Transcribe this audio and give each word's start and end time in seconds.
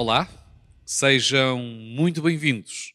Olá, 0.00 0.28
sejam 0.86 1.58
muito 1.58 2.22
bem-vindos. 2.22 2.94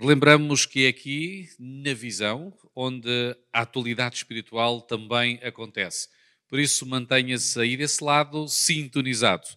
Lembramos 0.00 0.64
que 0.64 0.86
é 0.86 0.88
aqui, 0.90 1.48
na 1.58 1.92
visão, 1.92 2.56
onde 2.72 3.36
a 3.52 3.62
atualidade 3.62 4.14
espiritual 4.14 4.80
também 4.80 5.40
acontece. 5.42 6.08
Por 6.48 6.60
isso, 6.60 6.86
mantenha-se 6.86 7.60
aí 7.60 7.76
desse 7.76 8.04
lado 8.04 8.46
sintonizado. 8.46 9.48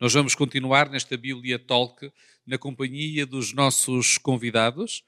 Nós 0.00 0.14
vamos 0.14 0.34
continuar 0.34 0.90
nesta 0.90 1.16
Bíblia 1.16 1.60
Talk 1.60 2.12
na 2.44 2.58
companhia 2.58 3.24
dos 3.24 3.52
nossos 3.52 4.18
convidados, 4.18 5.04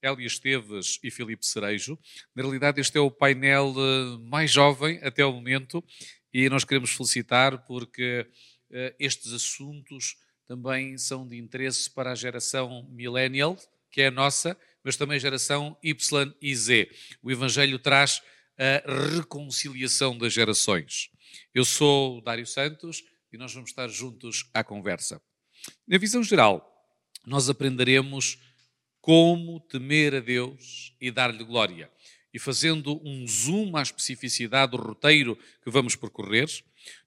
Hélia 0.00 0.26
Esteves 0.26 0.98
e 1.04 1.10
Filipe 1.10 1.44
Cerejo. 1.44 1.98
Na 2.34 2.42
realidade, 2.42 2.80
este 2.80 2.96
é 2.96 3.00
o 3.02 3.10
painel 3.10 3.74
eh, 3.76 4.18
mais 4.26 4.50
jovem 4.50 4.98
até 5.02 5.22
o 5.22 5.34
momento 5.34 5.84
e 6.32 6.48
nós 6.48 6.64
queremos 6.64 6.92
felicitar 6.92 7.66
porque 7.66 8.26
uh, 8.70 8.94
estes 8.98 9.34
assuntos 9.34 10.16
também 10.48 10.96
são 10.96 11.28
de 11.28 11.36
interesse 11.36 11.90
para 11.90 12.12
a 12.12 12.14
geração 12.14 12.88
millennial, 12.90 13.54
que 13.92 14.00
é 14.00 14.06
a 14.06 14.10
nossa, 14.10 14.58
mas 14.82 14.96
também 14.96 15.16
a 15.16 15.20
geração 15.20 15.76
Y 15.82 16.34
e 16.40 16.56
Z. 16.56 16.90
O 17.22 17.30
Evangelho 17.30 17.78
traz 17.78 18.22
a 18.56 19.14
reconciliação 19.14 20.16
das 20.16 20.32
gerações. 20.32 21.10
Eu 21.54 21.66
sou 21.66 22.22
Dário 22.22 22.46
Santos 22.46 23.04
e 23.30 23.36
nós 23.36 23.52
vamos 23.52 23.68
estar 23.68 23.88
juntos 23.88 24.48
à 24.54 24.64
conversa. 24.64 25.20
Na 25.86 25.98
visão 25.98 26.22
geral, 26.22 26.66
nós 27.26 27.50
aprenderemos 27.50 28.38
como 29.02 29.60
temer 29.60 30.14
a 30.14 30.20
Deus 30.20 30.94
e 30.98 31.10
dar-lhe 31.10 31.44
glória. 31.44 31.90
E 32.32 32.38
fazendo 32.38 33.00
um 33.06 33.26
zoom 33.26 33.76
à 33.76 33.82
especificidade 33.82 34.72
do 34.72 34.78
roteiro 34.78 35.36
que 35.62 35.70
vamos 35.70 35.94
percorrer, 35.94 36.48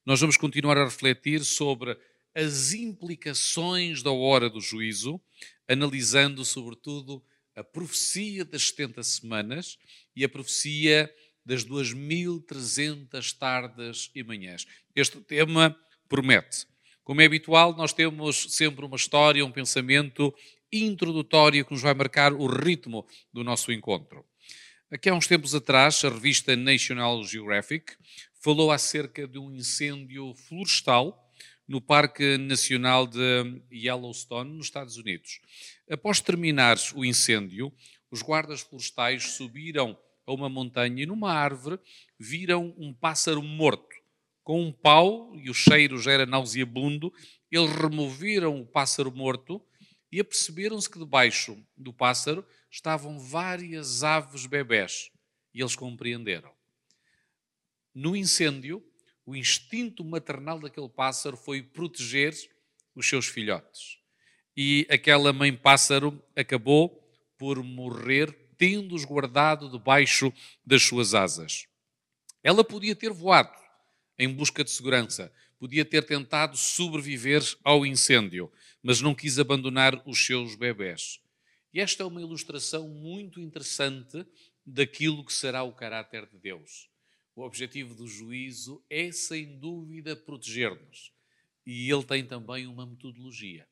nós 0.06 0.20
vamos 0.20 0.38
continuar 0.38 0.78
a 0.78 0.86
refletir 0.86 1.44
sobre 1.44 1.98
as 2.36 2.74
implicações 2.74 4.02
da 4.02 4.12
hora 4.12 4.50
do 4.50 4.62
juízo, 4.62 5.20
analisando 5.68 6.44
sobretudo 6.46 7.24
a 7.56 7.64
profecia 7.64 8.46
das 8.46 8.70
70 8.70 9.04
semanas 9.04 9.78
e 10.16 10.24
a 10.24 10.30
profecia 10.30 11.14
das 11.46 11.66
2.300 11.66 13.38
tardes 13.38 14.10
e 14.16 14.24
manhãs. 14.24 14.66
Este 14.96 15.20
tema 15.22 15.78
promete. 16.08 16.66
Como 17.04 17.22
é 17.22 17.26
habitual, 17.26 17.76
nós 17.76 17.94
temos 17.94 18.54
sempre 18.54 18.86
uma 18.86 18.96
história, 18.96 19.46
um 19.46 19.52
pensamento 19.52 20.34
introdutório 20.72 21.66
que 21.66 21.72
nos 21.72 21.82
vai 21.82 21.94
marcar 21.94 22.32
o 22.32 22.46
ritmo 22.46 23.06
do 23.34 23.44
nosso 23.44 23.72
encontro. 23.72 24.26
Aqui 24.90 25.10
há 25.10 25.14
uns 25.14 25.28
tempos 25.28 25.56
atrás, 25.56 26.04
a 26.06 26.10
revista 26.10 26.56
National 26.56 27.24
Geographic 27.24 27.94
falou 28.42 28.72
acerca 28.72 29.28
de 29.28 29.38
um 29.38 29.52
incêndio 29.52 30.34
florestal 30.36 31.31
no 31.72 31.80
Parque 31.80 32.38
Nacional 32.38 33.08
de 33.08 33.62
Yellowstone, 33.72 34.58
nos 34.58 34.66
Estados 34.66 34.98
Unidos. 34.98 35.40
Após 35.90 36.20
terminar 36.20 36.76
o 36.94 37.06
incêndio, 37.06 37.72
os 38.12 38.22
guardas 38.22 38.60
florestais 38.60 39.32
subiram 39.32 39.98
a 40.28 40.34
uma 40.34 40.50
montanha 40.50 41.02
e 41.02 41.06
numa 41.06 41.32
árvore 41.32 41.80
viram 42.20 42.76
um 42.78 42.94
pássaro 42.94 43.42
morto, 43.42 43.88
com 44.44 44.62
um 44.62 44.70
pau, 44.70 45.34
e 45.38 45.50
o 45.50 45.54
cheiro 45.54 45.98
já 45.98 46.12
era 46.12 46.26
nauseabundo. 46.26 47.10
Eles 47.50 47.72
removeram 47.72 48.60
o 48.60 48.66
pássaro 48.66 49.10
morto 49.10 49.66
e 50.12 50.20
aperceberam-se 50.20 50.90
que 50.90 51.00
debaixo 51.00 51.58
do 51.78 51.94
pássaro 51.94 52.46
estavam 52.70 53.18
várias 53.18 54.04
aves 54.04 54.46
bebés. 54.46 55.10
E 55.54 55.62
eles 55.62 55.78
compreenderam. 55.78 56.52
No 57.96 58.14
incêndio, 58.14 58.86
o 59.26 59.36
instinto 59.36 60.04
maternal 60.04 60.60
daquele 60.60 60.90
pássaro 60.90 61.38
foi 61.38 61.62
proteger 61.62 62.34
os 62.96 63.08
seus 63.08 63.28
filhotes. 63.28 63.98
E 64.56 64.86
aquela 64.90 65.32
mãe 65.32 65.56
pássaro 65.56 66.22
acabou 66.36 67.02
por 67.38 67.64
morrer, 67.64 68.32
tendo-os 68.58 69.06
guardado 69.06 69.70
debaixo 69.70 70.32
das 70.66 70.84
suas 70.84 71.16
asas. 71.16 71.68
Ela 72.44 72.64
podia 72.64 72.96
ter 72.96 73.12
voado 73.12 73.58
em 74.18 74.28
busca 74.28 74.64
de 74.64 74.70
segurança, 74.70 75.34
podia 75.58 75.86
ter 75.86 76.06
tentado 76.06 76.58
sobreviver 76.58 77.42
ao 77.64 77.86
incêndio, 77.86 78.52
mas 78.84 79.02
não 79.02 79.16
quis 79.16 79.40
abandonar 79.40 80.02
os 80.08 80.24
seus 80.24 80.56
bebés. 80.56 81.20
E 81.74 81.80
esta 81.80 82.04
é 82.04 82.06
uma 82.06 82.22
ilustração 82.22 82.88
muito 82.90 83.40
interessante 83.40 84.26
daquilo 84.66 85.26
que 85.26 85.34
será 85.34 85.64
o 85.64 85.74
caráter 85.74 86.28
de 86.28 86.38
Deus. 86.38 86.91
O 87.36 87.44
objetivo 87.44 87.96
do 87.96 88.08
juízo 88.08 88.84
é, 88.90 89.12
sem 89.12 89.58
dúvida, 89.58 90.16
proteger-nos. 90.16 91.12
E 91.66 91.90
ele 91.90 92.04
tem 92.04 92.26
também 92.26 92.68
uma 92.68 92.86
metodologia, 92.86 93.68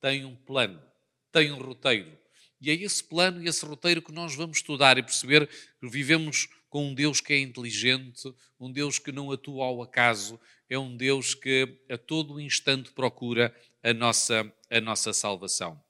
tem 0.00 0.24
um 0.24 0.36
plano, 0.36 0.82
tem 1.30 1.52
um 1.52 1.58
roteiro. 1.58 2.18
E 2.60 2.70
é 2.70 2.74
esse 2.74 3.02
plano 3.02 3.42
e 3.42 3.48
esse 3.48 3.64
roteiro 3.64 4.02
que 4.02 4.12
nós 4.12 4.34
vamos 4.34 4.58
estudar 4.58 4.98
e 4.98 5.02
perceber 5.02 5.48
que 5.48 5.88
vivemos 5.88 6.48
com 6.68 6.88
um 6.88 6.94
Deus 6.94 7.20
que 7.20 7.32
é 7.32 7.38
inteligente, 7.38 8.32
um 8.58 8.70
Deus 8.70 8.98
que 8.98 9.12
não 9.12 9.30
atua 9.30 9.64
ao 9.64 9.82
acaso, 9.82 10.38
é 10.70 10.78
um 10.78 10.96
Deus 10.96 11.34
que 11.34 11.68
a 11.90 11.98
todo 11.98 12.40
instante 12.40 12.90
procura 12.92 13.54
a 13.82 13.92
nossa, 13.92 14.50
a 14.70 14.80
nossa 14.80 15.12
salvação. 15.12 15.82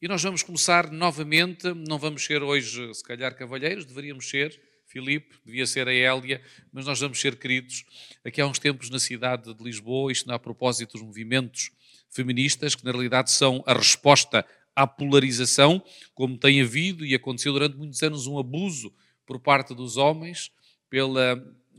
E 0.00 0.06
nós 0.06 0.22
vamos 0.22 0.42
começar 0.42 0.90
novamente, 0.92 1.72
não 1.88 1.98
vamos 1.98 2.24
ser 2.24 2.42
hoje, 2.42 2.94
se 2.94 3.02
calhar, 3.02 3.34
cavalheiros, 3.36 3.86
deveríamos 3.86 4.28
ser, 4.28 4.60
Filipe, 4.94 5.34
devia 5.44 5.66
ser 5.66 5.88
a 5.88 5.92
Hélia, 5.92 6.40
mas 6.72 6.86
nós 6.86 7.00
vamos 7.00 7.20
ser 7.20 7.34
queridos. 7.34 7.84
Aqui 8.24 8.40
há 8.40 8.46
uns 8.46 8.60
tempos 8.60 8.90
na 8.90 9.00
cidade 9.00 9.52
de 9.52 9.64
Lisboa, 9.64 10.12
isto 10.12 10.28
não 10.28 10.36
a 10.36 10.38
propósito 10.38 10.92
dos 10.92 11.02
movimentos 11.02 11.72
feministas, 12.08 12.76
que 12.76 12.84
na 12.84 12.92
realidade 12.92 13.32
são 13.32 13.60
a 13.66 13.74
resposta 13.74 14.46
à 14.74 14.86
polarização, 14.86 15.82
como 16.14 16.38
tem 16.38 16.62
havido 16.62 17.04
e 17.04 17.12
aconteceu 17.12 17.52
durante 17.52 17.76
muitos 17.76 18.00
anos 18.04 18.28
um 18.28 18.38
abuso 18.38 18.94
por 19.26 19.40
parte 19.40 19.74
dos 19.74 19.96
homens 19.96 20.52
pelo 20.88 21.18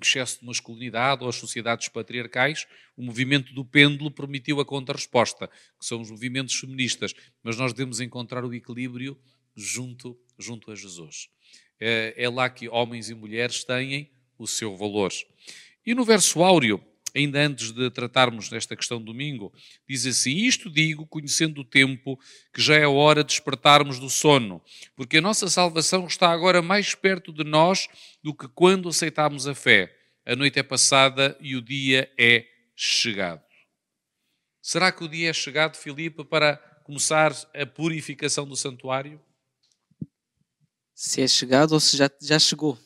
excesso 0.02 0.42
de 0.42 0.46
masculinidade 0.46 1.24
ou 1.24 1.30
as 1.30 1.38
sociedades 1.38 1.88
patriarcais, 1.88 2.68
o 2.97 3.02
movimento 3.02 3.53
do 3.53 3.64
pêndulo 3.64 4.12
permitiu 4.12 4.59
a 4.59 4.66
contra-resposta, 4.66 5.47
que 5.47 5.86
são 5.86 6.02
os 6.02 6.12
movimentos 6.12 6.53
feministas, 6.56 7.14
mas 7.42 7.56
nós 7.56 7.72
devemos 7.72 8.02
encontrar 8.02 8.44
o 8.44 8.53
equilíbrio 8.53 9.18
junto, 9.56 10.20
junto 10.38 10.70
a 10.70 10.76
Jesus 10.76 11.30
é, 11.80 12.13
é 12.18 12.30
lá 12.30 12.50
que 12.50 12.69
homens 12.69 13.09
e 13.09 13.16
mulheres 13.16 13.63
têm 13.63 14.09
o 14.38 14.47
seu 14.47 14.75
valor. 14.75 15.12
E 15.86 15.94
no 15.94 16.03
verso 16.03 16.44
áureo, 16.44 16.84
ainda 17.16 17.40
antes 17.40 17.72
de 17.72 17.90
tratarmos 17.90 18.50
desta 18.50 18.75
questão 18.75 19.02
domingo, 19.02 19.53
diz 19.88 20.06
assim: 20.06 20.35
Isto 20.35 20.69
digo, 20.69 21.08
conhecendo 21.08 21.62
o 21.62 21.66
tempo, 21.66 22.19
que 22.53 22.62
já 22.62 22.75
é 22.75 22.85
hora 22.85 23.24
de 23.24 23.30
despertarmos 23.30 24.00
do 24.00 24.09
sono, 24.09 24.62
porque 24.96 25.18
a 25.18 25.22
nossa 25.22 25.47
salvação 25.47 26.06
está 26.06 26.30
agora 26.30 26.62
mais 26.62 26.94
perto 26.94 27.31
de 27.31 27.44
nós 27.44 27.88
do 28.22 28.34
que 28.34 28.47
quando 28.50 28.90
aceitámos 28.90 29.47
a 29.47 29.56
fé. 29.56 29.96
A 30.25 30.35
noite 30.35 30.59
é 30.59 30.64
passada 30.64 31.38
e 31.40 31.56
o 31.56 31.62
dia 31.62 32.12
é 32.18 32.46
chegado. 32.75 33.41
Será 34.62 34.91
que 34.91 35.03
o 35.03 35.08
dia 35.08 35.30
é 35.30 35.34
chegado, 35.34 35.78
Filipe, 35.78 36.25
para 36.25 36.58
começar 36.84 37.31
a 37.53 37.66
purificação 37.66 38.47
do 38.47 38.56
santuário? 38.56 39.22
Se 40.95 41.22
é 41.22 41.28
chegado 41.28 41.73
ou 41.73 41.79
se 41.79 41.97
já, 41.97 42.09
já 42.22 42.39
chegou. 42.39 42.78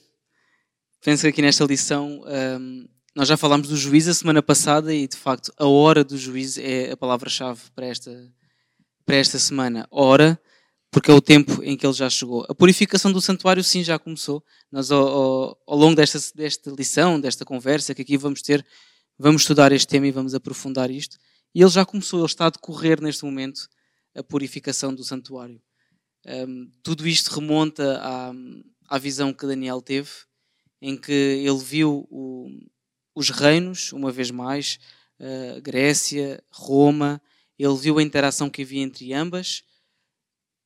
Penso 1.02 1.22
que 1.22 1.28
aqui 1.28 1.42
nesta 1.42 1.64
lição 1.64 2.22
um, 2.60 2.90
nós 3.16 3.28
já 3.28 3.38
falámos 3.38 3.68
do 3.70 3.78
juízo 3.78 4.10
a 4.10 4.14
semana 4.14 4.42
passada 4.42 4.94
e 4.94 5.08
de 5.08 5.16
facto 5.16 5.54
a 5.58 5.68
hora 5.68 6.04
do 6.04 6.18
juízo 6.18 6.60
é 6.60 6.92
a 6.92 6.98
palavra-chave 6.98 7.62
para 7.76 7.86
esta, 7.86 8.34
para 9.06 9.16
esta 9.16 9.38
semana. 9.38 9.88
Hora, 9.92 10.42
porque 10.92 11.12
é 11.12 11.14
o 11.14 11.22
tempo 11.22 11.64
em 11.64 11.78
que 11.78 11.86
ele 11.86 11.94
já 11.94 12.10
chegou. 12.10 12.46
A 12.50 12.56
purificação 12.56 13.12
do 13.12 13.22
santuário 13.22 13.64
sim 13.64 13.84
já 13.84 14.00
começou. 14.00 14.44
Nós 14.72 14.92
ao, 14.92 15.08
ao, 15.08 15.62
ao 15.68 15.78
longo 15.78 15.96
desta, 15.96 16.20
desta 16.36 16.72
lição, 16.72 17.20
desta 17.20 17.46
conversa 17.46 17.94
que 17.94 18.02
aqui 18.02 18.18
vamos 18.18 18.42
ter, 18.42 18.66
vamos 19.18 19.44
estudar 19.44 19.72
este 19.72 19.88
tema 19.88 20.08
e 20.08 20.12
vamos 20.12 20.34
aprofundar 20.34 20.90
isto. 20.90 21.18
E 21.54 21.62
ele 21.62 21.70
já 21.70 21.86
começou, 21.86 22.20
ele 22.20 22.26
está 22.26 22.48
a 22.48 22.50
decorrer 22.50 23.02
neste 23.02 23.24
momento 23.24 23.70
a 24.16 24.24
purificação 24.24 24.94
do 24.94 25.04
santuário. 25.04 25.62
Um, 26.26 26.70
tudo 26.84 27.08
isto 27.08 27.34
remonta 27.34 28.00
à, 28.02 28.32
à, 28.90 28.98
visão 28.98 29.34
que 29.34 29.48
Daniel 29.48 29.82
teve, 29.82 30.10
em 30.82 30.98
que 30.98 31.12
ele 31.12 31.58
viu 31.58 32.08
o, 32.10 32.50
os 33.16 33.30
reinos, 33.30 33.94
uma 33.94 34.12
vez 34.12 34.30
mais, 34.30 34.80
uh, 35.20 35.62
Grécia, 35.62 36.44
Roma, 36.52 37.22
ele 37.58 37.76
viu 37.78 37.98
a 37.98 38.04
interação 38.04 38.50
que 38.50 38.64
havia 38.64 38.82
entre 38.82 39.14
ambas, 39.14 39.64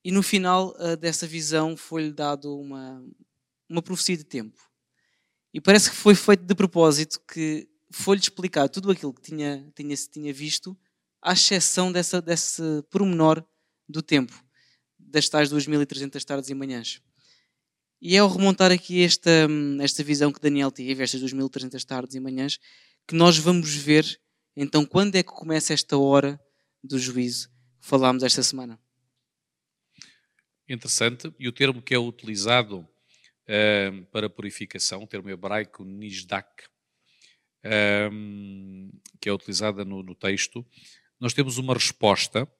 e 0.04 0.10
no 0.10 0.22
final 0.22 0.74
uh, 0.78 0.96
dessa 0.96 1.26
visão 1.26 1.76
foi-lhe 1.76 2.12
dado 2.12 2.58
uma, 2.58 3.04
uma 3.68 3.82
profecia 3.82 4.16
de 4.16 4.24
tempo. 4.24 4.60
E 5.52 5.60
parece 5.60 5.88
que 5.90 5.96
foi 5.96 6.16
feito 6.16 6.44
de 6.44 6.54
propósito 6.54 7.20
que 7.32 7.68
foi-lhe 7.92 8.20
explicado 8.20 8.72
tudo 8.72 8.90
aquilo 8.90 9.14
que 9.14 9.22
tinha, 9.22 9.70
tinha, 9.74 9.96
tinha 10.12 10.32
visto, 10.32 10.76
à 11.22 11.32
exceção 11.32 11.92
dessa, 11.92 12.20
desse 12.20 12.60
pormenor 12.90 13.42
do 13.88 14.02
tempo 14.02 14.44
das 15.14 15.28
tais 15.28 15.48
2.300 15.48 16.22
tardes 16.24 16.50
e 16.50 16.54
manhãs. 16.54 17.00
E 18.02 18.16
é 18.16 18.18
ao 18.18 18.28
remontar 18.28 18.70
aqui 18.70 19.02
esta, 19.02 19.30
esta 19.80 20.02
visão 20.02 20.32
que 20.32 20.40
Daniel 20.40 20.70
teve, 20.70 21.02
estas 21.02 21.22
2.300 21.22 21.82
tardes 21.84 22.14
e 22.16 22.20
manhãs, 22.20 22.58
que 23.06 23.14
nós 23.14 23.38
vamos 23.38 23.74
ver 23.74 24.20
então 24.56 24.84
quando 24.84 25.16
é 25.16 25.22
que 25.22 25.30
começa 25.30 25.72
esta 25.72 25.96
hora 25.96 26.40
do 26.82 26.98
juízo 26.98 27.48
que 27.80 27.88
falámos 27.88 28.22
esta 28.22 28.42
semana. 28.42 28.78
Interessante. 30.68 31.32
E 31.38 31.48
o 31.48 31.52
termo 31.52 31.80
que 31.80 31.94
é 31.94 31.98
utilizado 31.98 32.80
uh, 32.80 34.06
para 34.10 34.28
purificação, 34.28 35.02
o 35.02 35.06
termo 35.06 35.30
hebraico 35.30 35.84
nizdak, 35.84 36.64
uh, 37.64 39.00
que 39.20 39.28
é 39.28 39.32
utilizada 39.32 39.84
no, 39.84 40.02
no, 40.02 40.14
texto, 40.14 40.66
nós 41.20 41.32
temos 41.32 41.58
uma 41.58 41.74
resposta 41.74 42.50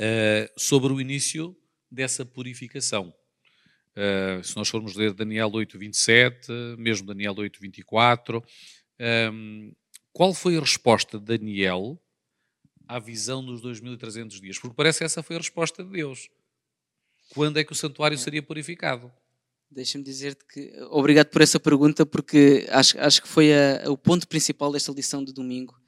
uh, 0.00 0.50
sobre 0.56 0.92
o 0.92 1.00
início 1.00 1.54
dessa 1.90 2.24
purificação. 2.24 3.14
Uh, 3.90 4.42
se 4.42 4.56
nós 4.56 4.68
formos 4.68 4.94
ler 4.94 5.12
Daniel 5.12 5.50
8, 5.52 5.78
27, 5.78 6.48
mesmo 6.78 7.06
Daniel 7.06 7.34
8, 7.36 7.60
24, 7.60 8.42
um, 9.32 9.72
qual 10.12 10.32
foi 10.32 10.56
a 10.56 10.60
resposta 10.60 11.18
de 11.18 11.24
Daniel 11.24 12.00
à 12.88 12.98
visão 12.98 13.44
dos 13.44 13.60
2300 13.60 14.40
dias? 14.40 14.58
Porque 14.58 14.74
parece 14.74 14.98
que 14.98 15.04
essa 15.04 15.22
foi 15.22 15.36
a 15.36 15.40
resposta 15.40 15.84
de 15.84 15.90
Deus. 15.90 16.28
Quando 17.34 17.58
é 17.58 17.64
que 17.64 17.72
o 17.72 17.76
santuário 17.76 18.14
é. 18.14 18.18
seria 18.18 18.42
purificado? 18.42 19.12
Deixa-me 19.70 20.02
dizer-te 20.02 20.44
que 20.46 20.72
obrigado 20.90 21.28
por 21.28 21.42
essa 21.42 21.60
pergunta, 21.60 22.04
porque 22.04 22.66
acho, 22.70 22.98
acho 22.98 23.22
que 23.22 23.28
foi 23.28 23.52
a, 23.52 23.88
o 23.88 23.96
ponto 23.96 24.26
principal 24.26 24.72
desta 24.72 24.90
lição 24.92 25.22
de 25.24 25.32
domingo. 25.32 25.80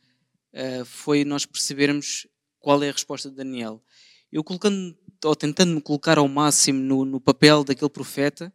Uh, 0.53 0.85
foi 0.85 1.25
nós 1.25 1.47
percebermos 1.47 2.27
qual 2.63 2.83
é 2.83 2.89
a 2.89 2.93
resposta 2.93 3.29
de 3.29 3.37
Daniel. 3.37 3.83
Eu 4.31 4.43
colocando, 4.43 4.97
ou 5.25 5.37
tentando 5.37 5.75
me 5.75 5.81
colocar 5.83 6.17
ao 6.17 6.29
máximo 6.29 6.81
no, 6.81 7.05
no 7.05 7.21
papel 7.21 7.65
daquele 7.65 7.91
profeta, 7.91 8.51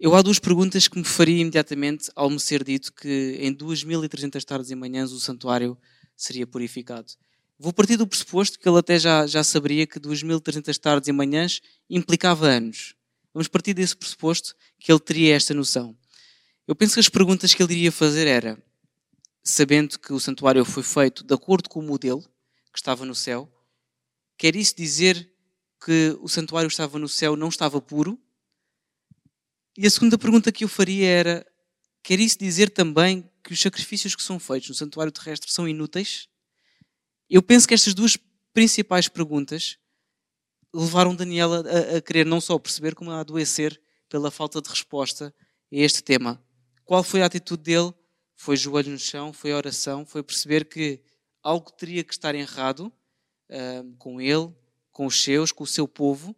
eu 0.00 0.16
há 0.16 0.22
duas 0.22 0.40
perguntas 0.40 0.88
que 0.88 0.98
me 0.98 1.04
faria 1.04 1.40
imediatamente 1.40 2.10
ao 2.16 2.28
me 2.28 2.40
ser 2.40 2.64
dito 2.64 2.92
que 2.92 3.36
em 3.38 3.54
2.300 3.54 4.42
tardes 4.42 4.70
e 4.72 4.74
manhãs 4.74 5.12
o 5.12 5.20
santuário 5.20 5.78
seria 6.16 6.44
purificado. 6.44 7.12
Vou 7.56 7.72
partir 7.72 7.96
do 7.96 8.08
pressuposto 8.08 8.58
que 8.58 8.68
ele 8.68 8.78
até 8.78 8.98
já, 8.98 9.24
já 9.28 9.44
saberia 9.44 9.86
que 9.86 10.00
2.300 10.00 10.76
tardes 10.78 11.08
e 11.08 11.12
manhãs 11.12 11.60
implicava 11.88 12.48
anos. 12.48 12.96
Vamos 13.32 13.46
partir 13.46 13.74
desse 13.74 13.96
pressuposto 13.96 14.56
que 14.80 14.90
ele 14.90 14.98
teria 14.98 15.36
esta 15.36 15.54
noção. 15.54 15.96
Eu 16.66 16.74
penso 16.74 16.94
que 16.94 17.00
as 17.00 17.08
perguntas 17.08 17.54
que 17.54 17.62
ele 17.62 17.72
iria 17.74 17.92
fazer 17.92 18.26
era, 18.26 18.60
sabendo 19.44 19.98
que 20.00 20.12
o 20.12 20.18
santuário 20.18 20.64
foi 20.64 20.82
feito 20.82 21.22
de 21.22 21.34
acordo 21.34 21.68
com 21.68 21.78
o 21.78 21.82
modelo 21.82 22.24
que 22.72 22.78
estava 22.78 23.04
no 23.04 23.14
céu, 23.14 23.52
quer 24.38 24.56
isso 24.56 24.74
dizer 24.76 25.30
que 25.84 26.16
o 26.20 26.28
santuário 26.28 26.68
estava 26.68 26.98
no 26.98 27.08
céu 27.08 27.36
não 27.36 27.48
estava 27.48 27.80
puro? 27.80 28.18
E 29.76 29.86
a 29.86 29.90
segunda 29.90 30.16
pergunta 30.16 30.52
que 30.52 30.64
eu 30.64 30.68
faria 30.68 31.08
era, 31.08 31.46
quer 32.02 32.20
isso 32.20 32.38
dizer 32.38 32.70
também 32.70 33.28
que 33.42 33.52
os 33.52 33.60
sacrifícios 33.60 34.14
que 34.14 34.22
são 34.22 34.38
feitos 34.38 34.68
no 34.68 34.74
santuário 34.74 35.12
terrestre 35.12 35.50
são 35.50 35.68
inúteis? 35.68 36.28
Eu 37.28 37.42
penso 37.42 37.66
que 37.66 37.74
estas 37.74 37.94
duas 37.94 38.18
principais 38.52 39.08
perguntas 39.08 39.78
levaram 40.74 41.14
Daniel 41.14 41.52
a, 41.54 41.96
a, 41.96 42.00
querer 42.00 42.26
não 42.26 42.40
só 42.40 42.58
perceber, 42.58 42.94
como 42.94 43.10
a 43.10 43.20
adoecer 43.20 43.80
pela 44.08 44.30
falta 44.30 44.60
de 44.60 44.68
resposta 44.68 45.34
a 45.72 45.76
este 45.76 46.02
tema. 46.02 46.42
Qual 46.84 47.02
foi 47.02 47.22
a 47.22 47.26
atitude 47.26 47.62
dele? 47.62 47.92
Foi 48.36 48.56
joelho 48.56 48.90
no 48.90 48.98
chão, 48.98 49.32
foi 49.32 49.52
oração, 49.52 50.04
foi 50.04 50.22
perceber 50.22 50.64
que 50.64 51.00
algo 51.42 51.70
teria 51.72 52.04
que 52.04 52.12
estar 52.12 52.34
errado 52.34 52.92
uh, 53.50 53.96
com 53.96 54.20
ele, 54.20 54.54
com 54.90 55.06
os 55.06 55.22
seus, 55.22 55.52
com 55.52 55.64
o 55.64 55.66
seu 55.66 55.88
povo, 55.88 56.36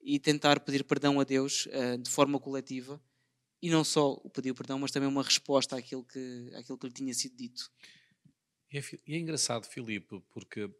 e 0.00 0.18
tentar 0.18 0.60
pedir 0.60 0.84
perdão 0.84 1.20
a 1.20 1.24
Deus 1.24 1.66
uh, 1.66 1.98
de 1.98 2.10
forma 2.10 2.38
coletiva. 2.38 3.02
E 3.60 3.70
não 3.70 3.82
só 3.82 4.12
o 4.12 4.30
pedir 4.30 4.54
perdão, 4.54 4.78
mas 4.78 4.92
também 4.92 5.08
uma 5.08 5.22
resposta 5.22 5.76
àquilo 5.76 6.04
que, 6.04 6.52
àquilo 6.54 6.78
que 6.78 6.86
lhe 6.86 6.92
tinha 6.92 7.12
sido 7.12 7.36
dito. 7.36 7.70
E 8.72 8.78
é, 8.78 8.82
é 9.08 9.18
engraçado, 9.18 9.66
Filipe, 9.66 10.22
porque 10.30 10.70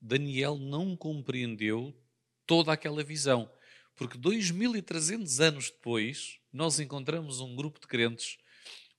Daniel 0.00 0.56
não 0.56 0.96
compreendeu 0.96 1.94
toda 2.46 2.72
aquela 2.72 3.02
visão. 3.02 3.50
Porque 3.94 4.18
2.300 4.18 5.40
anos 5.40 5.70
depois, 5.70 6.38
nós 6.52 6.80
encontramos 6.80 7.40
um 7.40 7.54
grupo 7.54 7.80
de 7.80 7.86
crentes, 7.86 8.38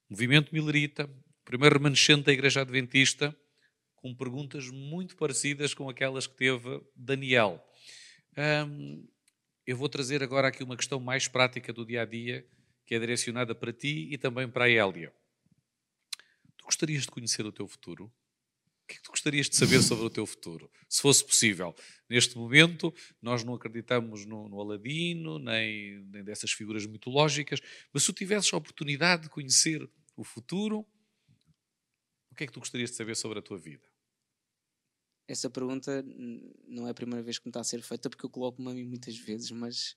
movimento 0.10 0.54
milerita, 0.54 1.10
primeiro 1.44 1.76
remanescente 1.76 2.24
da 2.24 2.32
Igreja 2.32 2.62
Adventista, 2.62 3.36
com 4.02 4.16
perguntas 4.16 4.68
muito 4.70 5.16
parecidas 5.16 5.74
com 5.74 5.88
aquelas 5.88 6.26
que 6.26 6.36
teve 6.36 6.82
Daniel. 6.96 7.64
Eu 9.66 9.78
vou 9.78 9.88
trazer 9.88 10.24
agora 10.24 10.48
aqui 10.48 10.64
uma 10.64 10.76
questão 10.76 11.00
mais 11.00 11.28
prática 11.28 11.72
do 11.72 11.86
dia 11.86 12.02
a 12.02 12.06
dia, 12.06 12.46
que 12.86 12.96
é 12.96 13.00
direcionada 13.00 13.54
para 13.54 13.72
ti 13.72 14.10
e 14.12 14.18
também 14.18 14.50
para 14.50 14.66
a 14.66 14.70
Hélia. 14.70 15.14
Tu 16.58 16.66
gostarias 16.66 17.04
de 17.04 17.10
conhecer 17.10 17.46
o 17.46 17.52
teu 17.52 17.68
futuro? 17.68 18.06
O 18.06 18.88
que 18.88 18.96
é 18.96 18.98
que 18.98 19.04
tu 19.04 19.12
gostarias 19.12 19.50
de 19.50 19.56
saber 19.56 19.82
sobre 19.82 20.04
o 20.04 20.10
teu 20.10 20.26
futuro? 20.26 20.70
Se 20.90 21.02
fosse 21.02 21.24
possível. 21.24 21.74
Neste 22.10 22.36
momento, 22.38 22.94
nós 23.22 23.44
não 23.44 23.54
acreditamos 23.54 24.26
no, 24.26 24.50
no 24.50 24.60
Aladino, 24.60 25.40
nem, 25.40 26.04
nem 26.06 26.24
dessas 26.24 26.52
figuras 26.52 26.86
mitológicas, 26.86 27.62
mas 27.94 28.04
se 28.04 28.12
tu 28.12 28.18
tivesses 28.18 28.52
a 28.52 28.58
oportunidade 28.58 29.24
de 29.24 29.30
conhecer 29.30 29.88
o 30.18 30.24
futuro, 30.24 30.86
o 32.32 32.36
que 32.36 32.44
é 32.44 32.48
que 32.48 32.54
tu 32.54 32.60
gostarias 32.60 32.90
de 32.90 32.98
saber 32.98 33.16
sobre 33.16 33.40
a 33.40 33.42
tua 33.42 33.58
vida? 33.58 33.91
Essa 35.32 35.50
pergunta 35.50 36.04
não 36.68 36.86
é 36.86 36.92
a 36.92 36.94
primeira 36.94 37.24
vez 37.24 37.40
que 37.40 37.46
me 37.46 37.52
está 37.52 37.62
a 37.62 37.64
ser 37.64 37.82
feita, 37.82 38.10
porque 38.10 38.26
eu 38.26 38.30
coloco-me 38.30 38.70
a 38.70 38.74
mim 38.74 38.84
muitas 38.84 39.18
vezes, 39.18 39.50
mas 39.50 39.96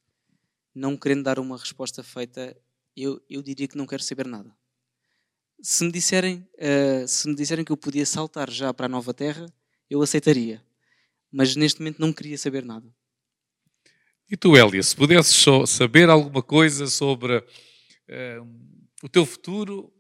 não 0.73 0.97
querendo 0.97 1.25
dar 1.25 1.41
uma 1.41 1.59
resposta 1.59 2.05
feita, 2.05 2.57
eu, 2.97 3.21
eu 3.29 3.43
diria 3.43 3.67
que 3.67 3.77
não 3.77 3.85
quero 3.85 4.01
saber 4.01 4.29
nada. 4.29 4.57
Se 5.61 5.85
me 5.85 5.91
disserem 5.91 6.49
uh, 6.55 7.09
se 7.09 7.27
me 7.29 7.35
disserem 7.35 7.65
que 7.65 7.73
eu 7.73 7.77
podia 7.77 8.07
saltar 8.07 8.49
já 8.49 8.73
para 8.73 8.87
a 8.87 8.89
nova 8.89 9.13
terra 9.13 9.53
eu 9.91 10.01
aceitaria. 10.03 10.65
Mas 11.33 11.57
neste 11.57 11.81
momento 11.81 11.99
não 11.99 12.13
queria 12.13 12.39
saber 12.39 12.65
nada. 12.65 12.89
E 14.31 14.37
tu 14.37 14.57
Elia 14.57 14.85
se 14.85 14.95
pudesses 14.95 15.35
só 15.35 15.67
saber 15.67 16.09
alguma 16.09 16.45
coisa 16.45 16.87
sobre 16.87 17.39
uh, 17.39 17.45
o 19.03 19.09
teu 19.09 19.27
futuro 19.27 19.93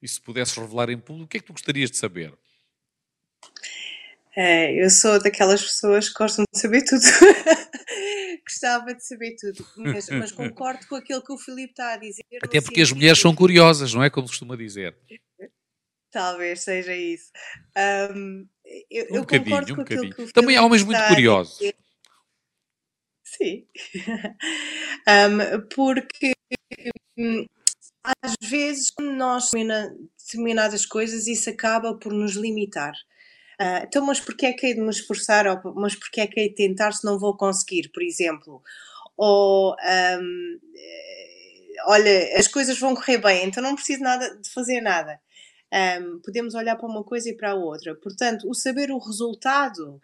e 0.00 0.06
se 0.06 0.20
pudesses 0.20 0.56
revelar 0.56 0.90
em 0.90 0.98
público 0.98 1.24
o 1.24 1.28
que 1.28 1.38
é 1.38 1.40
que 1.40 1.46
tu 1.46 1.52
gostarias 1.54 1.90
de 1.90 1.96
saber 1.96 2.38
é, 4.40 4.82
eu 4.82 4.88
sou 4.88 5.22
daquelas 5.22 5.60
pessoas 5.60 6.08
que 6.08 6.14
gostam 6.14 6.46
de 6.50 6.58
saber 6.58 6.82
tudo. 6.82 7.02
Gostava 8.48 8.94
de 8.94 9.06
saber 9.06 9.36
tudo, 9.38 9.66
mas, 9.76 10.08
mas, 10.08 10.32
concordo 10.32 10.86
com 10.88 10.96
aquilo 10.96 11.22
que 11.22 11.32
o 11.32 11.36
Filipe 11.36 11.72
está 11.72 11.92
a 11.92 11.96
dizer. 11.98 12.22
Até 12.42 12.58
porque 12.62 12.80
as 12.80 12.90
mulheres 12.90 13.18
são 13.18 13.34
curiosas, 13.34 13.92
não 13.92 14.02
é? 14.02 14.08
Como 14.08 14.26
costuma 14.26 14.56
dizer. 14.56 14.96
Talvez 16.10 16.62
seja 16.62 16.96
isso. 16.96 17.30
Um, 18.16 18.48
eu, 18.90 19.04
um 19.10 19.16
eu 19.16 19.26
concordo 19.26 19.72
um 19.72 19.76
com 19.76 19.82
aquilo 19.82 20.10
que 20.10 20.22
o 20.22 20.32
Também 20.32 20.56
há 20.56 20.64
homens 20.64 20.82
muito 20.82 21.06
curiosos. 21.06 21.58
Sim. 23.22 23.66
um, 25.06 25.68
porque 25.68 26.32
hum, 27.18 27.44
às 28.22 28.34
vezes, 28.42 28.90
quando 28.90 29.12
nós 29.12 29.50
determinadas 30.18 30.86
coisas, 30.86 31.26
isso 31.26 31.50
acaba 31.50 31.94
por 31.94 32.12
nos 32.12 32.32
limitar. 32.32 32.94
Uh, 33.60 33.84
então, 33.84 34.06
mas 34.06 34.18
porquê 34.18 34.46
é 34.46 34.52
que 34.54 34.66
hei 34.66 34.74
de 34.74 34.80
me 34.80 34.88
esforçar? 34.88 35.46
Ou, 35.46 35.74
mas 35.74 35.94
porquê 35.94 36.22
é 36.22 36.26
que 36.26 36.40
hei 36.40 36.48
de 36.48 36.54
tentar 36.54 36.92
se 36.92 37.04
não 37.04 37.18
vou 37.18 37.36
conseguir, 37.36 37.90
por 37.92 38.02
exemplo? 38.02 38.62
Ou, 39.16 39.72
um, 39.74 40.58
eh, 40.74 41.76
olha, 41.86 42.38
as 42.38 42.48
coisas 42.48 42.78
vão 42.78 42.94
correr 42.94 43.18
bem, 43.18 43.44
então 43.44 43.62
não 43.62 43.74
preciso 43.74 44.02
nada 44.02 44.34
de 44.36 44.50
fazer 44.50 44.80
nada. 44.80 45.20
Um, 45.72 46.20
podemos 46.20 46.54
olhar 46.54 46.74
para 46.76 46.88
uma 46.88 47.04
coisa 47.04 47.28
e 47.28 47.36
para 47.36 47.50
a 47.50 47.54
outra. 47.54 47.94
Portanto, 47.94 48.48
o 48.48 48.54
saber 48.54 48.90
o 48.90 48.98
resultado 48.98 50.00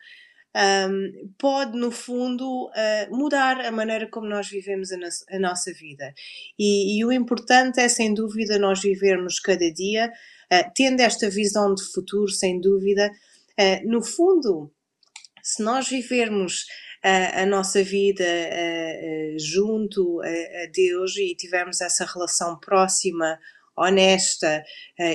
um, 0.56 1.32
pode, 1.38 1.78
no 1.78 1.90
fundo, 1.90 2.66
uh, 2.66 3.16
mudar 3.16 3.60
a 3.60 3.70
maneira 3.70 4.06
como 4.06 4.26
nós 4.26 4.48
vivemos 4.48 4.92
a, 4.92 4.96
no 4.96 5.08
a 5.30 5.38
nossa 5.38 5.72
vida. 5.72 6.14
E, 6.58 6.98
e, 6.98 7.04
o 7.04 7.12
importante 7.12 7.80
é, 7.80 7.88
sem 7.88 8.14
dúvida, 8.14 8.58
nós 8.58 8.80
vivermos 8.80 9.40
cada 9.40 9.70
dia, 9.72 10.10
uh, 10.52 10.70
tendo 10.74 11.00
esta 11.00 11.28
visão 11.28 11.74
de 11.74 11.82
futuro, 11.92 12.28
sem 12.28 12.60
dúvida, 12.60 13.10
Uh, 13.58 13.88
no 13.88 14.02
fundo, 14.02 14.72
se 15.42 15.62
nós 15.62 15.88
vivermos 15.88 16.62
uh, 17.04 17.40
a 17.42 17.46
nossa 17.46 17.82
vida 17.82 18.24
uh, 18.24 19.38
junto 19.38 20.20
a, 20.20 20.26
a, 20.26 20.66
Deus 20.72 21.16
e 21.16 21.34
tivermos 21.34 21.80
essa 21.80 22.04
relação 22.04 22.58
próxima, 22.58 23.38
honesta 23.78 24.64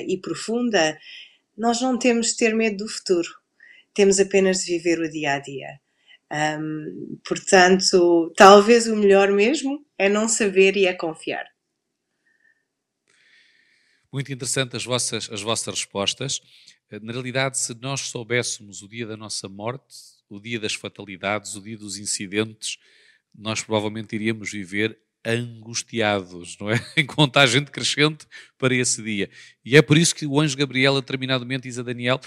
e 0.07 0.19
profunda, 0.19 0.95
nós 1.57 1.81
não 1.81 1.97
temos 1.97 2.27
de 2.27 2.37
ter 2.37 2.53
medo 2.53 2.85
do 2.85 2.87
futuro, 2.87 3.27
temos 3.91 4.19
apenas 4.19 4.59
de 4.59 4.77
viver 4.77 4.99
o 4.99 5.09
dia 5.09 5.33
a 5.33 5.39
dia. 5.39 5.79
Um, 6.31 7.19
portanto, 7.27 8.31
talvez 8.37 8.85
o 8.87 8.95
melhor 8.95 9.31
mesmo 9.31 9.83
é 9.97 10.07
não 10.07 10.29
saber 10.29 10.77
e 10.77 10.85
é 10.85 10.93
confiar. 10.93 11.45
Muito 14.11 14.31
interessante 14.31 14.75
as 14.75 14.85
vossas, 14.85 15.29
as 15.31 15.41
vossas 15.41 15.73
respostas. 15.73 16.41
Eh, 16.91 16.99
na 16.99 17.13
realidade, 17.13 17.57
se 17.57 17.73
nós 17.75 18.01
soubéssemos 18.01 18.81
o 18.81 18.87
dia 18.87 19.07
da 19.07 19.15
nossa 19.15 19.47
morte, 19.47 19.95
o 20.29 20.39
dia 20.39 20.59
das 20.59 20.73
fatalidades, 20.73 21.55
o 21.55 21.61
dia 21.61 21.77
dos 21.77 21.97
incidentes, 21.97 22.77
nós 23.33 23.63
provavelmente 23.63 24.13
iríamos 24.13 24.51
viver 24.51 24.99
angustiados, 25.25 26.57
não 26.59 26.69
é? 26.69 26.75
Em 26.97 27.05
contagem 27.05 27.63
decrescente 27.63 28.27
para 28.57 28.75
esse 28.75 29.01
dia. 29.01 29.29
E 29.63 29.77
é 29.77 29.81
por 29.81 29.97
isso 29.97 30.13
que 30.13 30.25
o 30.25 30.39
anjo 30.39 30.57
Gabriel, 30.57 30.97
a 30.97 30.99
determinado 30.99 31.45
momento, 31.45 31.63
diz 31.63 31.79
a 31.79 31.83
Daniel: 31.83 32.19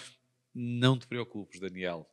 não 0.55 0.99
te 0.99 1.07
preocupes, 1.07 1.61
Daniel. 1.61 2.09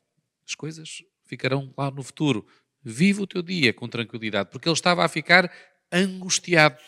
As 0.46 0.54
coisas 0.54 1.04
ficarão 1.26 1.74
lá 1.78 1.90
no 1.90 2.04
futuro. 2.04 2.46
Viva 2.84 3.22
o 3.22 3.28
teu 3.28 3.42
dia 3.42 3.72
com 3.72 3.88
tranquilidade, 3.88 4.50
porque 4.52 4.68
ele 4.68 4.74
estava 4.74 5.06
a 5.06 5.08
ficar 5.08 5.50
angustiado 5.92 6.82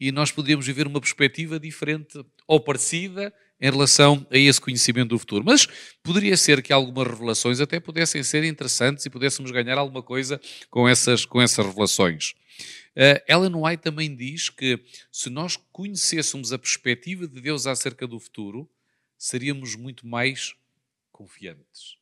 e 0.00 0.10
nós 0.10 0.32
podíamos 0.32 0.66
viver 0.66 0.86
uma 0.86 1.00
perspectiva 1.00 1.60
diferente 1.60 2.24
ou 2.46 2.58
parecida 2.58 3.32
em 3.60 3.70
relação 3.70 4.26
a 4.30 4.36
esse 4.36 4.60
conhecimento 4.60 5.10
do 5.10 5.18
futuro. 5.18 5.44
Mas 5.44 5.66
poderia 6.02 6.36
ser 6.36 6.62
que 6.62 6.72
algumas 6.72 7.08
revelações 7.08 7.60
até 7.60 7.80
pudessem 7.80 8.22
ser 8.22 8.44
interessantes 8.44 9.04
e 9.06 9.10
pudéssemos 9.10 9.50
ganhar 9.50 9.78
alguma 9.78 10.02
coisa 10.02 10.40
com 10.70 10.88
essas, 10.88 11.24
com 11.24 11.40
essas 11.40 11.64
revelações. 11.64 12.34
Uh, 12.96 13.20
Ellen 13.28 13.54
White 13.54 13.82
também 13.82 14.14
diz 14.14 14.48
que 14.48 14.82
se 15.12 15.28
nós 15.28 15.56
conhecêssemos 15.70 16.52
a 16.52 16.58
perspectiva 16.58 17.28
de 17.28 17.40
Deus 17.40 17.66
acerca 17.66 18.06
do 18.06 18.18
futuro, 18.18 18.68
seríamos 19.18 19.74
muito 19.74 20.06
mais 20.06 20.54
confiantes, 21.12 21.96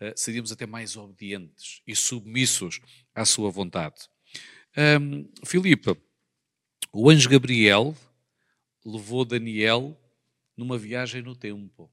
uh, 0.00 0.12
seríamos 0.16 0.50
até 0.50 0.66
mais 0.66 0.96
obedientes 0.96 1.82
e 1.86 1.94
submissos 1.94 2.80
à 3.14 3.26
sua 3.26 3.50
vontade. 3.50 4.08
Um, 5.00 5.28
Filipe, 5.44 5.96
o 6.92 7.10
anjo 7.10 7.28
Gabriel 7.28 7.94
levou 8.84 9.24
Daniel 9.24 9.98
numa 10.58 10.76
viagem 10.76 11.22
no 11.22 11.36
tempo. 11.36 11.90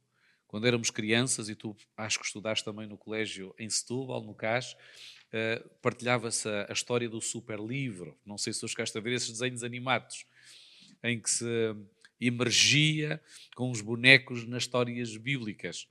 Quando 0.47 0.67
éramos 0.67 0.89
crianças, 0.89 1.49
e 1.49 1.55
tu 1.55 1.75
acho 1.95 2.19
que 2.19 2.25
estudaste 2.25 2.65
também 2.65 2.87
no 2.87 2.97
colégio 2.97 3.53
em 3.59 3.69
Setúbal, 3.69 4.23
no 4.23 4.33
CAS, 4.33 4.73
uh, 4.73 5.69
partilhava-se 5.81 6.49
a, 6.49 6.73
história 6.73 7.07
do 7.07 7.21
super 7.21 7.59
livro. 7.59 8.17
Não 8.25 8.37
sei 8.37 8.51
se 8.51 8.59
tu 8.59 8.67
chegaste 8.67 8.97
a 8.97 9.01
ver 9.01 9.13
esses 9.13 9.31
desenhos 9.31 9.63
animados, 9.63 10.25
em 11.03 11.19
que 11.19 11.29
se 11.29 11.45
emergia 12.19 13.21
com 13.55 13.69
os 13.69 13.81
bonecos 13.81 14.47
nas 14.47 14.63
histórias 14.63 15.15
bíblicas 15.17 15.87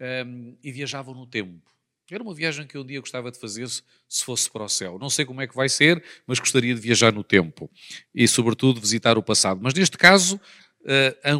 ehm, 0.00 0.56
e 0.62 0.72
viajavam 0.72 1.14
no 1.14 1.26
tempo. 1.26 1.70
Era 2.10 2.22
uma 2.22 2.34
viagem 2.34 2.66
que 2.66 2.78
um 2.78 2.86
dia 2.86 3.00
gostava 3.00 3.32
de 3.32 3.38
fazer 3.38 3.68
se 3.68 4.24
fosse 4.24 4.48
para 4.48 4.62
o 4.62 4.68
céu. 4.68 4.96
Não 4.98 5.10
sei 5.10 5.24
como 5.24 5.40
é 5.40 5.46
que 5.46 5.56
vai 5.56 5.68
ser, 5.68 6.02
mas 6.26 6.38
gostaria 6.38 6.72
de 6.74 6.80
viajar 6.80 7.12
no 7.12 7.24
tempo 7.24 7.68
e, 8.14 8.28
sobretudo, 8.28 8.80
visitar 8.80 9.18
o 9.18 9.22
passado. 9.22 9.60
Mas 9.60 9.74
neste 9.74 9.98
caso, 9.98 10.40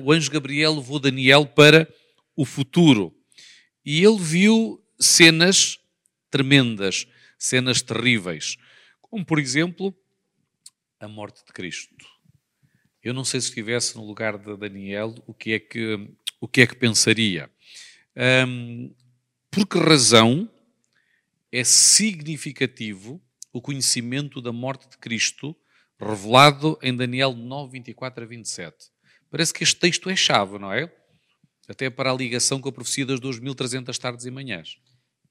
o 0.02 0.12
anjo 0.12 0.30
Gabriel 0.30 0.74
levou 0.74 0.98
Daniel 0.98 1.46
para 1.46 1.88
o 2.34 2.44
futuro 2.44 3.14
e 3.84 4.04
ele 4.04 4.18
viu 4.18 4.82
cenas 4.98 5.78
tremendas, 6.30 7.06
cenas 7.38 7.80
terríveis, 7.80 8.56
como 9.00 9.24
por 9.24 9.38
exemplo 9.38 9.94
a 10.98 11.06
morte 11.06 11.44
de 11.44 11.52
Cristo. 11.52 12.06
Eu 13.02 13.14
não 13.14 13.24
sei 13.24 13.40
se 13.40 13.48
estivesse 13.48 13.96
no 13.96 14.04
lugar 14.04 14.36
de 14.36 14.56
Daniel, 14.56 15.14
o 15.26 15.32
que 15.32 15.52
é 15.52 15.60
que, 15.60 16.10
o 16.40 16.48
que, 16.48 16.62
é 16.62 16.66
que 16.66 16.74
pensaria. 16.74 17.48
Um, 18.16 18.92
por 19.50 19.66
que 19.66 19.78
razão 19.78 20.50
é 21.52 21.62
significativo 21.62 23.22
o 23.52 23.62
conhecimento 23.62 24.42
da 24.42 24.52
morte 24.52 24.88
de 24.88 24.98
Cristo 24.98 25.56
revelado 25.98 26.78
em 26.82 26.94
Daniel 26.94 27.32
9, 27.32 27.72
24 27.72 28.24
a 28.24 28.26
27? 28.26 28.90
Parece 29.30 29.52
que 29.52 29.64
este 29.64 29.76
texto 29.76 30.09
é 30.09 30.16
chave, 30.16 30.59
não 30.59 30.73
é? 30.73 30.92
Até 31.68 31.90
para 31.90 32.11
a 32.11 32.14
ligação 32.14 32.61
com 32.61 32.68
a 32.68 32.73
profecia 32.73 33.04
das 33.04 33.21
2.300 33.21 33.97
tardes 33.99 34.25
e 34.25 34.30
manhãs. 34.30 34.78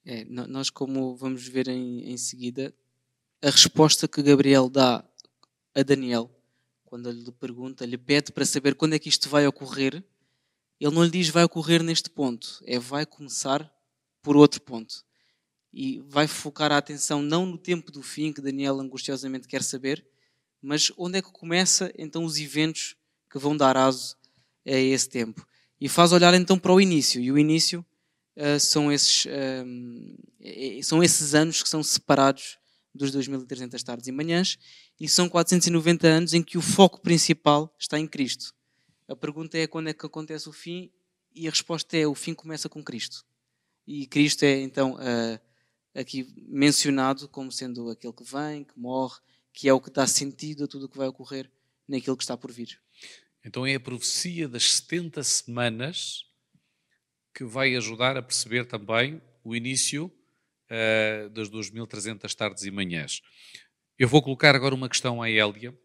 É, 0.06 0.24
nós, 0.25 0.70
como 0.70 1.16
vamos 1.16 1.48
ver 1.48 1.68
em, 1.68 2.12
em 2.12 2.18
seguida, 2.18 2.74
a 3.42 3.50
resposta 3.50 4.08
que 4.08 4.22
Gabriel 4.22 4.70
dá 4.70 5.04
a 5.74 5.84
Daniel, 5.84 6.30
quando 6.84 7.12
lhe 7.12 7.32
pergunta, 7.32 7.86
lhe 7.86 7.98
pede 7.98 8.32
para 8.32 8.46
saber 8.46 8.75
quando 8.75 8.94
é 8.94 9.00
que 9.00 9.10
isto 9.10 9.28
vai 9.28 9.48
ocorrer, 9.48 10.04
ele 10.80 10.94
não 10.94 11.04
lhe 11.04 11.10
diz 11.10 11.30
vai 11.30 11.44
ocorrer 11.44 11.82
neste 11.82 12.10
ponto, 12.10 12.62
é 12.66 12.78
vai 12.78 13.06
começar 13.06 13.72
por 14.22 14.36
outro 14.36 14.62
ponto. 14.62 15.04
E 15.74 16.00
vai 16.08 16.28
focar 16.28 16.72
a 16.72 16.78
atenção 16.78 17.22
não 17.22 17.46
no 17.46 17.58
tempo 17.58 17.92
do 17.92 18.02
fim, 18.02 18.32
que 18.32 18.42
Daniel 18.42 18.80
angustiosamente 18.80 19.48
quer 19.48 19.64
saber, 19.64 20.06
mas 20.62 20.92
onde 20.98 21.18
é 21.18 21.22
que 21.22 21.32
começa 21.32 21.92
então 21.98 22.24
os 22.24 22.38
eventos 22.38 22.96
que 23.36 23.39
vão 23.39 23.58
dar 23.58 23.75
aso 23.75 24.15
a 24.65 24.72
esse 24.72 25.10
tempo. 25.10 25.46
E 25.80 25.89
faz 25.89 26.13
olhar 26.13 26.34
então 26.34 26.58
para 26.58 26.72
o 26.72 26.80
início, 26.80 27.22
e 27.22 27.34
o 27.34 27.38
início 27.38 27.86
uh, 28.38 28.58
são, 28.58 28.89
esses, 28.89 29.25
uh, 29.25 30.82
são 30.82 31.04
esses 31.04 31.36
anos 31.36 31.62
que 31.62 31.68
são 31.68 31.84
separados 31.84 32.58
dos 32.94 33.12
2300 33.12 33.84
tardes 33.84 34.08
e 34.08 34.12
manhãs, 34.13 34.58
e 34.98 35.10
são 35.10 35.27
490 35.27 36.08
anos 36.08 36.34
em 36.34 36.42
que 36.42 36.58
o 36.58 36.62
foco 36.62 37.01
principal 37.01 37.75
está 37.77 38.00
em 38.00 38.08
Cristo. 38.08 38.54
A 39.06 39.18
pergunta 39.18 39.58
é 39.58 39.68
quando 39.68 39.89
é 39.89 39.94
que 39.94 40.06
acontece 40.06 40.48
o 40.48 40.54
fim, 40.54 40.89
e 41.34 41.46
a 41.46 41.50
resposta 41.50 41.98
é: 41.98 42.08
o 42.08 42.15
fim 42.15 42.34
começa 42.34 42.70
com 42.70 42.82
Cristo. 42.82 43.25
E 43.86 44.08
Cristo 44.08 44.44
é 44.44 44.62
então 44.62 44.94
uh, 44.94 45.39
aqui 45.94 46.25
mencionado 46.48 47.27
como 47.27 47.51
sendo 47.51 47.89
aquele 47.89 48.13
que 48.13 48.24
vem, 48.24 48.63
que 48.63 48.80
morre, 48.80 49.20
que 49.51 49.68
é 49.68 49.74
o 49.74 49.82
que 49.82 49.92
dá 49.92 50.08
sentido 50.08 50.63
a 50.63 50.68
tudo 50.70 50.86
o 50.86 50.89
que 50.89 50.98
vai 50.98 51.10
ocorrer 51.10 51.51
naquilo 51.86 52.15
que 52.15 52.24
está 52.24 52.38
por 52.38 52.50
vir. 52.50 52.80
Então 53.46 53.64
é 53.64 53.75
a 53.75 53.80
profecia 53.80 54.50
das 54.50 54.74
70 54.78 55.24
semanas 55.24 56.25
que 57.32 57.44
vai 57.44 57.75
ajudar 57.75 58.18
a 58.18 58.22
perceber 58.22 58.66
também 58.66 59.22
o 59.44 59.56
início 59.56 60.06
uh, 60.06 61.30
das 61.30 61.48
2.300 61.52 62.34
tardes 62.34 62.64
e 62.64 62.72
manhãs. 62.72 63.22
Eu 64.00 64.08
vou 64.08 64.24
colocar 64.24 64.56
agora 64.56 64.74
uma 64.74 64.90
questão 64.90 65.22
à 65.22 65.30
Hélia. 65.30 65.78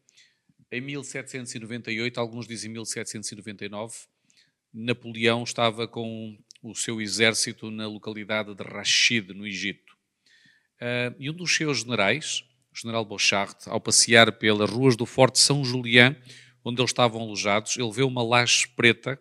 Em 0.73 0.81
1798, 0.81 2.19
alguns 2.19 2.49
dizem 2.49 2.71
1799, 2.71 3.95
Napoleão 4.73 5.43
estava 5.43 5.87
com 5.87 6.38
o 6.62 6.75
seu 6.75 6.99
exército 6.99 7.71
na 7.71 7.87
localidade 7.87 8.55
de 8.55 8.62
Rashid, 8.62 9.35
no 9.35 9.47
Egito. 9.47 9.93
Uh, 10.81 11.14
e 11.19 11.29
um 11.29 11.35
dos 11.35 11.55
seus 11.55 11.81
generais, 11.81 12.43
o 12.73 12.79
general 12.79 13.05
Beauchard, 13.05 13.55
ao 13.67 13.81
passear 13.81 14.33
pelas 14.38 14.71
ruas 14.71 14.97
do 14.97 15.05
Forte 15.05 15.38
São 15.38 15.62
Julián, 15.62 16.17
onde 16.64 16.81
eles 16.81 16.90
estavam 16.90 17.23
alojados, 17.23 17.76
ele 17.76 17.90
vê 17.90 18.02
uma 18.02 18.23
laje 18.23 18.69
preta 18.69 19.21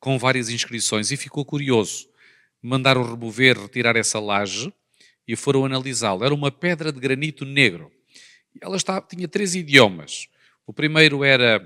com 0.00 0.18
várias 0.18 0.48
inscrições 0.48 1.10
e 1.10 1.16
ficou 1.16 1.44
curioso. 1.44 2.08
Mandaram 2.60 3.02
remover, 3.02 3.58
retirar 3.58 3.96
essa 3.96 4.18
laje 4.18 4.72
e 5.26 5.36
foram 5.36 5.64
analisá-la. 5.64 6.26
Era 6.26 6.34
uma 6.34 6.50
pedra 6.50 6.92
de 6.92 6.98
granito 6.98 7.44
negro. 7.44 7.90
Ela 8.60 8.76
estava, 8.76 9.06
tinha 9.08 9.28
três 9.28 9.54
idiomas. 9.54 10.28
O 10.66 10.72
primeiro 10.72 11.24
era 11.24 11.60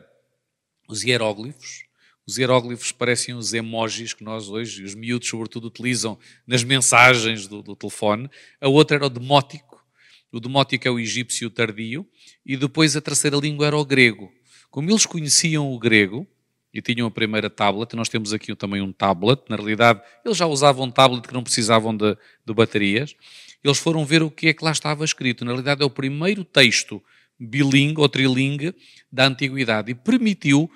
os 0.89 1.03
hieróglifos. 1.03 1.85
Os 2.27 2.39
hieróglifos 2.39 2.93
parecem 2.93 3.35
os 3.35 3.55
emojis 3.55 4.13
que 4.13 4.25
nós 4.25 4.49
hoje, 4.49 4.83
os 4.85 4.95
miúdos 4.95 5.29
sobretudo, 5.29 5.69
utilizam 5.69 6.19
nas 6.47 6.65
mensagens 6.65 7.47
do, 7.47 7.63
do 7.63 7.77
telefone. 7.77 8.29
A 8.61 8.69
outra 8.69 8.97
era 8.97 9.07
o 9.07 9.11
demótico. 9.11 9.85
O 10.33 10.41
demótico 10.41 10.87
é 10.89 10.91
o 10.91 10.99
egípcio 10.99 11.49
tardio. 11.51 12.07
E 12.45 12.57
depois 12.57 12.97
a 12.97 13.01
terceira 13.01 13.37
língua 13.37 13.67
era 13.67 13.77
o 13.77 13.85
grego. 13.85 14.33
Como 14.77 14.91
eles 14.91 15.07
conheciam 15.07 15.73
o 15.73 15.79
grego 15.79 16.27
e 16.71 16.83
tinham 16.83 17.07
a 17.07 17.11
primeira 17.11 17.49
tablet, 17.49 17.97
nós 17.97 18.11
temos 18.11 18.35
aqui 18.35 18.55
também 18.55 18.83
um 18.83 18.93
tablet, 18.93 19.41
na 19.49 19.57
realidade 19.57 20.03
eles 20.23 20.37
já 20.37 20.45
usavam 20.45 20.85
um 20.85 20.91
tablet 20.91 21.27
que 21.27 21.33
não 21.33 21.43
precisavam 21.43 21.97
de, 21.97 22.15
de 22.45 22.53
baterias, 22.53 23.17
eles 23.65 23.79
foram 23.79 24.05
ver 24.05 24.23
o 24.23 24.31
que 24.31 24.49
é 24.49 24.53
que 24.53 24.63
lá 24.63 24.71
estava 24.71 25.03
escrito. 25.03 25.47
Na 25.47 25.53
realidade 25.53 25.83
é 25.83 25.87
o 25.87 25.89
primeiro 25.89 26.45
texto 26.45 27.03
bilingue 27.41 28.03
ou 28.03 28.07
trilingue 28.07 28.75
da 29.11 29.25
antiguidade 29.25 29.93
e 29.93 29.95
permitiu 29.95 30.71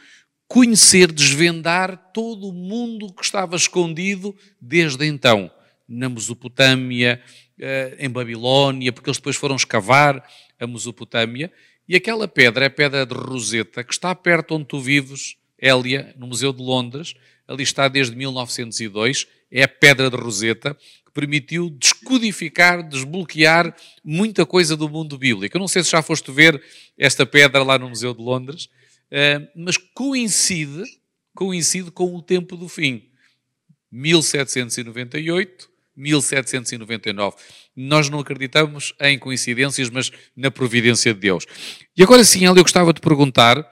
conhecer, 0.48 1.12
desvendar 1.12 2.10
todo 2.14 2.48
o 2.48 2.54
mundo 2.54 3.12
que 3.12 3.22
estava 3.22 3.54
escondido 3.54 4.34
desde 4.58 5.04
então, 5.04 5.50
na 5.86 6.08
Mesopotâmia, 6.08 7.22
eh, 7.58 7.96
em 7.98 8.08
Babilónia, 8.08 8.94
porque 8.94 9.10
eles 9.10 9.18
depois 9.18 9.36
foram 9.36 9.56
escavar 9.56 10.26
a 10.58 10.66
Mesopotâmia 10.66 11.52
e 11.90 11.96
aquela 11.96 12.28
pedra 12.28 12.66
é 12.66 12.68
a 12.68 12.70
pedra 12.70 13.04
de 13.04 13.12
Roseta, 13.12 13.82
que 13.82 13.92
está 13.92 14.14
perto 14.14 14.54
onde 14.54 14.64
tu 14.64 14.80
vives, 14.80 15.34
Hélia, 15.60 16.14
no 16.16 16.28
Museu 16.28 16.52
de 16.52 16.62
Londres. 16.62 17.14
Ali 17.48 17.64
está 17.64 17.88
desde 17.88 18.14
1902. 18.14 19.26
É 19.50 19.64
a 19.64 19.68
pedra 19.68 20.08
de 20.08 20.16
Roseta 20.16 20.78
que 21.04 21.10
permitiu 21.12 21.68
descodificar, 21.68 22.88
desbloquear 22.88 23.74
muita 24.04 24.46
coisa 24.46 24.76
do 24.76 24.88
mundo 24.88 25.18
bíblico. 25.18 25.56
Eu 25.56 25.58
não 25.58 25.66
sei 25.66 25.82
se 25.82 25.90
já 25.90 26.00
foste 26.00 26.30
ver 26.30 26.62
esta 26.96 27.26
pedra 27.26 27.64
lá 27.64 27.76
no 27.76 27.88
Museu 27.88 28.14
de 28.14 28.22
Londres, 28.22 28.68
eh, 29.10 29.50
mas 29.56 29.76
coincide, 29.76 30.84
coincide 31.34 31.90
com 31.90 32.14
o 32.14 32.22
tempo 32.22 32.56
do 32.56 32.68
fim. 32.68 33.02
1798 33.90 35.68
1799. 36.00 37.36
Nós 37.76 38.08
não 38.08 38.18
acreditamos 38.18 38.94
em 39.00 39.18
coincidências, 39.18 39.90
mas 39.90 40.10
na 40.36 40.50
providência 40.50 41.12
de 41.12 41.20
Deus. 41.20 41.46
E 41.96 42.02
agora 42.02 42.24
sim, 42.24 42.44
eu 42.44 42.54
gostava 42.54 42.92
de 42.92 43.00
perguntar 43.00 43.64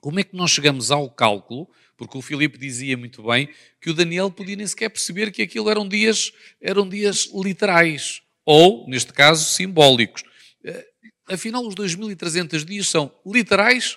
como 0.00 0.20
é 0.20 0.24
que 0.24 0.36
nós 0.36 0.50
chegamos 0.50 0.90
ao 0.90 1.08
cálculo, 1.08 1.68
porque 1.96 2.18
o 2.18 2.22
Filipe 2.22 2.58
dizia 2.58 2.96
muito 2.96 3.22
bem 3.22 3.48
que 3.80 3.88
o 3.90 3.94
Daniel 3.94 4.30
podia 4.30 4.56
nem 4.56 4.66
sequer 4.66 4.90
perceber 4.90 5.30
que 5.30 5.42
aquilo 5.42 5.70
eram 5.70 5.88
dias, 5.88 6.32
eram 6.60 6.88
dias 6.88 7.30
literais, 7.32 8.20
ou, 8.44 8.86
neste 8.88 9.12
caso, 9.12 9.44
simbólicos. 9.44 10.24
Eh, 10.64 10.86
afinal, 11.28 11.66
os 11.66 11.74
2.300 11.74 12.64
dias 12.64 12.88
são 12.88 13.10
literais 13.24 13.96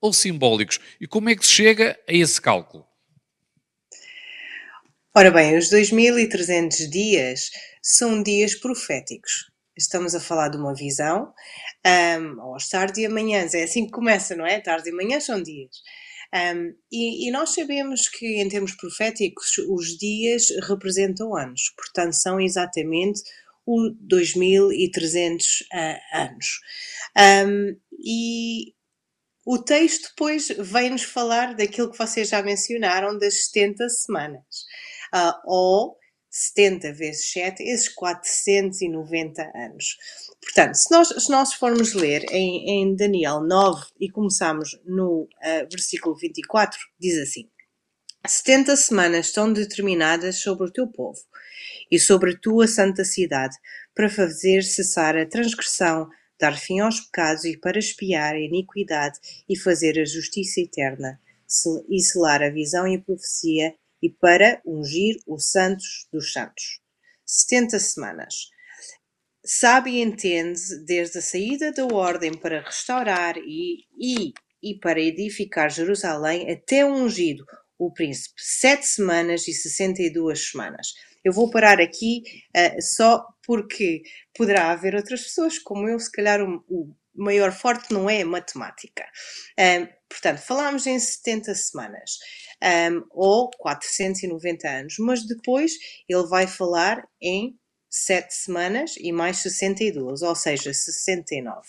ou 0.00 0.12
simbólicos? 0.12 0.80
E 1.00 1.06
como 1.06 1.28
é 1.28 1.36
que 1.36 1.46
se 1.46 1.52
chega 1.52 1.98
a 2.08 2.12
esse 2.12 2.40
cálculo? 2.40 2.86
Ora 5.16 5.30
bem, 5.30 5.56
os 5.56 5.70
2300 5.70 6.90
dias 6.90 7.52
são 7.80 8.20
dias 8.20 8.56
proféticos. 8.56 9.48
Estamos 9.78 10.12
a 10.12 10.18
falar 10.18 10.48
de 10.48 10.56
uma 10.56 10.74
visão, 10.74 11.32
um, 11.86 12.40
aos 12.40 12.68
tarde 12.68 13.02
e 13.02 13.06
amanhãs, 13.06 13.54
é 13.54 13.62
assim 13.62 13.84
que 13.84 13.92
começa, 13.92 14.34
não 14.34 14.44
é? 14.44 14.58
Tarde 14.58 14.88
e 14.88 14.92
manhã 14.92 15.20
são 15.20 15.40
dias. 15.40 15.70
Um, 16.34 16.74
e, 16.90 17.28
e, 17.28 17.30
nós 17.30 17.54
sabemos 17.54 18.08
que, 18.08 18.42
em 18.42 18.48
termos 18.48 18.72
proféticos, 18.72 19.56
os 19.58 19.96
dias 19.96 20.48
representam 20.66 21.36
anos, 21.36 21.72
portanto, 21.76 22.14
são 22.14 22.40
exatamente 22.40 23.22
o 23.64 23.90
2300 24.00 25.60
uh, 25.60 26.18
anos. 26.18 26.58
Um, 27.46 27.76
e 28.04 28.74
o 29.46 29.58
texto 29.58 30.08
depois 30.08 30.48
vem-nos 30.58 31.02
falar 31.02 31.54
daquilo 31.54 31.90
que 31.90 31.98
vocês 31.98 32.30
já 32.30 32.42
mencionaram, 32.42 33.18
das 33.18 33.44
70 33.44 33.88
semanas, 33.90 34.64
uh, 35.14 35.34
ou 35.44 35.96
70 36.30 36.92
vezes 36.92 37.30
7, 37.30 37.62
esses 37.62 37.88
490 37.90 39.42
anos. 39.54 39.96
Portanto, 40.42 40.74
se 40.74 40.90
nós, 40.90 41.08
se 41.08 41.30
nós 41.30 41.54
formos 41.54 41.94
ler 41.94 42.24
em, 42.30 42.70
em 42.70 42.96
Daniel 42.96 43.40
9 43.40 43.86
e 44.00 44.10
começarmos 44.10 44.76
no 44.84 45.22
uh, 45.22 45.68
versículo 45.70 46.16
24, 46.16 46.78
diz 46.98 47.18
assim: 47.18 47.48
70 48.26 48.76
semanas 48.76 49.26
estão 49.26 49.52
determinadas 49.52 50.38
sobre 50.38 50.66
o 50.66 50.72
teu 50.72 50.88
povo 50.88 51.20
e 51.90 52.00
sobre 52.00 52.32
a 52.32 52.38
tua 52.38 52.66
santa 52.66 53.04
cidade, 53.04 53.56
para 53.94 54.10
fazer 54.10 54.62
cessar 54.62 55.16
a 55.16 55.26
transgressão, 55.26 56.08
dar 56.40 56.56
fim 56.58 56.80
aos 56.80 57.00
pecados 57.00 57.44
e 57.44 57.56
para 57.56 57.78
espiar 57.78 58.34
a 58.34 58.40
iniquidade 58.40 59.18
e 59.48 59.56
fazer 59.56 60.00
a 60.00 60.04
justiça 60.04 60.60
eterna, 60.60 61.20
e 61.88 62.00
selar 62.00 62.42
a 62.42 62.50
visão 62.50 62.88
e 62.88 62.96
a 62.96 63.00
profecia, 63.00 63.74
e 64.04 64.10
para 64.10 64.60
ungir 64.66 65.16
os 65.26 65.50
santos 65.50 66.06
dos 66.12 66.30
santos. 66.30 66.78
70 67.24 67.78
semanas. 67.78 68.34
Sabe 69.42 69.92
e 69.92 70.02
entende 70.02 70.60
desde 70.84 71.18
a 71.18 71.22
saída 71.22 71.72
da 71.72 71.86
ordem 71.86 72.36
para 72.36 72.60
restaurar 72.60 73.38
e, 73.38 73.86
e, 73.98 74.34
e 74.62 74.78
para 74.78 75.00
edificar 75.00 75.70
Jerusalém 75.70 76.50
até 76.52 76.84
o 76.84 76.92
ungido, 76.92 77.46
o 77.78 77.90
príncipe, 77.90 78.34
sete 78.36 78.86
semanas 78.86 79.48
e 79.48 79.54
sessenta 79.54 80.02
e 80.02 80.12
duas 80.12 80.50
semanas. 80.50 80.88
Eu 81.24 81.32
vou 81.32 81.50
parar 81.50 81.80
aqui 81.80 82.22
uh, 82.54 82.82
só 82.82 83.26
porque 83.46 84.02
poderá 84.36 84.70
haver 84.70 84.94
outras 84.94 85.22
pessoas, 85.22 85.58
como 85.58 85.88
eu, 85.88 85.98
se 85.98 86.12
calhar 86.12 86.42
o, 86.42 86.62
o 86.68 86.94
maior 87.14 87.52
forte 87.52 87.92
não 87.92 88.08
é 88.08 88.22
a 88.22 88.26
matemática. 88.26 89.04
Um, 89.58 89.86
portanto, 90.08 90.38
falámos 90.38 90.86
em 90.86 90.98
70 90.98 91.54
semanas 91.54 92.18
um, 92.92 93.04
ou 93.10 93.50
490 93.58 94.68
anos, 94.68 94.94
mas 94.98 95.26
depois 95.26 95.72
ele 96.08 96.26
vai 96.26 96.46
falar 96.46 97.06
em 97.20 97.56
7 97.90 98.34
semanas 98.34 98.94
e 98.98 99.12
mais 99.12 99.38
62, 99.38 100.22
ou 100.22 100.34
seja, 100.34 100.74
69. 100.74 101.60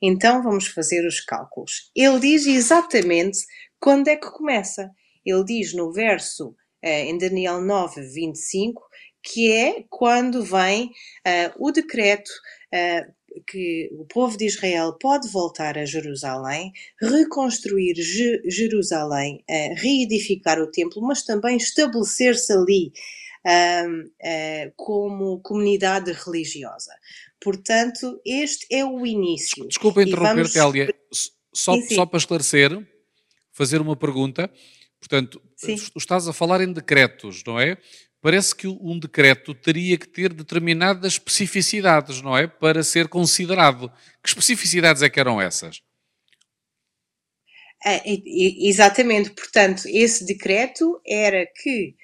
Então 0.00 0.42
vamos 0.42 0.68
fazer 0.68 1.04
os 1.04 1.20
cálculos. 1.20 1.90
Ele 1.96 2.20
diz 2.20 2.46
exatamente 2.46 3.40
quando 3.80 4.08
é 4.08 4.16
que 4.16 4.30
começa. 4.30 4.90
Ele 5.24 5.44
diz 5.44 5.74
no 5.74 5.92
verso 5.92 6.54
eh, 6.80 7.06
em 7.06 7.18
Daniel 7.18 7.60
9, 7.60 8.02
25, 8.02 8.82
que 9.22 9.50
é 9.50 9.84
quando 9.88 10.44
vem 10.44 10.86
uh, 11.26 11.54
o 11.58 11.72
decreto 11.72 12.30
uh, 12.74 13.12
que 13.46 13.90
o 13.92 14.04
povo 14.04 14.36
de 14.36 14.46
Israel 14.46 14.92
pode 15.00 15.28
voltar 15.28 15.76
a 15.78 15.84
Jerusalém, 15.84 16.72
reconstruir 17.00 17.94
Je 17.96 18.42
Jerusalém, 18.46 19.44
uh, 19.48 19.74
reedificar 19.76 20.60
o 20.60 20.70
templo, 20.70 21.02
mas 21.02 21.22
também 21.22 21.56
estabelecer-se 21.56 22.52
ali 22.52 22.92
como 24.76 25.38
comunidade 25.40 26.10
religiosa. 26.12 26.92
Portanto, 27.38 28.18
este 28.24 28.66
é 28.70 28.84
o 28.84 29.04
início. 29.04 29.68
Desculpa 29.68 30.02
interromper-te, 30.02 30.56
vamos... 30.58 30.74
Elia. 30.76 30.94
Só, 31.52 31.78
só 31.82 32.06
para 32.06 32.18
esclarecer, 32.18 32.70
fazer 33.52 33.82
uma 33.82 33.94
pergunta. 33.94 34.50
Portanto, 34.98 35.40
sim. 35.54 35.76
estás 35.94 36.26
a 36.26 36.32
falar 36.32 36.62
em 36.62 36.72
decretos, 36.72 37.42
não 37.46 37.60
é? 37.60 37.76
Parece 38.24 38.56
que 38.56 38.66
um 38.66 38.98
decreto 38.98 39.54
teria 39.54 39.98
que 39.98 40.08
ter 40.08 40.32
determinadas 40.32 41.12
especificidades, 41.12 42.22
não 42.22 42.34
é? 42.34 42.46
Para 42.46 42.82
ser 42.82 43.06
considerado. 43.06 43.92
Que 44.22 44.30
especificidades 44.30 45.02
é 45.02 45.10
que 45.10 45.20
eram 45.20 45.38
essas? 45.38 45.82
É, 47.84 48.00
exatamente, 48.66 49.28
portanto, 49.28 49.82
esse 49.86 50.24
decreto 50.24 51.02
era 51.06 51.46
que 51.54 51.94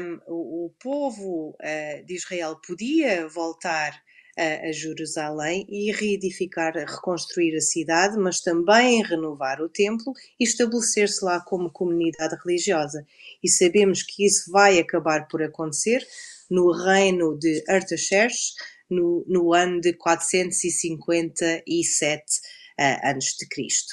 um, 0.00 0.20
o, 0.28 0.74
povo 0.78 1.56
uh, 1.60 2.06
de 2.06 2.14
Israel 2.14 2.60
podia 2.64 3.26
voltar 3.26 4.00
a, 4.38 4.68
a 4.68 4.72
Jerusalém 4.72 5.66
e 5.68 5.90
reedificar, 5.90 6.72
reconstruir 6.74 7.56
a 7.56 7.60
cidade, 7.60 8.16
mas 8.16 8.40
também 8.40 9.02
renovar 9.02 9.60
o 9.60 9.68
templo 9.68 10.12
e 10.38 10.44
estabelecer-se 10.44 11.24
lá 11.24 11.40
como 11.40 11.68
comunidade 11.70 12.36
religiosa. 12.44 13.04
E 13.42 13.48
sabemos 13.48 14.04
que 14.04 14.24
isso 14.24 14.52
vai 14.52 14.78
acabar 14.78 15.26
por 15.26 15.42
acontecer 15.42 16.06
no 16.48 16.70
reino 16.70 17.36
de 17.38 17.64
Artaxerxes, 17.68 18.54
no, 18.88 19.24
no 19.28 19.52
ano 19.52 19.80
de 19.80 19.92
457 19.92 22.22
uh, 22.80 23.00
antes 23.04 23.36
de 23.36 23.46
Cristo. 23.48 23.92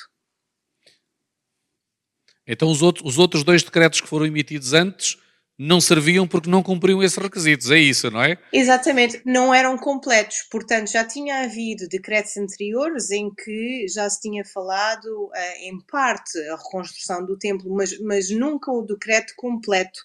Então 2.48 2.70
os, 2.70 2.82
os 2.82 3.18
outros 3.18 3.44
dois 3.44 3.64
decretos 3.64 4.00
que 4.00 4.08
foram 4.08 4.26
emitidos 4.26 4.74
antes 4.74 5.18
não 5.58 5.80
serviam 5.80 6.28
porque 6.28 6.50
não 6.50 6.62
cumpriam 6.62 7.02
esses 7.02 7.18
requisitos, 7.18 7.72
é 7.72 7.80
isso, 7.80 8.12
não 8.12 8.22
é? 8.22 8.38
Exatamente, 8.52 9.22
não 9.26 9.54
eram 9.54 9.78
completos, 9.78 10.44
portanto 10.52 10.92
já 10.92 11.04
tinha 11.04 11.44
havido 11.44 11.88
decretos 11.88 12.36
anteriores 12.38 13.10
em 13.12 13.34
que 13.34 13.86
já 13.88 14.10
se 14.10 14.22
tinha 14.22 14.44
falado 14.44 15.06
uh, 15.06 15.32
em 15.62 15.80
parte 15.90 16.38
a 16.50 16.58
reconstrução 16.58 17.26
do 17.26 17.38
templo, 17.38 17.74
mas, 17.74 17.98
mas 18.00 18.30
nunca 18.30 18.72
o 18.72 18.86
decreto 18.86 19.34
completo, 19.38 20.00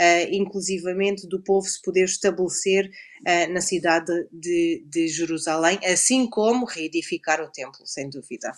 uh, 0.00 0.34
inclusivamente 0.34 1.28
do 1.28 1.40
povo 1.42 1.66
se 1.66 1.80
poder 1.80 2.04
estabelecer 2.04 2.86
uh, 2.86 3.52
na 3.52 3.60
cidade 3.60 4.12
de, 4.32 4.84
de 4.86 5.08
Jerusalém, 5.08 5.78
assim 5.84 6.28
como 6.28 6.66
reedificar 6.66 7.40
o 7.40 7.50
templo, 7.50 7.86
sem 7.86 8.10
dúvida. 8.10 8.52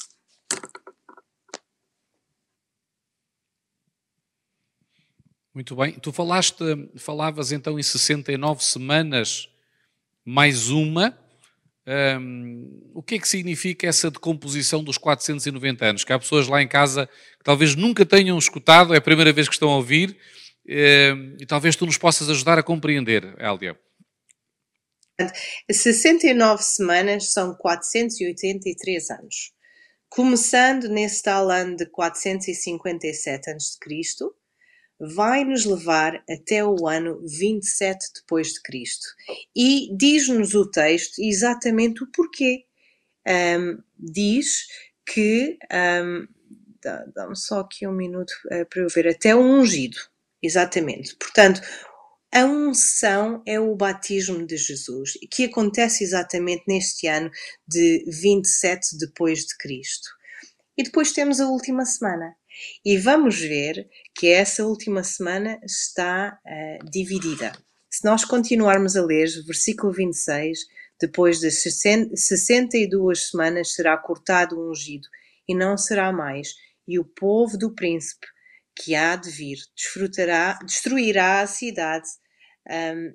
Muito 5.58 5.74
bem. 5.74 5.90
Tu 5.94 6.12
falaste, 6.12 6.62
falavas 6.96 7.50
então 7.50 7.80
em 7.80 7.82
69 7.82 8.62
semanas 8.62 9.48
mais 10.24 10.70
uma. 10.70 11.18
Um, 11.84 12.92
o 12.94 13.02
que 13.02 13.16
é 13.16 13.18
que 13.18 13.26
significa 13.26 13.88
essa 13.88 14.08
decomposição 14.08 14.84
dos 14.84 14.96
490 14.96 15.84
anos? 15.84 16.04
Que 16.04 16.12
há 16.12 16.18
pessoas 16.20 16.46
lá 16.46 16.62
em 16.62 16.68
casa 16.68 17.08
que 17.08 17.42
talvez 17.42 17.74
nunca 17.74 18.06
tenham 18.06 18.38
escutado, 18.38 18.94
é 18.94 18.98
a 18.98 19.00
primeira 19.00 19.32
vez 19.32 19.48
que 19.48 19.54
estão 19.54 19.70
a 19.70 19.76
ouvir, 19.78 20.16
um, 20.64 21.36
e 21.40 21.44
talvez 21.44 21.74
tu 21.74 21.86
nos 21.86 21.98
possas 21.98 22.30
ajudar 22.30 22.56
a 22.56 22.62
compreender, 22.62 23.34
Hélia. 23.36 23.76
69 25.68 26.62
semanas 26.62 27.32
são 27.32 27.52
483 27.56 29.10
anos. 29.10 29.52
Começando 30.08 30.88
nesse 30.88 31.20
tal 31.24 31.50
ano 31.50 31.74
de 31.74 31.86
457 31.86 33.50
a.C., 33.50 34.37
vai 35.00 35.44
nos 35.44 35.64
levar 35.64 36.22
até 36.28 36.64
o 36.64 36.86
ano 36.86 37.20
27 37.24 38.06
depois 38.14 38.54
de 38.54 38.62
Cristo. 38.62 39.06
E 39.54 39.90
diz-nos 39.96 40.54
o 40.54 40.68
texto 40.70 41.20
exatamente 41.20 42.02
o 42.02 42.06
porquê. 42.10 42.64
Um, 43.26 43.82
diz 43.98 44.66
que 45.04 45.58
um, 46.02 46.26
dá-me 47.14 47.36
só 47.36 47.60
aqui 47.60 47.86
um 47.86 47.92
minuto 47.92 48.32
uh, 48.46 48.64
para 48.66 48.82
eu 48.82 48.88
ver 48.88 49.08
até 49.08 49.34
o 49.34 49.40
ungido, 49.40 49.98
exatamente. 50.42 51.14
Portanto, 51.16 51.60
a 52.32 52.44
unção 52.44 53.42
é 53.46 53.58
o 53.58 53.74
batismo 53.74 54.46
de 54.46 54.56
Jesus, 54.56 55.12
que 55.30 55.44
acontece 55.44 56.04
exatamente 56.04 56.64
neste 56.68 57.06
ano 57.06 57.30
de 57.66 58.04
27 58.06 58.98
depois 58.98 59.46
de 59.46 59.56
Cristo. 59.56 60.08
E 60.76 60.82
depois 60.82 61.12
temos 61.12 61.40
a 61.40 61.48
última 61.48 61.84
semana. 61.84 62.36
E 62.84 62.96
vamos 62.96 63.40
ver 63.40 63.88
que 64.14 64.28
essa 64.28 64.64
última 64.66 65.02
semana 65.02 65.60
está 65.64 66.38
uh, 66.44 66.90
dividida. 66.90 67.52
Se 67.90 68.04
nós 68.04 68.24
continuarmos 68.24 68.96
a 68.96 69.04
ler, 69.04 69.28
versículo 69.46 69.92
26, 69.92 70.58
depois 71.00 71.40
de 71.40 71.50
62 71.50 73.30
semanas 73.30 73.72
será 73.72 73.96
cortado 73.96 74.58
o 74.58 74.70
ungido, 74.70 75.08
e 75.48 75.54
não 75.54 75.76
será 75.76 76.12
mais, 76.12 76.54
e 76.86 76.98
o 76.98 77.04
povo 77.04 77.56
do 77.56 77.74
príncipe 77.74 78.26
que 78.74 78.94
há 78.94 79.16
de 79.16 79.30
vir 79.30 79.58
destruirá 80.64 81.40
a 81.40 81.46
cidade 81.46 82.08
um, 82.70 83.14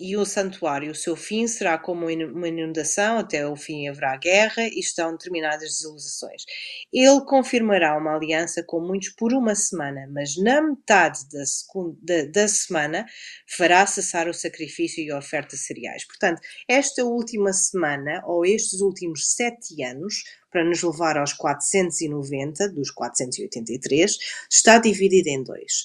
e 0.00 0.16
o 0.16 0.24
santuário, 0.24 0.92
o 0.92 0.94
seu 0.94 1.14
fim 1.14 1.46
será 1.46 1.76
como 1.76 2.06
uma 2.06 2.48
inundação, 2.48 3.18
até 3.18 3.46
o 3.46 3.54
fim 3.54 3.86
haverá 3.86 4.16
guerra 4.16 4.62
e 4.62 4.80
estão 4.80 5.12
determinadas 5.12 5.68
desilusões. 5.68 6.44
Ele 6.90 7.20
confirmará 7.26 7.98
uma 7.98 8.16
aliança 8.16 8.62
com 8.62 8.80
muitos 8.80 9.10
por 9.10 9.34
uma 9.34 9.54
semana, 9.54 10.08
mas 10.10 10.38
na 10.38 10.62
metade 10.62 11.28
da, 11.30 11.44
segunda, 11.44 11.98
da, 12.02 12.24
da 12.24 12.48
semana 12.48 13.04
fará 13.46 13.86
cessar 13.86 14.26
o 14.26 14.32
sacrifício 14.32 15.04
e 15.04 15.10
a 15.10 15.18
oferta 15.18 15.54
de 15.54 15.62
cereais. 15.62 16.06
Portanto, 16.06 16.40
esta 16.66 17.04
última 17.04 17.52
semana, 17.52 18.22
ou 18.24 18.46
estes 18.46 18.80
últimos 18.80 19.34
sete 19.34 19.82
anos, 19.84 20.24
para 20.50 20.64
nos 20.64 20.82
levar 20.82 21.18
aos 21.18 21.34
490 21.34 22.70
dos 22.70 22.90
483, 22.90 24.16
está 24.50 24.78
dividida 24.78 25.28
em 25.28 25.44
dois. 25.44 25.84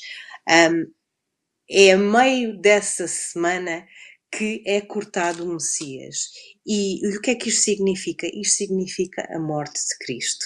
Um, 0.50 0.90
é 1.70 1.92
a 1.92 1.98
meio 1.98 2.60
dessa 2.62 3.08
semana 3.08 3.86
que 4.36 4.62
é 4.66 4.82
cortado 4.82 5.46
o 5.46 5.54
Messias. 5.54 6.32
E, 6.66 7.06
e 7.06 7.18
o 7.18 7.22
que 7.22 7.32
é 7.32 7.36
que 7.36 7.50
isto 7.50 7.62
significa? 7.62 8.28
Isto 8.28 8.58
significa 8.58 9.28
a 9.30 9.40
morte 9.40 9.80
de 9.80 9.98
Cristo. 10.00 10.46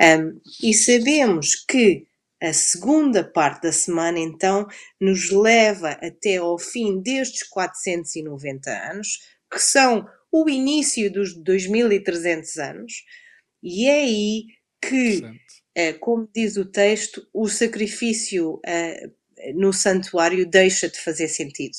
Um, 0.00 0.40
e 0.62 0.72
sabemos 0.72 1.56
que 1.56 2.06
a 2.40 2.52
segunda 2.52 3.24
parte 3.24 3.62
da 3.62 3.72
semana, 3.72 4.20
então, 4.20 4.68
nos 5.00 5.30
leva 5.30 5.90
até 6.00 6.36
ao 6.36 6.56
fim 6.56 7.00
destes 7.00 7.42
490 7.42 8.70
anos, 8.70 9.18
que 9.50 9.58
são 9.58 10.06
o 10.30 10.48
início 10.48 11.10
dos 11.10 11.34
2300 11.34 12.56
anos, 12.58 12.92
e 13.60 13.86
é 13.88 14.02
aí 14.02 14.44
que, 14.80 15.24
uh, 15.24 15.98
como 15.98 16.28
diz 16.32 16.56
o 16.56 16.64
texto, 16.64 17.26
o 17.34 17.48
sacrifício 17.48 18.54
uh, 18.54 19.52
no 19.56 19.72
santuário 19.72 20.48
deixa 20.48 20.88
de 20.88 21.00
fazer 21.00 21.26
sentido. 21.26 21.76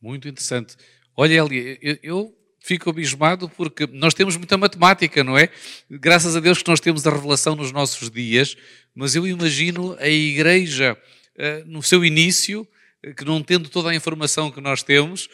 Muito 0.00 0.28
interessante. 0.28 0.76
Olha, 1.16 1.42
Eli, 1.42 1.78
eu, 1.82 1.98
eu 2.02 2.38
fico 2.60 2.90
abismado 2.90 3.48
porque 3.48 3.86
nós 3.86 4.14
temos 4.14 4.36
muita 4.36 4.56
matemática, 4.56 5.24
não 5.24 5.36
é? 5.36 5.48
Graças 5.90 6.36
a 6.36 6.40
Deus 6.40 6.62
que 6.62 6.68
nós 6.68 6.80
temos 6.80 7.06
a 7.06 7.10
revelação 7.10 7.56
nos 7.56 7.72
nossos 7.72 8.10
dias, 8.10 8.56
mas 8.94 9.14
eu 9.14 9.26
imagino 9.26 9.96
a 9.98 10.08
igreja 10.08 10.96
uh, 11.36 11.66
no 11.66 11.82
seu 11.82 12.04
início, 12.04 12.66
uh, 13.04 13.14
que 13.14 13.24
não 13.24 13.42
tendo 13.42 13.68
toda 13.68 13.90
a 13.90 13.94
informação 13.94 14.50
que 14.50 14.60
nós 14.60 14.82
temos, 14.82 15.28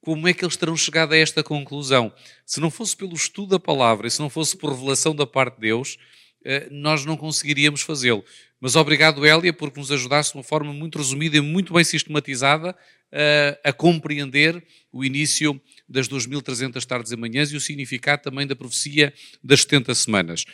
como 0.00 0.28
é 0.28 0.32
que 0.32 0.44
eles 0.44 0.56
terão 0.56 0.76
chegado 0.76 1.12
a 1.12 1.16
esta 1.16 1.42
conclusão? 1.42 2.12
Se 2.44 2.60
não 2.60 2.70
fosse 2.70 2.96
pelo 2.96 3.14
estudo 3.14 3.50
da 3.50 3.58
palavra 3.58 4.06
e 4.06 4.10
se 4.10 4.20
não 4.20 4.30
fosse 4.30 4.56
por 4.56 4.70
revelação 4.70 5.14
da 5.14 5.26
parte 5.26 5.56
de 5.56 5.62
Deus, 5.62 5.98
uh, 6.44 6.68
nós 6.70 7.04
não 7.04 7.16
conseguiríamos 7.16 7.80
fazê-lo. 7.82 8.24
Mas 8.60 8.74
obrigado, 8.74 9.26
Hélia, 9.26 9.52
porque 9.52 9.78
nos 9.78 9.92
ajudaste 9.92 10.32
de 10.32 10.38
uma 10.38 10.44
forma 10.44 10.72
muito 10.72 10.96
resumida 10.96 11.36
e 11.36 11.40
muito 11.40 11.74
bem 11.74 11.84
sistematizada 11.84 12.74
a, 13.12 13.70
a 13.70 13.72
compreender 13.72 14.64
o 14.92 15.04
início 15.04 15.60
das 15.88 16.08
2.300 16.08 16.84
tardes 16.84 17.12
e 17.12 17.16
manhãs 17.16 17.50
e 17.50 17.56
o 17.56 17.60
significado 17.60 18.22
também 18.22 18.46
da 18.46 18.56
profecia 18.56 19.12
das 19.42 19.62
70 19.62 19.94
semanas. 19.94 20.44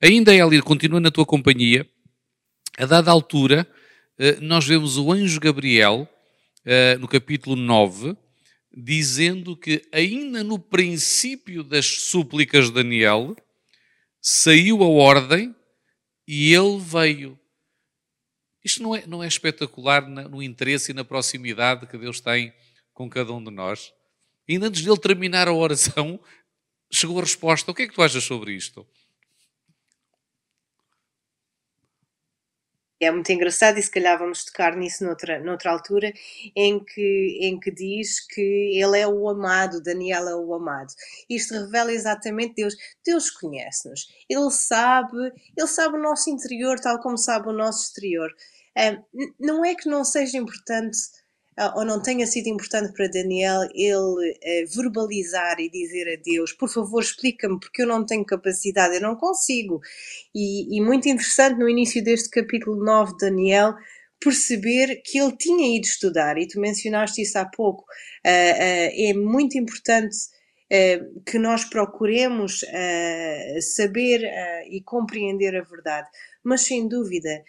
Ainda, 0.00 0.34
Hélia, 0.34 0.62
continua 0.62 1.00
na 1.00 1.10
tua 1.10 1.26
companhia. 1.26 1.88
A 2.78 2.86
dada 2.86 3.10
altura, 3.10 3.66
nós 4.40 4.66
vemos 4.66 4.96
o 4.96 5.12
anjo 5.12 5.38
Gabriel, 5.38 6.08
no 6.98 7.06
capítulo 7.06 7.56
9, 7.56 8.16
dizendo 8.74 9.56
que 9.56 9.82
ainda 9.92 10.44
no 10.44 10.58
princípio 10.58 11.62
das 11.62 11.86
súplicas 11.86 12.66
de 12.66 12.72
Daniel, 12.72 13.36
saiu 14.20 14.82
a 14.82 14.88
ordem 14.88 15.54
e 16.26 16.52
ele 16.52 16.78
veio. 16.78 17.39
Isto 18.64 18.82
não 18.82 18.94
é, 18.94 19.06
não 19.06 19.22
é 19.22 19.26
espetacular 19.26 20.06
no 20.08 20.42
interesse 20.42 20.90
e 20.92 20.94
na 20.94 21.04
proximidade 21.04 21.86
que 21.86 21.96
Deus 21.96 22.20
tem 22.20 22.52
com 22.92 23.08
cada 23.08 23.32
um 23.32 23.42
de 23.42 23.50
nós? 23.50 23.92
Ainda 24.48 24.66
antes 24.66 24.82
de 24.82 24.88
ele 24.88 24.98
terminar 24.98 25.48
a 25.48 25.52
oração, 25.52 26.20
chegou 26.92 27.18
a 27.18 27.22
resposta. 27.22 27.70
O 27.70 27.74
que 27.74 27.82
é 27.82 27.88
que 27.88 27.94
tu 27.94 28.02
achas 28.02 28.22
sobre 28.24 28.52
isto? 28.52 28.86
É 33.00 33.10
muito 33.10 33.30
engraçado 33.32 33.78
e 33.78 33.82
se 33.82 33.90
calhar 33.90 34.18
vamos 34.18 34.44
tocar 34.44 34.76
nisso 34.76 35.04
noutra, 35.04 35.40
noutra 35.40 35.70
altura, 35.70 36.12
em 36.54 36.82
que, 36.84 37.38
em 37.40 37.58
que 37.58 37.70
diz 37.70 38.20
que 38.26 38.78
ele 38.78 38.98
é 38.98 39.06
o 39.08 39.28
amado, 39.28 39.82
Daniel 39.82 40.28
é 40.28 40.36
o 40.36 40.54
amado. 40.54 40.92
Isto 41.28 41.54
revela 41.54 41.92
exatamente 41.92 42.54
Deus. 42.56 42.74
Deus 43.04 43.30
conhece-nos. 43.30 44.06
Ele 44.28 44.50
sabe, 44.50 45.16
ele 45.56 45.66
sabe 45.66 45.96
o 45.96 46.02
nosso 46.02 46.28
interior 46.30 46.78
tal 46.78 47.00
como 47.00 47.16
sabe 47.16 47.48
o 47.48 47.52
nosso 47.52 47.84
exterior. 47.84 48.30
não 49.38 49.64
é 49.64 49.74
que 49.74 49.88
não 49.88 50.04
seja 50.04 50.36
importante 50.36 50.98
ah, 50.98 51.19
ou 51.76 51.84
não 51.84 52.00
tenha 52.00 52.26
sido 52.26 52.48
importante 52.48 52.92
para 52.92 53.08
Daniel 53.08 53.68
ele 53.74 54.38
eh, 54.42 54.64
verbalizar 54.74 55.60
e 55.60 55.70
dizer 55.70 56.12
a 56.12 56.22
Deus, 56.22 56.52
por 56.52 56.68
favor 56.68 57.02
explica-me 57.02 57.60
porque 57.60 57.82
eu 57.82 57.86
não 57.86 58.04
tenho 58.04 58.24
capacidade, 58.24 58.94
eu 58.94 59.00
não 59.00 59.16
consigo. 59.16 59.80
E, 60.34 60.76
e 60.76 60.80
muito 60.80 61.08
interessante 61.08 61.58
no 61.58 61.68
início 61.68 62.02
deste 62.02 62.30
capítulo 62.30 62.82
9 62.84 63.12
de 63.12 63.18
Daniel 63.18 63.74
perceber 64.20 65.00
que 65.02 65.18
ele 65.18 65.34
tinha 65.36 65.76
ido 65.76 65.86
estudar, 65.86 66.36
e 66.36 66.46
tu 66.46 66.60
mencionaste 66.60 67.22
isso 67.22 67.38
há 67.38 67.46
pouco, 67.46 67.82
uh, 67.82 68.28
uh, 68.28 69.10
é 69.10 69.14
muito 69.14 69.58
importante 69.58 70.14
uh, 70.70 71.22
que 71.22 71.38
nós 71.38 71.64
procuremos 71.64 72.60
saber 73.74 74.22
e 74.70 74.82
compreender 74.82 75.56
a 75.56 75.62
verdade, 75.62 76.08
mas 76.44 76.62
sem 76.62 76.86
dúvida 76.86 77.42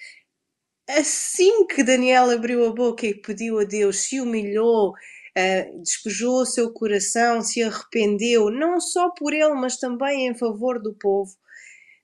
Assim 0.90 1.66
que 1.68 1.84
Daniel 1.84 2.30
abriu 2.32 2.66
a 2.66 2.74
boca 2.74 3.06
e 3.06 3.14
pediu 3.14 3.60
a 3.60 3.64
Deus, 3.64 4.00
se 4.00 4.20
humilhou, 4.20 4.90
uh, 4.90 5.82
despejou 5.82 6.42
o 6.42 6.46
seu 6.46 6.72
coração, 6.74 7.42
se 7.42 7.62
arrependeu, 7.64 8.50
não 8.50 8.80
só 8.80 9.10
por 9.12 9.34
ele, 9.34 9.54
mas 9.54 9.78
também 9.78 10.28
em 10.28 10.36
favor 10.36 10.82
do 10.82 10.94
povo, 10.94 11.32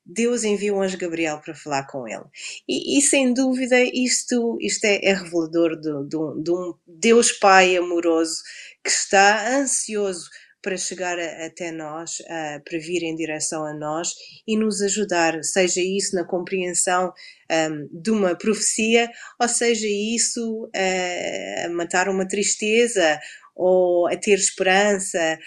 Deus 0.05 0.45
enviou 0.45 0.77
o 0.77 0.81
anjo 0.81 0.97
Gabriel 0.97 1.41
para 1.43 1.53
falar 1.53 1.85
com 1.87 2.07
ele. 2.07 2.23
E, 2.67 2.97
e 2.97 3.01
sem 3.01 3.33
dúvida, 3.33 3.75
isto, 3.81 4.57
isto 4.61 4.85
é, 4.85 5.03
é 5.03 5.13
revelador 5.13 5.75
de, 5.75 5.91
de, 6.07 6.43
de 6.43 6.51
um 6.51 6.73
Deus 6.87 7.33
Pai 7.33 7.75
amoroso 7.75 8.41
que 8.81 8.89
está 8.89 9.57
ansioso 9.57 10.29
para 10.67 10.75
chegar 10.75 11.17
a, 11.17 11.45
até 11.45 11.71
nós, 11.71 12.17
para 12.65 12.77
vir 12.77 13.01
em 13.01 13.15
direção 13.15 13.65
a 13.65 13.73
nós 13.73 14.13
e 14.45 14.58
nos 14.58 14.82
ajudar, 14.82 15.41
seja 15.41 15.80
isso 15.80 16.13
na 16.13 16.25
compreensão 16.25 17.13
um, 17.49 18.01
de 18.01 18.12
uma 18.12 18.36
profecia, 18.36 19.10
ou 19.39 19.47
seja 19.47 19.88
isso 19.88 20.69
a 20.75 21.69
matar 21.69 22.10
uma 22.10 22.27
tristeza 22.27 23.17
ou 23.56 24.08
a 24.08 24.17
ter 24.17 24.34
esperança 24.34 25.39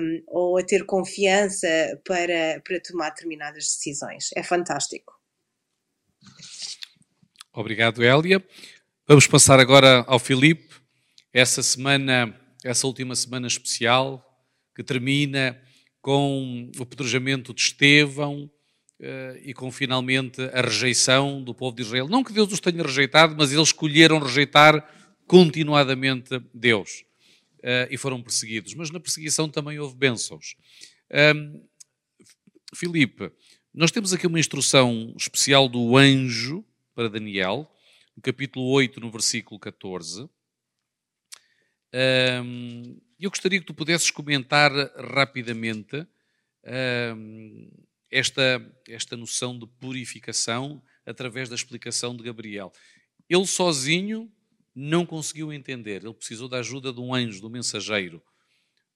um, 0.00 0.22
ou 0.26 0.58
a 0.58 0.64
ter 0.64 0.86
confiança 0.86 1.68
para, 2.02 2.58
para 2.64 2.80
tomar 2.80 3.10
determinadas 3.10 3.64
decisões. 3.64 4.30
É 4.34 4.42
fantástico. 4.42 5.12
Obrigado, 7.52 8.02
Hélia. 8.02 8.42
Vamos 9.06 9.26
passar 9.26 9.60
agora 9.60 10.02
ao 10.06 10.18
Filipe. 10.18 10.74
Essa 11.30 11.62
semana, 11.62 12.34
essa 12.64 12.86
última 12.86 13.14
semana 13.14 13.46
especial, 13.46 14.25
que 14.76 14.84
termina 14.84 15.58
com 16.02 16.70
o 16.78 16.82
apedrejamento 16.82 17.54
de 17.54 17.62
Estevão 17.62 18.44
uh, 19.00 19.38
e 19.42 19.54
com 19.54 19.72
finalmente 19.72 20.42
a 20.52 20.60
rejeição 20.60 21.42
do 21.42 21.54
povo 21.54 21.74
de 21.74 21.82
Israel. 21.82 22.06
Não 22.08 22.22
que 22.22 22.32
Deus 22.32 22.52
os 22.52 22.60
tenha 22.60 22.82
rejeitado, 22.82 23.34
mas 23.34 23.50
eles 23.50 23.68
escolheram 23.68 24.18
rejeitar 24.18 24.86
continuadamente 25.26 26.38
Deus 26.52 27.04
uh, 27.60 27.88
e 27.90 27.96
foram 27.96 28.22
perseguidos. 28.22 28.74
Mas 28.74 28.90
na 28.90 29.00
perseguição 29.00 29.48
também 29.48 29.78
houve 29.78 29.96
bênçãos. 29.96 30.54
Filipe, 32.74 33.32
nós 33.72 33.90
temos 33.90 34.12
aqui 34.12 34.26
uma 34.26 34.40
instrução 34.40 35.14
especial 35.16 35.68
do 35.68 35.96
anjo 35.96 36.64
para 36.94 37.08
Daniel, 37.08 37.70
no 38.14 38.22
capítulo 38.22 38.66
8, 38.66 39.00
no 39.00 39.10
versículo 39.10 39.58
14. 39.58 40.28
Um, 42.44 43.00
eu 43.24 43.30
gostaria 43.30 43.58
que 43.58 43.66
tu 43.66 43.72
pudesses 43.74 44.10
comentar 44.10 44.70
rapidamente 44.96 45.96
uh, 45.96 47.86
esta, 48.10 48.62
esta 48.88 49.16
noção 49.16 49.58
de 49.58 49.66
purificação 49.66 50.82
através 51.04 51.48
da 51.48 51.54
explicação 51.54 52.14
de 52.14 52.22
Gabriel. 52.22 52.72
Ele 53.28 53.46
sozinho 53.46 54.30
não 54.74 55.06
conseguiu 55.06 55.52
entender, 55.52 56.04
ele 56.04 56.12
precisou 56.12 56.48
da 56.48 56.58
ajuda 56.58 56.92
de 56.92 57.00
um 57.00 57.14
anjo, 57.14 57.40
de 57.40 57.46
um 57.46 57.50
mensageiro. 57.50 58.22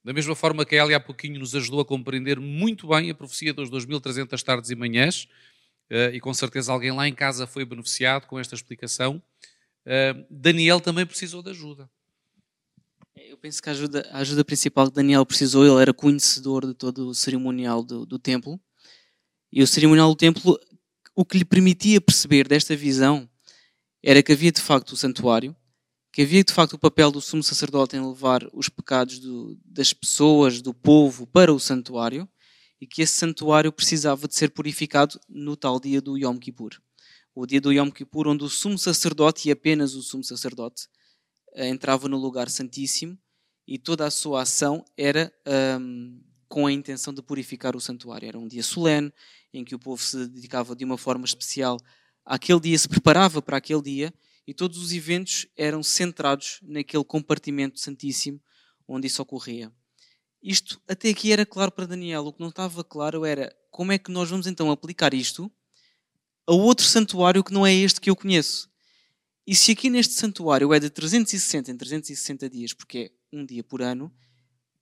Da 0.05 0.13
mesma 0.13 0.35
forma 0.35 0.65
que 0.65 0.77
a 0.77 0.97
há 0.97 1.01
pouquinho 1.01 1.39
nos 1.39 1.55
ajudou 1.55 1.81
a 1.81 1.85
compreender 1.85 2.39
muito 2.39 2.89
bem 2.89 3.11
a 3.11 3.15
profecia 3.15 3.53
dos 3.53 3.71
2300 3.71 4.43
tardes 4.43 4.71
e 4.71 4.75
manhãs, 4.75 5.25
uh, 5.91 6.13
e 6.13 6.21
com 6.21 6.35
certeza 6.35 6.73
alguém 6.73 6.93
lá 6.93 7.09
em 7.09 7.15
casa 7.15 7.47
foi 7.47 7.65
beneficiado 7.65 8.27
com 8.27 8.39
esta 8.39 8.55
explicação, 8.55 9.23
uh, 9.87 10.27
Daniel 10.31 10.81
também 10.81 11.07
precisou 11.07 11.43
de 11.43 11.51
ajuda. 11.51 11.89
Eu 13.15 13.37
penso 13.37 13.63
que 13.63 13.69
a 13.69 13.73
ajuda, 13.73 14.09
a 14.11 14.19
ajuda 14.19 14.45
principal 14.45 14.89
que 14.89 14.95
Daniel 14.95 15.27
precisou, 15.27 15.65
ele 15.65 15.83
era 15.83 15.93
conhecedor 15.93 16.67
de 16.67 16.75
todo 16.75 17.09
o 17.09 17.15
cerimonial 17.15 17.83
do, 17.83 18.07
do 18.07 18.19
templo. 18.19 18.61
E 19.53 19.63
o 19.63 19.67
cerimonial 19.67 20.09
do 20.11 20.17
templo, 20.17 20.59
o 21.15 21.25
que 21.25 21.39
lhe 21.39 21.45
permitia 21.45 22.01
perceber 22.01 22.47
desta 22.47 22.77
visão 22.77 23.29
era 24.03 24.23
que 24.23 24.33
havia 24.33 24.53
de 24.53 24.61
facto 24.61 24.93
o 24.93 24.97
santuário, 24.97 25.55
que 26.13 26.23
havia 26.23 26.43
de 26.43 26.53
facto 26.53 26.75
o 26.75 26.79
papel 26.79 27.11
do 27.11 27.21
sumo 27.21 27.43
sacerdote 27.43 27.97
em 27.97 28.07
levar 28.07 28.49
os 28.53 28.69
pecados 28.69 29.19
do, 29.19 29.59
das 29.65 29.93
pessoas, 29.93 30.63
do 30.63 30.73
povo, 30.73 31.27
para 31.27 31.53
o 31.53 31.61
santuário 31.61 32.29
e 32.81 32.87
que 32.87 33.03
esse 33.03 33.13
santuário 33.13 33.71
precisava 33.71 34.27
de 34.27 34.35
ser 34.35 34.51
purificado 34.51 35.21
no 35.29 35.57
tal 35.57 35.79
dia 35.79 36.01
do 36.01 36.17
Yom 36.17 36.39
Kippur. 36.39 36.81
O 37.35 37.47
dia 37.47 37.61
do 37.61 37.73
Yom 37.73 37.91
Kippur, 37.91 38.27
onde 38.27 38.43
o 38.43 38.49
sumo 38.49 38.79
sacerdote, 38.79 39.49
e 39.49 39.53
apenas 39.53 39.95
o 39.95 40.03
sumo 40.03 40.25
sacerdote, 40.25 40.89
entrava 41.55 42.09
no 42.09 42.17
lugar 42.17 42.49
santíssimo 42.49 43.19
e 43.67 43.79
toda 43.79 44.07
a 44.07 44.11
sua 44.11 44.43
ação 44.43 44.85
era 44.97 45.33
um, 45.81 46.21
com 46.49 46.67
a 46.67 46.73
intenção 46.73 47.15
de 47.15 47.23
purificar 47.23 47.77
o 47.77 47.81
santuário. 47.81 48.27
Era 48.27 48.39
um 48.39 48.49
dia 48.49 48.63
solene, 48.63 49.13
em 49.53 49.65
que 49.65 49.75
o 49.75 49.79
povo 49.79 50.03
se 50.03 50.27
dedicava 50.27 50.75
de 50.75 50.85
uma 50.85 50.99
forma 50.99 51.25
especial 51.25 51.79
àquele 52.25 52.61
dia, 52.61 52.79
se 52.79 52.89
preparava 52.89 53.41
para 53.41 53.57
aquele 53.57 53.83
dia 53.83 54.15
e 54.47 54.55
todos 54.55 54.79
os 54.79 54.93
eventos 54.93 55.47
eram 55.57 55.83
centrados 55.83 56.59
naquele 56.63 57.05
compartimento 57.05 57.79
santíssimo 57.79 58.41
onde 58.87 59.07
isso 59.07 59.23
ocorria. 59.23 59.73
Isto 60.43 60.81
até 60.89 61.11
aqui 61.11 61.33
era 61.33 61.45
claro 61.45 61.71
para 61.71 61.87
Daniel. 61.87 62.27
O 62.27 62.33
que 62.33 62.41
não 62.41 62.49
estava 62.49 62.83
claro 62.83 63.25
era 63.25 63.55
como 63.71 63.93
é 63.93 63.99
que 63.99 64.11
nós 64.11 64.31
vamos 64.31 64.47
então 64.47 64.71
aplicar 64.71 65.13
isto 65.15 65.51
a 66.47 66.53
outro 66.53 66.85
santuário 66.85 67.45
que 67.45 67.53
não 67.53 67.67
é 67.67 67.75
este 67.75 68.01
que 68.01 68.11
eu 68.11 68.17
conheço. 68.17 68.70
E 69.51 69.57
se 69.57 69.73
aqui 69.73 69.91
neste 69.91 70.15
santuário 70.15 70.73
é 70.73 70.79
de 70.79 70.89
360 70.89 71.73
em 71.73 71.77
360 71.77 72.49
dias, 72.49 72.73
porque 72.73 73.13
é 73.33 73.37
um 73.37 73.45
dia 73.45 73.65
por 73.65 73.83
ano, 73.83 74.15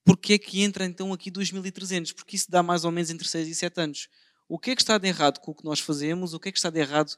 porque 0.04 0.35
é 0.35 0.38
que 0.38 0.61
entra 0.61 0.85
então 0.85 1.11
aqui 1.11 1.31
2300? 1.31 2.12
Porque 2.12 2.37
isso 2.37 2.50
dá 2.50 2.62
mais 2.62 2.85
ou 2.85 2.92
menos 2.92 3.09
entre 3.09 3.26
6 3.26 3.48
e 3.48 3.54
7 3.54 3.81
anos. 3.81 4.09
O 4.46 4.59
que 4.59 4.72
é 4.72 4.76
que 4.76 4.83
está 4.83 4.98
de 4.98 5.09
errado 5.09 5.40
com 5.40 5.52
o 5.52 5.54
que 5.54 5.64
nós 5.64 5.81
fazemos? 5.81 6.35
O 6.35 6.38
que 6.38 6.50
é 6.50 6.52
que 6.52 6.59
está 6.59 6.68
de 6.68 6.81
errado 6.81 7.16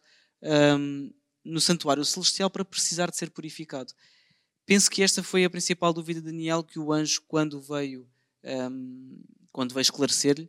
um, 0.79 1.13
no 1.45 1.61
santuário 1.61 2.05
celestial 2.05 2.49
para 2.49 2.65
precisar 2.65 3.11
de 3.11 3.17
ser 3.17 3.31
purificado. 3.31 3.93
Penso 4.65 4.89
que 4.89 5.03
esta 5.03 5.21
foi 5.21 5.45
a 5.45 5.51
principal 5.51 5.93
dúvida 5.93 6.21
de 6.21 6.27
Daniel 6.27 6.63
que 6.63 6.79
o 6.79 6.93
anjo, 6.93 7.21
quando 7.27 7.61
veio, 7.61 8.09
um, 8.45 9.25
quando 9.51 9.75
veio 9.75 9.83
esclarecer-lhe, 9.83 10.49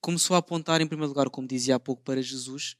começou 0.00 0.36
a 0.36 0.38
apontar, 0.38 0.80
em 0.80 0.86
primeiro 0.86 1.08
lugar, 1.08 1.28
como 1.28 1.48
dizia 1.48 1.74
há 1.74 1.80
pouco, 1.80 2.04
para 2.04 2.22
Jesus 2.22 2.76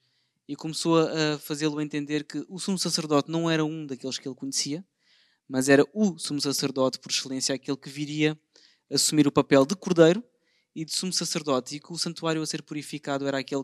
e 0.50 0.56
começou 0.56 0.98
a 0.98 1.38
fazê-lo 1.38 1.80
entender 1.80 2.24
que 2.24 2.44
o 2.48 2.58
sumo 2.58 2.76
sacerdote 2.76 3.30
não 3.30 3.48
era 3.48 3.64
um 3.64 3.86
daqueles 3.86 4.18
que 4.18 4.26
ele 4.26 4.34
conhecia, 4.34 4.84
mas 5.48 5.68
era 5.68 5.86
o 5.94 6.18
sumo 6.18 6.40
sacerdote 6.40 6.98
por 6.98 7.12
excelência, 7.12 7.54
aquele 7.54 7.76
que 7.76 7.88
viria 7.88 8.36
assumir 8.90 9.28
o 9.28 9.30
papel 9.32 9.64
de 9.64 9.76
cordeiro 9.76 10.24
e 10.74 10.84
de 10.84 10.92
sumo 10.92 11.12
sacerdote, 11.12 11.76
e 11.76 11.80
que 11.80 11.92
o 11.92 11.96
santuário 11.96 12.42
a 12.42 12.46
ser 12.46 12.64
purificado 12.64 13.28
era 13.28 13.38
aquele 13.38 13.62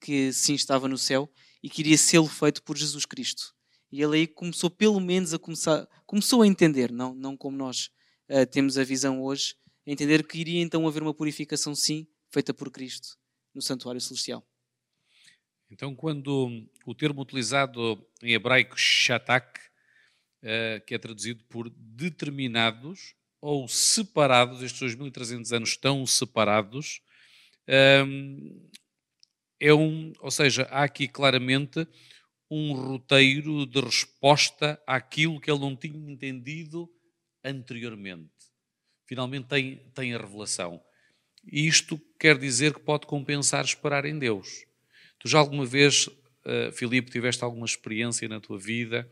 que 0.00 0.32
sim 0.32 0.54
estava 0.54 0.88
no 0.88 0.98
céu 0.98 1.32
e 1.62 1.70
queria 1.70 1.96
ser 1.96 2.20
feito 2.26 2.60
por 2.64 2.76
Jesus 2.76 3.06
Cristo. 3.06 3.54
E 3.92 4.02
ele 4.02 4.16
aí 4.16 4.26
começou 4.26 4.68
pelo 4.68 4.98
menos 4.98 5.32
a 5.32 5.38
começar, 5.38 5.86
começou 6.04 6.42
a 6.42 6.46
entender, 6.48 6.90
não, 6.90 7.14
não 7.14 7.36
como 7.36 7.56
nós 7.56 7.88
uh, 8.28 8.44
temos 8.50 8.76
a 8.76 8.82
visão 8.82 9.22
hoje, 9.22 9.54
a 9.86 9.92
entender 9.92 10.26
que 10.26 10.40
iria 10.40 10.60
então 10.60 10.88
haver 10.88 11.04
uma 11.04 11.14
purificação 11.14 11.72
sim, 11.72 12.04
feita 12.32 12.52
por 12.52 12.68
Cristo 12.72 13.16
no 13.54 13.62
santuário 13.62 14.00
celestial. 14.00 14.44
Então, 15.70 15.94
quando 15.94 16.68
o 16.84 16.94
termo 16.94 17.22
utilizado 17.22 18.04
em 18.22 18.32
hebraico 18.32 18.76
shatak, 18.78 19.60
uh, 20.42 20.84
que 20.86 20.94
é 20.94 20.98
traduzido 20.98 21.44
por 21.44 21.68
determinados 21.70 23.14
ou 23.40 23.66
separados, 23.68 24.62
estes 24.62 24.96
2.300 24.96 25.56
anos 25.56 25.70
estão 25.70 26.06
separados, 26.06 27.00
um, 28.06 28.68
é 29.58 29.74
um, 29.74 30.12
ou 30.20 30.30
seja, 30.30 30.64
há 30.70 30.84
aqui 30.84 31.08
claramente 31.08 31.86
um 32.50 32.72
roteiro 32.72 33.66
de 33.66 33.80
resposta 33.80 34.80
àquilo 34.86 35.40
que 35.40 35.50
ele 35.50 35.60
não 35.60 35.74
tinha 35.74 35.98
entendido 36.10 36.88
anteriormente. 37.44 38.30
Finalmente 39.06 39.46
tem, 39.46 39.76
tem 39.94 40.14
a 40.14 40.18
revelação. 40.18 40.80
E 41.44 41.66
isto 41.66 42.00
quer 42.18 42.38
dizer 42.38 42.74
que 42.74 42.80
pode 42.80 43.06
compensar 43.06 43.64
esperar 43.64 44.04
em 44.04 44.18
Deus. 44.18 44.65
Tu 45.18 45.28
já 45.28 45.38
alguma 45.38 45.64
vez, 45.64 46.06
uh, 46.06 46.72
Filipe, 46.72 47.10
tiveste 47.10 47.42
alguma 47.42 47.66
experiência 47.66 48.28
na 48.28 48.40
tua 48.40 48.58
vida 48.58 49.10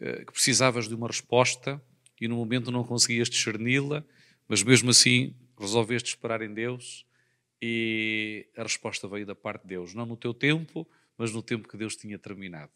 uh, 0.00 0.26
que 0.26 0.32
precisavas 0.32 0.88
de 0.88 0.94
uma 0.94 1.06
resposta 1.06 1.82
e 2.20 2.28
no 2.28 2.36
momento 2.36 2.70
não 2.70 2.84
conseguias 2.84 3.28
discerni-la, 3.28 4.04
mas 4.48 4.62
mesmo 4.62 4.90
assim 4.90 5.34
resolveste 5.58 6.10
esperar 6.10 6.42
em 6.42 6.52
Deus 6.52 7.04
e 7.60 8.48
a 8.56 8.62
resposta 8.62 9.06
veio 9.06 9.24
da 9.24 9.34
parte 9.34 9.62
de 9.62 9.68
Deus, 9.68 9.94
não 9.94 10.04
no 10.04 10.16
teu 10.16 10.34
tempo, 10.34 10.86
mas 11.16 11.32
no 11.32 11.42
tempo 11.42 11.68
que 11.68 11.76
Deus 11.76 11.94
tinha 11.94 12.18
terminado. 12.18 12.72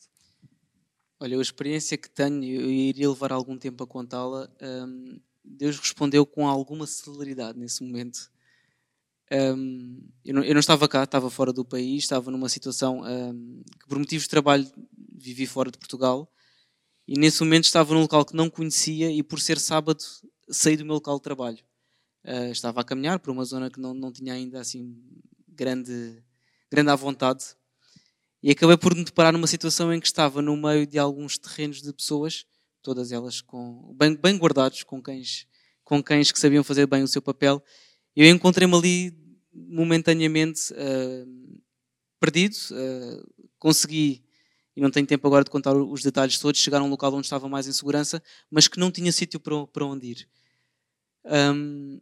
Olha, 1.18 1.38
a 1.38 1.42
experiência 1.42 1.96
que 1.96 2.10
tenho, 2.10 2.44
eu 2.44 2.70
iria 2.70 3.08
levar 3.08 3.32
algum 3.32 3.56
tempo 3.56 3.82
a 3.82 3.86
contá-la, 3.86 4.48
um, 4.60 5.18
Deus 5.44 5.78
respondeu 5.78 6.26
com 6.26 6.46
alguma 6.46 6.86
celeridade 6.86 7.58
nesse 7.58 7.82
momento. 7.82 8.30
Um, 9.32 10.00
eu, 10.24 10.34
não, 10.34 10.44
eu, 10.44 10.54
não, 10.54 10.60
estava 10.60 10.88
cá, 10.88 11.02
estava 11.02 11.28
fora 11.28 11.52
do 11.52 11.64
país, 11.64 12.04
estava 12.04 12.30
numa 12.30 12.48
situação 12.48 13.02
um, 13.02 13.62
que 13.80 13.88
por 13.88 13.98
motivos 13.98 14.24
de 14.24 14.30
trabalho 14.30 14.70
vivi 14.96 15.46
fora 15.46 15.70
de 15.70 15.78
Portugal 15.78 16.30
e 17.08 17.18
nesse 17.18 17.42
momento 17.42 17.64
estava 17.64 17.92
num 17.92 18.02
local 18.02 18.24
que 18.24 18.36
não 18.36 18.48
conhecia 18.48 19.10
e 19.10 19.22
por 19.22 19.40
ser 19.40 19.58
sábado 19.58 20.02
saí 20.48 20.76
do 20.76 20.84
meu 20.84 20.94
local 20.94 21.16
de 21.16 21.22
trabalho. 21.22 21.58
Uh, 22.24 22.50
estava 22.50 22.80
a 22.80 22.84
caminhar 22.84 23.18
por 23.18 23.30
uma 23.30 23.44
zona 23.44 23.70
que 23.70 23.80
não, 23.80 23.94
não 23.94 24.12
tinha 24.12 24.34
ainda 24.34 24.60
assim 24.60 24.96
grande, 25.48 26.22
grande 26.70 26.90
à 26.90 26.96
vontade 26.96 27.44
e 28.42 28.50
acabei 28.50 28.76
por 28.76 28.94
me 28.94 29.02
deparar 29.04 29.32
numa 29.32 29.46
situação 29.46 29.92
em 29.92 29.98
que 29.98 30.06
estava 30.06 30.40
no 30.40 30.56
meio 30.56 30.86
de 30.86 30.98
alguns 30.98 31.36
terrenos 31.38 31.82
de 31.82 31.92
pessoas, 31.92 32.44
todas 32.80 33.10
elas 33.10 33.40
com, 33.40 33.92
bem, 33.98 34.14
bem 34.14 34.36
guardados, 34.36 34.84
com 34.84 35.02
cães, 35.02 35.46
com 35.82 36.00
cães 36.02 36.30
que 36.30 36.38
sabiam 36.38 36.62
fazer 36.62 36.86
bem 36.86 37.02
o 37.02 37.08
seu 37.08 37.20
papel. 37.20 37.60
Eu 38.16 38.30
encontrei-me 38.30 38.74
ali 38.74 39.14
momentaneamente 39.52 40.72
uh, 40.72 41.60
perdido, 42.18 42.56
uh, 42.72 43.50
consegui 43.58 44.24
e 44.74 44.80
não 44.80 44.90
tenho 44.90 45.06
tempo 45.06 45.26
agora 45.26 45.44
de 45.44 45.50
contar 45.50 45.74
os 45.74 46.02
detalhes 46.02 46.38
todos, 46.38 46.60
chegar 46.60 46.80
a 46.80 46.84
um 46.84 46.88
local 46.88 47.12
onde 47.14 47.26
estava 47.26 47.48
mais 47.48 47.66
em 47.66 47.72
segurança, 47.72 48.22
mas 48.50 48.68
que 48.68 48.78
não 48.78 48.90
tinha 48.90 49.10
sítio 49.10 49.40
para, 49.40 49.66
para 49.66 49.86
onde 49.86 50.06
ir. 50.08 50.28
Um, 51.24 52.00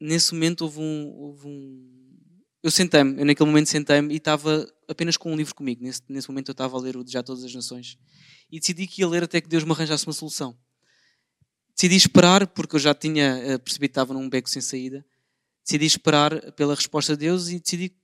nesse 0.00 0.32
momento 0.32 0.62
houve 0.62 0.80
um. 0.80 1.12
Houve 1.16 1.46
um... 1.46 1.90
Eu 2.62 2.70
sentei-me, 2.70 3.20
eu 3.20 3.26
naquele 3.26 3.48
momento 3.48 3.68
sentei-me 3.68 4.14
e 4.14 4.16
estava 4.16 4.66
apenas 4.88 5.18
com 5.18 5.30
um 5.30 5.36
livro 5.36 5.54
comigo. 5.54 5.82
Nesse, 5.82 6.00
nesse 6.08 6.28
momento 6.28 6.48
eu 6.48 6.52
estava 6.52 6.78
a 6.78 6.80
ler 6.80 6.96
o 6.96 7.06
Já 7.06 7.22
Todas 7.22 7.44
as 7.44 7.54
Nações. 7.54 7.98
E 8.50 8.58
decidi 8.58 8.86
que 8.86 9.02
ia 9.02 9.08
ler 9.08 9.22
até 9.22 9.38
que 9.38 9.48
Deus 9.48 9.64
me 9.64 9.72
arranjasse 9.72 10.06
uma 10.06 10.14
solução. 10.14 10.56
Decidi 11.74 11.96
esperar, 11.96 12.46
porque 12.46 12.76
eu 12.76 12.80
já 12.80 12.94
tinha 12.94 13.36
eh, 13.36 13.58
percebido 13.58 13.90
que 13.90 13.92
estava 13.92 14.14
num 14.14 14.30
beco 14.30 14.48
sem 14.48 14.62
saída. 14.62 15.04
Decidi 15.64 15.86
esperar 15.86 16.52
pela 16.52 16.74
resposta 16.74 17.16
de 17.16 17.26
Deus 17.26 17.48
e 17.48 17.58
decidi 17.58 17.96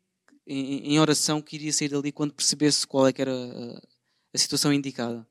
em, 0.47 0.99
oração 0.99 1.41
que 1.41 1.57
iria 1.57 1.73
sair 1.73 1.89
dali 1.89 2.11
quando 2.11 2.35
percebesse 2.35 2.87
qual 2.87 3.07
é 3.07 3.13
que 3.13 3.23
era 3.23 3.33
a, 3.33 3.81
a 4.35 4.39
situação 4.39 4.73
indicada. 4.73 5.27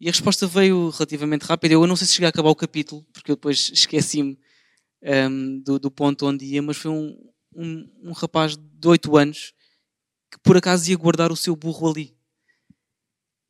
E 0.00 0.08
a 0.08 0.10
resposta 0.10 0.46
veio 0.46 0.90
relativamente 0.90 1.44
rápida. 1.44 1.74
Eu 1.74 1.86
não 1.86 1.94
sei 1.94 2.06
se 2.06 2.14
cheguei 2.14 2.26
a 2.26 2.30
acabar 2.30 2.50
o 2.50 2.56
capítulo, 2.56 3.06
porque 3.12 3.30
eu 3.30 3.36
depois 3.36 3.70
esqueci-me 3.72 4.38
um, 5.02 5.60
do, 5.60 5.78
do, 5.78 5.90
ponto 5.90 6.26
onde 6.26 6.44
ia, 6.44 6.62
mas 6.62 6.76
foi 6.76 6.90
um, 6.90 7.16
um, 7.54 7.88
um, 8.02 8.12
rapaz 8.12 8.56
de 8.56 8.88
8 8.88 9.16
anos 9.16 9.52
que 10.30 10.38
por 10.40 10.56
acaso 10.56 10.90
ia 10.90 10.96
guardar 10.96 11.30
o 11.30 11.36
seu 11.36 11.54
burro 11.54 11.90
ali. 11.90 12.16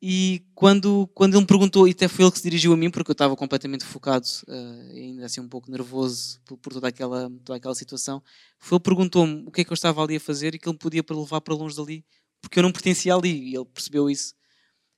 E 0.05 0.45
quando, 0.53 1.07
quando 1.13 1.35
ele 1.35 1.39
me 1.39 1.47
perguntou, 1.47 1.87
e 1.87 1.91
até 1.91 2.09
foi 2.09 2.25
ele 2.25 2.31
que 2.33 2.37
se 2.37 2.43
dirigiu 2.43 2.73
a 2.73 2.75
mim, 2.75 2.91
porque 2.91 3.09
eu 3.09 3.13
estava 3.13 3.37
completamente 3.37 3.85
focado, 3.85 4.27
uh, 4.49 4.91
ainda 4.91 5.25
assim 5.25 5.39
um 5.39 5.47
pouco 5.47 5.71
nervoso 5.71 6.41
por, 6.43 6.57
por, 6.57 6.73
toda, 6.73 6.89
aquela, 6.89 7.31
toda 7.45 7.55
aquela 7.55 7.73
situação, 7.73 8.21
foi 8.59 8.75
ele 8.75 8.83
perguntou-me 8.83 9.45
o 9.47 9.49
que 9.49 9.61
é 9.61 9.63
que 9.63 9.71
eu 9.71 9.75
estava 9.75 10.03
ali 10.03 10.17
a 10.17 10.19
fazer 10.19 10.53
e 10.53 10.59
que 10.59 10.67
ele 10.67 10.73
me 10.73 10.77
podia 10.77 11.01
levar 11.09 11.39
para 11.39 11.53
longe 11.53 11.77
dali, 11.77 12.05
porque 12.41 12.59
eu 12.59 12.63
não 12.63 12.73
pertencia 12.73 13.15
ali, 13.15 13.51
e 13.51 13.55
ele 13.55 13.63
percebeu 13.63 14.09
isso 14.09 14.35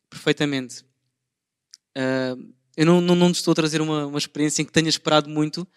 perfeitamente. 0.09 0.83
Uh, 1.95 2.51
eu 2.75 2.87
não, 2.87 2.99
não, 2.99 3.13
não 3.13 3.29
estou 3.29 3.51
a 3.51 3.55
trazer 3.55 3.81
uma, 3.81 4.07
uma 4.07 4.17
experiência 4.17 4.63
em 4.63 4.65
que 4.65 4.71
tenha 4.71 4.89
esperado 4.89 5.29
muito, 5.29 5.67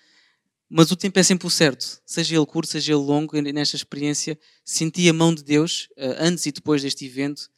mas 0.70 0.90
o 0.90 0.96
tempo 0.96 1.18
é 1.18 1.22
sempre 1.22 1.46
o 1.46 1.50
certo, 1.50 2.00
seja 2.06 2.34
ele 2.34 2.46
curto, 2.46 2.70
seja 2.70 2.94
ele 2.94 3.02
longo. 3.02 3.36
E 3.36 3.52
nesta 3.52 3.76
experiência 3.76 4.38
senti 4.64 5.06
a 5.06 5.12
mão 5.12 5.34
de 5.34 5.44
Deus 5.44 5.90
uh, 5.98 6.16
antes 6.18 6.46
e 6.46 6.50
depois 6.50 6.80
deste 6.80 7.04
evento 7.04 7.50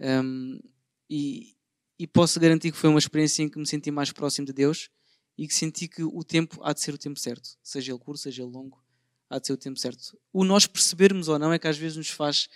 um, 0.00 0.60
e, 1.08 1.54
e, 1.98 2.06
posso 2.06 2.38
garantir 2.38 2.70
que 2.70 2.78
foi 2.78 2.90
uma 2.90 2.98
experiência 2.98 3.42
em 3.42 3.48
que 3.48 3.58
me 3.58 3.66
senti 3.66 3.90
mais 3.90 4.12
próximo 4.12 4.46
de 4.46 4.52
Deus 4.52 4.90
e 5.36 5.46
que 5.46 5.54
senti 5.54 5.88
que 5.88 6.02
o 6.02 6.22
tempo 6.22 6.60
há 6.62 6.72
de 6.72 6.80
ser 6.80 6.92
o 6.94 6.98
tempo 6.98 7.18
certo, 7.18 7.56
seja 7.62 7.92
ele 7.92 7.98
curto, 7.98 8.20
seja 8.20 8.42
ele 8.42 8.50
longo, 8.50 8.82
há 9.30 9.38
de 9.38 9.46
ser 9.46 9.52
o 9.52 9.56
tempo 9.56 9.78
certo. 9.78 10.18
O 10.32 10.44
nós 10.44 10.66
percebermos 10.66 11.28
ou 11.28 11.38
não 11.38 11.52
é 11.52 11.58
que 11.58 11.68
às 11.68 11.78
vezes 11.78 11.96
nos 11.96 12.10
faz 12.10 12.48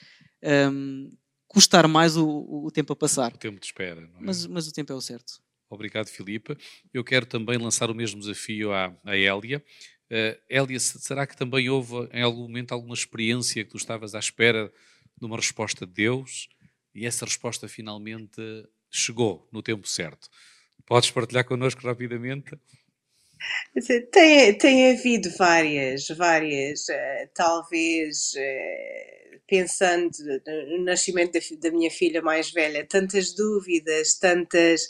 um, 0.71 1.11
custar 1.47 1.87
mais 1.87 2.17
o, 2.17 2.27
o, 2.27 2.71
tempo 2.71 2.93
a 2.93 2.97
passar. 2.97 3.33
O 3.33 3.38
tempo 3.38 3.61
de 3.61 3.67
espera, 3.67 4.01
não 4.01 4.19
é? 4.19 4.23
Mas, 4.23 4.47
mas 4.47 4.67
o 4.67 4.73
tempo 4.73 4.93
é 4.93 4.97
o 4.97 5.01
certo. 5.01 5.41
Obrigado, 5.71 6.09
Filipe. 6.09 6.57
Eu 6.93 7.05
quero 7.05 7.25
também 7.25 7.57
lançar 7.57 7.91
o 7.91 7.95
mesmo 7.95 8.21
desafio 8.21 8.73
à, 8.73 8.95
à 9.05 9.17
Hélia. 9.17 9.65
Uh, 10.11 10.38
Hélia, 10.49 10.79
será 10.79 11.27
que 11.27 11.37
também 11.37 11.71
houve 11.71 12.09
em 12.12 12.23
algum 12.23 12.43
momento 12.43 12.73
alguma 12.73 12.95
experiência 12.95 13.65
que 13.65 13.71
tu 13.71 13.79
estavas 13.79 14.15
à 14.15 14.19
espera 14.19 14.71
de 15.19 15.27
uma 15.27 15.37
resposta 15.37 15.87
de 15.87 15.93
Deus 15.93 16.49
e 16.94 17.07
essa 17.07 17.24
resposta 17.24 17.68
finalmente 17.68 18.40
chegou 18.90 19.48
no 19.52 19.62
tempo 19.62 19.87
certo? 19.87 20.28
Podes 20.87 21.11
partilhar 21.11 21.44
connosco 21.44 21.87
rapidamente? 21.87 22.59
Tem, 24.12 24.57
tem 24.57 24.92
havido 24.92 25.31
várias, 25.37 26.07
várias, 26.09 26.88
uh, 26.88 27.28
talvez 27.35 28.33
uh, 28.35 29.40
pensando 29.48 30.11
no 30.68 30.85
nascimento 30.85 31.33
da, 31.33 31.40
da, 31.61 31.70
minha 31.70 31.90
filha 31.90 32.22
mais 32.22 32.52
velha, 32.52 32.87
tantas 32.87 33.35
dúvidas, 33.35 34.14
tantas, 34.18 34.83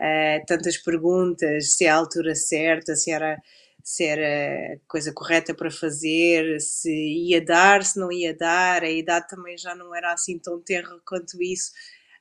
uh, 0.00 0.44
tantas 0.46 0.76
perguntas, 0.76 1.74
se 1.74 1.86
é 1.86 1.88
a 1.88 1.96
altura 1.96 2.34
certa, 2.34 2.94
se 2.94 3.10
era, 3.10 3.40
se 3.86 4.04
era 4.04 4.80
coisa 4.88 5.12
correta 5.12 5.54
para 5.54 5.70
fazer, 5.70 6.60
se 6.60 6.90
ia 6.90 7.40
dar, 7.40 7.84
se 7.84 8.00
não 8.00 8.10
ia 8.10 8.36
dar, 8.36 8.82
a 8.82 8.90
idade 8.90 9.28
também 9.28 9.56
já 9.56 9.76
não 9.76 9.94
era 9.94 10.12
assim 10.12 10.40
tão 10.40 10.60
terra 10.60 10.90
quanto 11.06 11.40
isso. 11.40 11.70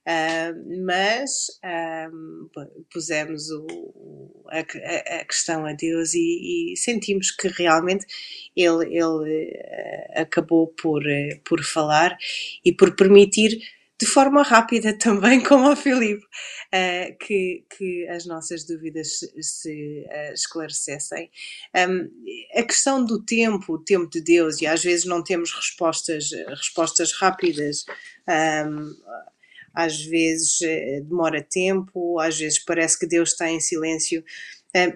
Uh, 0.07 0.85
mas 0.85 1.47
uh, 1.65 2.85
pusemos 2.93 3.49
o, 3.49 4.45
a, 4.51 4.59
a, 4.59 5.25
questão 5.25 5.65
a 5.65 5.73
Deus 5.73 6.13
e, 6.13 6.73
e, 6.73 6.77
sentimos 6.77 7.31
que 7.31 7.47
realmente 7.47 8.05
Ele, 8.55 8.85
ele 8.95 9.49
uh, 9.49 10.21
acabou 10.21 10.67
por, 10.67 11.01
por 11.43 11.63
falar 11.63 12.15
e 12.63 12.71
por 12.71 12.95
permitir 12.95 13.59
de 13.99 14.05
forma 14.05 14.43
rápida 14.43 14.93
também, 14.99 15.41
como 15.41 15.69
ao 15.69 15.75
Filipe, 15.75 16.23
uh, 16.25 17.17
que, 17.19 17.65
que 17.77 18.07
as 18.09 18.25
nossas 18.25 18.65
dúvidas 18.65 19.19
se, 19.19 19.43
se 19.43 20.05
uh, 20.07 20.33
esclarecessem. 20.33 21.29
Um, 21.75 22.09
a 22.59 22.63
questão 22.63 23.03
do 23.03 23.23
tempo, 23.23 23.73
o 23.73 23.83
tempo 23.83 24.09
de 24.09 24.21
Deus, 24.21 24.61
e 24.61 24.67
às 24.67 24.83
vezes 24.83 25.05
não 25.05 25.23
temos 25.23 25.53
respostas, 25.53 26.29
respostas 26.47 27.11
rápidas. 27.13 27.85
Um, 28.27 28.95
às 29.75 30.01
vezes 30.05 30.61
eh, 30.61 31.01
demora 31.01 31.43
tempo, 31.43 32.17
às 32.19 32.39
vezes 32.39 32.57
parece 32.59 32.97
que 32.97 33.05
Deus 33.05 33.31
está 33.31 33.49
em 33.49 33.59
silêncio. 33.59 34.23
Eh, 34.73 34.95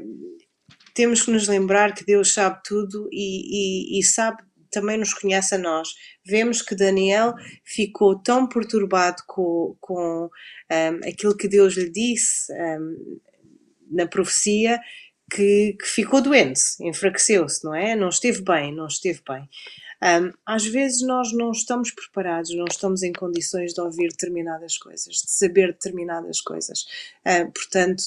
temos 0.94 1.22
que 1.22 1.32
nos 1.32 1.48
lembrar 1.48 1.94
que 1.94 2.06
Deus 2.06 2.34
sabe 2.34 2.62
tudo 2.64 3.10
e, 3.12 3.98
e, 3.98 4.00
e 4.00 4.04
sabe 4.04 4.42
também 4.70 4.98
nos 4.98 5.14
conhece 5.14 5.56
a 5.56 5.58
nós. 5.58 5.90
Vemos 6.26 6.62
que 6.62 6.76
Daniel 6.76 7.34
ficou 7.64 8.18
tão 8.22 8.48
perturbado 8.48 9.24
com, 9.28 9.76
com 9.80 10.30
um, 10.72 11.10
aquilo 11.10 11.36
que 11.36 11.48
Deus 11.48 11.76
lhe 11.76 11.90
disse 11.90 12.52
um, 12.54 13.20
na 13.92 14.08
profecia 14.08 14.80
que, 15.30 15.76
que 15.80 15.86
ficou 15.86 16.22
doente, 16.22 16.62
enfraqueceu-se, 16.82 17.64
não 17.64 17.76
é? 17.76 17.96
Não 17.96 18.10
esteve 18.10 18.42
bem, 18.42 18.74
não 18.74 18.88
esteve 18.88 19.22
bem. 19.28 19.48
Um, 20.02 20.32
às 20.46 20.66
vezes 20.66 21.02
nós 21.06 21.34
não 21.34 21.52
estamos 21.52 21.92
preparados, 21.92 22.56
não 22.56 22.66
estamos 22.66 23.04
em 23.04 23.12
condições 23.12 23.74
de 23.74 23.82
ouvir 23.82 24.10
determinadas 24.10 24.78
coisas, 24.78 25.16
de 25.16 25.32
saber 25.32 25.74
determinadas 25.74 26.40
coisas. 26.42 26.86
Portanto, 27.54 28.06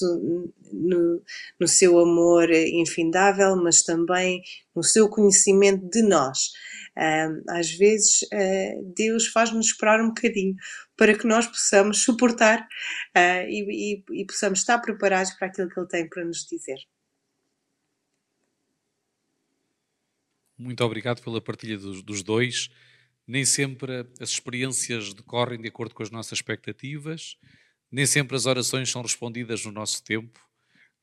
no, 0.71 1.21
no 1.59 1.67
seu 1.67 1.99
amor 1.99 2.51
infindável, 2.51 3.55
mas 3.55 3.83
também 3.83 4.41
no 4.75 4.83
seu 4.83 5.07
conhecimento 5.07 5.87
de 5.89 6.01
nós. 6.01 6.51
Às 7.49 7.71
vezes 7.71 8.21
uh, 8.23 8.93
Deus 8.95 9.27
faz-nos 9.27 9.67
esperar 9.67 9.99
um 10.01 10.09
bocadinho 10.09 10.55
para 10.95 11.17
que 11.17 11.27
nós 11.27 11.47
possamos 11.47 12.03
suportar 12.03 12.61
uh, 13.17 13.47
e, 13.47 14.03
e, 14.11 14.21
e 14.21 14.25
possamos 14.25 14.59
estar 14.59 14.79
preparados 14.79 15.33
para 15.33 15.47
aquilo 15.47 15.69
que 15.69 15.79
Ele 15.79 15.87
tem 15.87 16.07
para 16.07 16.23
nos 16.23 16.45
dizer. 16.45 16.77
Muito 20.57 20.83
obrigado 20.83 21.21
pela 21.21 21.41
partilha 21.41 21.77
dos, 21.77 22.01
dos 22.01 22.21
dois. 22.21 22.69
Nem 23.27 23.45
sempre 23.45 24.05
as 24.19 24.29
experiências 24.29 25.13
decorrem 25.13 25.59
de 25.59 25.67
acordo 25.67 25.95
com 25.95 26.03
as 26.03 26.11
nossas 26.11 26.39
expectativas, 26.39 27.37
nem 27.91 28.05
sempre 28.05 28.35
as 28.35 28.45
orações 28.45 28.89
são 28.89 29.01
respondidas 29.01 29.65
no 29.65 29.71
nosso 29.71 30.03
tempo, 30.03 30.39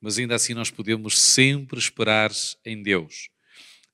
mas 0.01 0.19
ainda 0.19 0.35
assim 0.35 0.55
nós 0.55 0.71
podemos 0.71 1.19
sempre 1.19 1.79
esperar 1.79 2.31
em 2.65 2.83
Deus. 2.83 3.31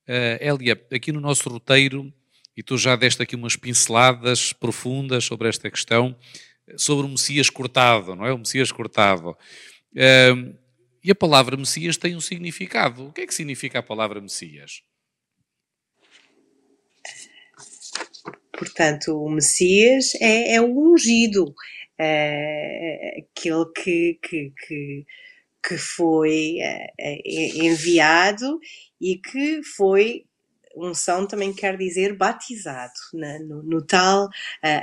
Uh, 0.08 0.38
Elia, 0.40 0.80
aqui 0.92 1.12
no 1.12 1.20
nosso 1.20 1.48
roteiro, 1.48 2.12
e 2.56 2.62
tu 2.62 2.78
já 2.78 2.96
deste 2.96 3.22
aqui 3.22 3.36
umas 3.36 3.54
pinceladas 3.54 4.52
profundas 4.52 5.24
sobre 5.24 5.48
esta 5.48 5.70
questão, 5.70 6.16
sobre 6.76 7.06
o 7.06 7.08
Messias 7.08 7.50
cortado, 7.50 8.16
não 8.16 8.26
é? 8.26 8.32
O 8.32 8.38
Messias 8.38 8.72
cortado. 8.72 9.36
Uh, 9.92 10.56
e 11.04 11.10
a 11.10 11.14
palavra 11.14 11.56
Messias 11.56 11.96
tem 11.96 12.16
um 12.16 12.20
significado. 12.20 13.06
O 13.06 13.12
que 13.12 13.20
é 13.20 13.26
que 13.26 13.34
significa 13.34 13.78
a 13.78 13.82
palavra 13.82 14.20
Messias? 14.20 14.82
Portanto, 18.56 19.12
o 19.16 19.28
Messias 19.28 20.14
é, 20.20 20.54
é 20.54 20.60
o 20.60 20.92
ungido, 20.92 21.54
é, 21.98 23.18
aquele 23.18 23.64
que, 23.74 24.18
que, 24.22 24.52
que, 24.66 25.06
que 25.66 25.78
foi 25.78 26.58
é, 26.60 26.92
é, 26.98 27.48
enviado 27.64 28.58
e 29.00 29.18
que 29.18 29.62
foi 29.62 30.24
unção 30.76 31.26
também 31.26 31.54
quer 31.54 31.76
dizer 31.76 32.14
batizado, 32.16 32.92
né? 33.14 33.38
no, 33.38 33.62
no, 33.62 33.82
tal 33.82 34.26
uh, 34.26 34.28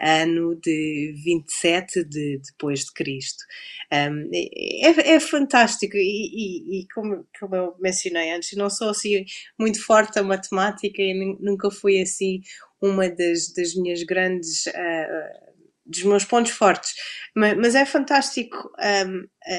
ano 0.02 0.56
de 0.56 1.14
27 1.24 2.04
de, 2.04 2.40
depois 2.40 2.86
de 2.86 2.94
Cristo. 2.94 3.44
Um, 3.92 4.30
é, 4.34 5.14
é, 5.14 5.20
fantástico 5.20 5.96
e, 5.96 6.00
e, 6.00 6.80
e, 6.80 6.88
como, 6.94 7.28
como 7.40 7.56
eu 7.56 7.76
mencionei 7.80 8.32
antes, 8.32 8.58
não 8.58 8.70
sou 8.70 8.90
assim 8.90 9.24
muito 9.58 9.84
forte 9.86 10.18
a 10.18 10.24
matemática 10.24 11.02
e 11.02 11.38
nunca 11.40 11.70
fui 11.70 12.02
assim 12.02 12.42
uma 12.84 13.10
das, 13.10 13.54
das 13.54 13.74
minhas 13.76 14.04
grandes. 14.04 14.66
Uh, 14.68 15.54
dos 15.86 16.04
meus 16.04 16.24
pontos 16.24 16.54
fortes, 16.54 16.94
mas, 17.36 17.58
mas 17.58 17.76
é 17.76 17.86
fantástico 17.86 18.72
um, 18.80 19.28
a, 19.46 19.54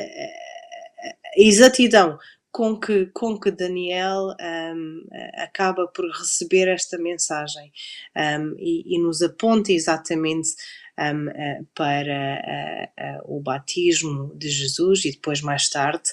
a 1.06 1.14
exatidão 1.36 2.18
com 2.54 2.78
que, 2.78 3.06
com 3.06 3.38
que 3.38 3.50
Daniel 3.50 4.28
um, 4.40 5.06
acaba 5.34 5.88
por 5.88 6.08
receber 6.08 6.68
esta 6.68 6.96
mensagem 6.96 7.72
um, 8.16 8.54
e, 8.56 8.94
e, 8.94 9.02
nos 9.02 9.20
aponta 9.22 9.72
exatamente 9.72 10.50
um, 10.96 11.26
uh, 11.30 11.66
para 11.74 13.20
uh, 13.26 13.26
uh, 13.26 13.36
o 13.36 13.40
batismo 13.40 14.32
de 14.36 14.48
Jesus 14.48 15.04
e 15.04 15.10
depois, 15.10 15.40
mais 15.40 15.68
tarde, 15.68 16.04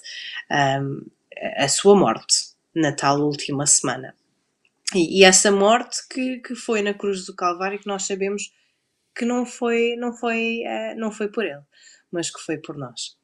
a 1.57 1.67
sua 1.67 1.95
morte 1.95 2.35
na 2.73 2.91
tal 2.91 3.21
última 3.21 3.67
semana. 3.67 4.15
E, 4.93 5.19
e, 5.19 5.23
essa 5.23 5.51
morte 5.51 5.97
que, 6.09 6.39
que 6.39 6.55
foi 6.55 6.81
na 6.81 6.93
cruz 6.93 7.25
do 7.25 7.35
Calvário, 7.35 7.79
que 7.79 7.87
nós 7.87 8.05
sabemos 8.05 8.51
que 9.15 9.25
não 9.25 9.45
foi, 9.45 9.95
não 9.97 10.13
foi, 10.13 10.63
uh, 10.65 10.99
não 10.99 11.11
foi 11.11 11.29
por 11.29 11.45
ele, 11.45 11.61
mas 12.11 12.29
que 12.29 12.41
foi 12.41 12.57
por 12.57 12.77
nós. 12.77 13.17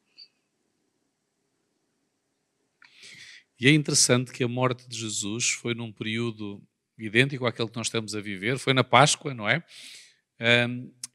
E 3.60 3.68
é 3.68 3.72
interessante 3.72 4.32
que 4.32 4.44
a 4.44 4.48
morte 4.48 4.88
de 4.88 4.98
Jesus 4.98 5.50
foi 5.50 5.74
num 5.74 5.92
período 5.92 6.62
idêntico 6.98 7.46
àquele 7.46 7.70
que 7.70 7.78
nós 7.78 7.88
estamos 7.88 8.16
a 8.16 8.22
viver, 8.22 8.60
foi 8.60 8.74
na 8.74 8.84
Páscoa, 8.84 9.34
não 9.34 9.50
é? 9.50 9.64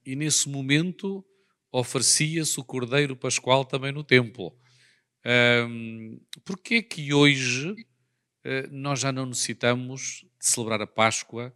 E 0.05 0.17
nesse 0.17 0.49
momento 0.49 1.25
oferecia-se 1.71 2.59
o 2.59 2.65
Cordeiro 2.65 3.17
Pascual 3.17 3.65
também 3.65 3.93
no 3.93 4.05
templo. 4.05 4.55
Um, 5.25 6.21
Porquê 6.45 6.83
que 6.83 7.15
hoje 7.15 7.71
eh, 7.71 7.85
nós 8.70 9.00
já 9.00 9.12
não 9.12 9.26
necessitamos 9.26 10.24
de 10.40 10.46
celebrar 10.46 10.83
a 10.83 10.87
Páscoa, 10.87 11.55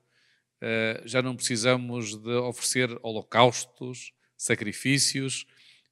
eh, 0.60 1.02
já 1.04 1.20
não 1.20 1.36
precisamos 1.36 2.16
de 2.16 2.32
oferecer 2.34 2.98
holocaustos, 3.02 4.12
sacrifícios. 4.36 5.46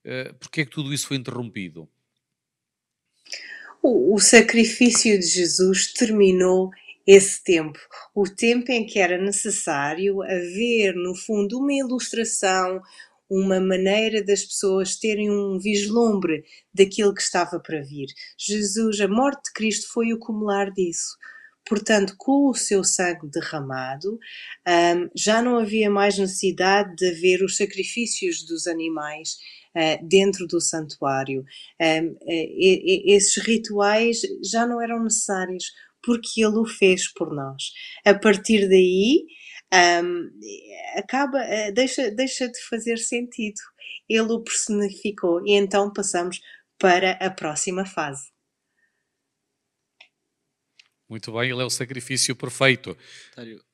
Eh, 0.04 0.33
Porquê 0.38 0.62
é 0.62 0.64
que 0.64 0.70
tudo 0.70 0.92
isso 0.92 1.09
foi 1.09 1.16
interrompido? 1.16 1.88
O, 3.83 4.14
o 4.14 4.18
sacrifício 4.18 5.18
de 5.18 5.26
Jesus 5.26 5.92
terminou 5.92 6.70
esse 7.07 7.42
tempo, 7.44 7.78
o 8.14 8.24
tempo 8.24 8.72
em 8.72 8.87
que 8.87 8.98
era 8.98 9.18
necessário 9.18 10.22
haver, 10.22 10.94
no 10.94 11.14
fundo, 11.14 11.59
uma 11.59 11.72
ilustração, 11.72 12.80
uma 13.29 13.61
maneira 13.61 14.23
das 14.23 14.45
pessoas 14.45 14.97
terem 14.97 15.31
um 15.31 15.59
vislumbre 15.59 16.45
daquilo 16.73 17.15
que 17.15 17.23
estava 17.23 17.59
para 17.59 17.83
vir. 17.83 18.07
Jesus, 18.39 19.01
a 19.01 19.09
morte 19.09 19.45
de 19.45 19.53
Cristo 19.53 19.93
foi 19.93 20.12
o 20.12 20.16
acumular 20.16 20.70
disso. 20.70 21.16
Portanto, 21.66 22.14
com 22.18 22.51
o 22.51 22.55
seu 22.55 22.85
sangue 22.85 23.27
derramado, 23.31 24.18
um, 24.68 25.09
já 25.14 25.41
não 25.41 25.59
havia 25.59 25.91
mais 25.91 26.18
necessidade 26.18 26.95
de 26.95 27.09
haver 27.09 27.43
os 27.43 27.57
sacrifícios 27.57 28.45
dos 28.45 28.66
animais 28.66 29.39
uh, 29.75 30.07
dentro 30.07 30.47
do 30.47 30.61
santuário. 30.61 31.43
Um, 31.81 32.09
uh, 32.09 32.18
esses 33.07 33.37
rituais 33.39 34.20
já 34.45 34.66
não 34.66 34.81
eram 34.81 35.03
necessários 35.03 35.72
porque 36.03 36.45
ele 36.45 36.59
o 36.59 36.66
fez 36.66 37.11
por 37.11 37.35
nós. 37.35 37.72
A 38.05 38.12
partir 38.12 38.68
daí, 38.68 39.25
um, 39.75 40.31
acaba, 40.97 41.39
uh, 41.39 41.72
deixa, 41.72 42.11
deixa 42.11 42.49
de 42.49 42.61
fazer 42.68 42.97
sentido. 42.99 43.61
Ele 44.09 44.33
o 44.33 44.41
personificou 44.41 45.45
e 45.47 45.55
então 45.55 45.93
passamos 45.93 46.41
para 46.79 47.12
a 47.12 47.31
próxima 47.31 47.85
fase. 47.85 48.33
Muito 51.09 51.33
bem, 51.33 51.51
ele 51.51 51.61
é 51.61 51.64
o 51.64 51.70
sacrifício 51.70 52.35
perfeito. 52.35 52.97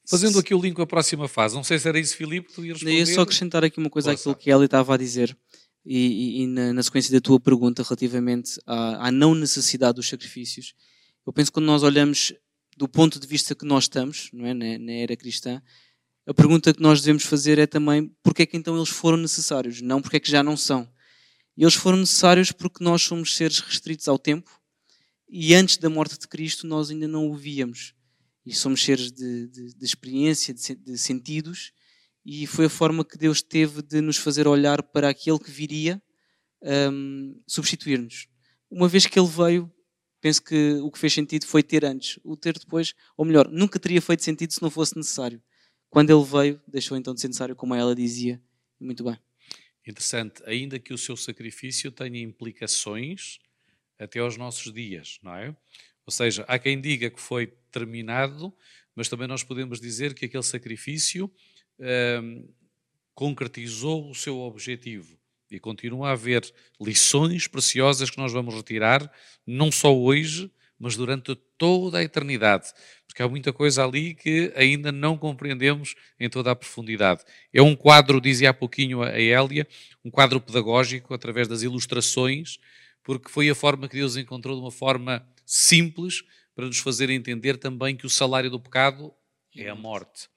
Fazendo 0.09 0.39
aqui 0.39 0.55
o 0.55 0.61
link 0.61 0.75
com 0.75 0.83
a 0.83 0.87
próxima 0.87 1.29
fase, 1.29 1.55
não 1.55 1.63
sei 1.63 1.79
se 1.79 1.89
era 1.89 1.99
isso, 1.99 2.17
Filipe, 2.17 2.49
que 2.49 2.55
tu 2.55 2.65
ias 2.65 2.75
responder. 2.75 2.93
Eu 2.93 2.99
ia 2.99 3.07
só 3.07 3.23
acrescentar 3.23 3.65
aqui 3.65 3.79
uma 3.79 3.91
coisa 3.91 4.11
Poxa. 4.11 4.21
àquilo 4.21 4.37
que 4.37 4.51
ele 4.51 4.65
estava 4.65 4.95
a 4.95 4.97
dizer. 4.97 5.37
e, 5.85 6.43
e 6.43 6.47
na, 6.47 6.73
na, 6.73 6.83
sequência 6.83 7.13
da 7.13 7.21
tua 7.21 7.41
pergunta 7.41 7.83
relativamente 7.83 8.61
à, 8.67 9.09
à, 9.09 9.13
não 9.13 9.35
necessidade 9.35 9.95
dos 9.95 10.09
sacrifícios, 10.09 10.75
eu 11.27 11.33
penso 11.33 11.51
que 11.51 11.55
quando 11.55 11.67
nós 11.67 11.83
olhamos 11.83 12.35
do 12.77 12.89
ponto 12.89 13.21
de 13.21 13.27
vista 13.27 13.55
que 13.55 13.65
nós 13.65 13.85
estamos, 13.85 14.31
não 14.33 14.47
é, 14.47 14.55
na, 14.55 14.79
na 14.79 14.93
era 14.93 15.17
cristã, 15.17 15.63
a 16.27 16.35
pergunta 16.35 16.73
que 16.73 16.83
nós 16.83 17.01
devemos 17.01 17.25
fazer 17.25 17.59
é 17.59 17.67
também 17.67 18.15
porque 18.23 18.43
é 18.43 18.47
que 18.47 18.57
então 18.57 18.77
eles 18.77 18.89
foram 18.89 19.17
necessários, 19.17 19.81
não 19.81 20.01
porque 20.01 20.17
é 20.17 20.21
que 20.21 20.31
já 20.31 20.43
não 20.43 20.57
são. 20.57 20.89
Eles 21.57 21.75
foram 21.75 21.99
necessários 21.99 22.53
porque 22.53 22.83
nós 22.83 23.03
somos 23.03 23.37
seres 23.37 23.61
restritos 23.61 24.09
ao 24.09 24.19
tempo 24.19 24.51
e 25.29 25.55
antes 25.55 25.77
da 25.77 25.89
morte 25.89 26.19
de 26.19 26.27
Cristo 26.27 26.67
nós 26.67 26.91
ainda 26.91 27.07
não 27.07 27.29
o 27.31 27.37
víamos. 27.37 27.95
E 28.45 28.55
somos 28.55 28.83
seres 28.83 29.13
de, 29.13 29.49
de, 29.49 29.75
de 29.75 29.85
experiência, 29.85 30.55
de, 30.55 30.75
de 30.75 30.99
sentidos, 30.99 31.73
e 32.25 32.47
foi 32.47 32.67
a 32.67 32.71
forma 32.71 33.05
que 33.05 33.19
Deus 33.19 33.43
teve 33.43 33.83
de 33.83 34.01
nos 34.01 34.17
fazer 34.17 34.49
olhar 34.49 34.83
para 34.83 35.09
aquele 35.09 35.39
que 35.39 35.51
viria 35.51 36.03
um, 36.93 37.41
substituir-nos. 37.47 38.29
Uma 38.71 38.89
vez 38.89 39.07
que 39.07 39.19
ele 39.19 39.29
veio, 39.29 39.73
penso 40.21 40.43
que 40.43 40.75
o 40.83 40.91
que 40.91 40.99
fez 40.99 41.13
sentido 41.13 41.47
foi 41.47 41.63
ter 41.63 41.85
antes. 41.85 42.19
O 42.25 42.37
ter 42.37 42.59
depois, 42.59 42.95
ou 43.17 43.25
melhor, 43.25 43.49
nunca 43.51 43.79
teria 43.79 44.03
feito 44.03 44.23
sentido 44.23 44.53
se 44.53 44.63
não 44.63 44.71
fosse 44.71 44.97
necessário. 44.97 45.43
Quando 45.91 46.11
ele 46.11 46.25
veio, 46.25 46.61
deixou 46.67 46.97
então 46.97 47.13
de 47.13 47.21
ser 47.21 47.27
necessário, 47.27 47.57
como 47.57 47.75
ela 47.75 47.95
dizia. 47.95 48.41
Muito 48.79 49.03
bem. 49.05 49.19
Interessante, 49.87 50.43
ainda 50.47 50.79
que 50.79 50.95
o 50.95 50.99
seu 50.99 51.17
sacrifício 51.17 51.91
tenha 51.91 52.21
implicações 52.21 53.39
até 53.99 54.21
aos 54.21 54.37
nossos 54.37 54.73
dias, 54.73 55.19
não 55.23 55.35
é? 55.35 55.49
Ou 56.07 56.13
seja, 56.13 56.45
há 56.49 56.59
quem 56.59 56.81
diga 56.81 57.11
que 57.11 57.21
foi 57.21 57.49
terminado, 57.71 58.55
mas 58.95 59.09
também 59.09 59.27
nós 59.27 59.43
podemos 59.43 59.81
dizer 59.81 60.15
que 60.15 60.25
aquele 60.25 60.43
sacrifício 60.43 61.31
hum, 62.23 62.49
concretizou 63.15 64.11
o 64.11 64.15
seu 64.15 64.39
objetivo. 64.39 65.19
E 65.51 65.59
continua 65.59 66.11
a 66.11 66.13
haver 66.13 66.43
lições 66.81 67.49
preciosas 67.49 68.11
que 68.11 68.19
nós 68.19 68.33
vamos 68.33 68.55
retirar, 68.55 69.13
não 69.47 69.73
só 69.73 69.97
hoje, 69.97 70.51
mas 70.81 70.97
durante 70.97 71.35
toda 71.59 71.99
a 71.99 72.03
eternidade. 72.03 72.73
Porque 73.07 73.23
há 73.23 73.29
muita 73.29 73.53
coisa 73.53 73.85
ali 73.85 74.15
que 74.15 74.51
ainda 74.57 74.91
não 74.91 75.19
compreendemos 75.19 75.95
em 76.19 76.31
toda 76.31 76.51
a 76.51 76.57
profundidade. 76.57 77.23
É 77.53 77.61
um 77.61 77.77
quadro, 77.77 78.19
dizia 78.19 78.49
há 78.49 78.55
pouquinho 78.55 79.03
a 79.03 79.11
Hélia, 79.11 79.69
um 80.03 80.11
quadro 80.11 80.41
pedagógico 80.41 81.13
através 81.13 81.47
das 81.47 81.63
ilustrações, 81.63 82.59
porque 83.05 83.29
foi 83.29 83.51
a 83.51 83.55
forma 83.55 83.89
que 83.89 83.97
Deus 83.97 84.17
encontrou 84.17 84.57
de 84.57 84.63
uma 84.63 84.71
forma 84.71 85.27
simples 85.45 86.23
para 86.55 86.67
nos 86.67 86.79
fazer 86.79 87.11
entender 87.11 87.59
também 87.59 87.95
que 87.95 88.07
o 88.07 88.11
salário 88.11 88.51
do 88.51 88.59
pecado 88.59 89.13
é 89.55 89.69
a 89.69 89.75
morte. 89.75 90.29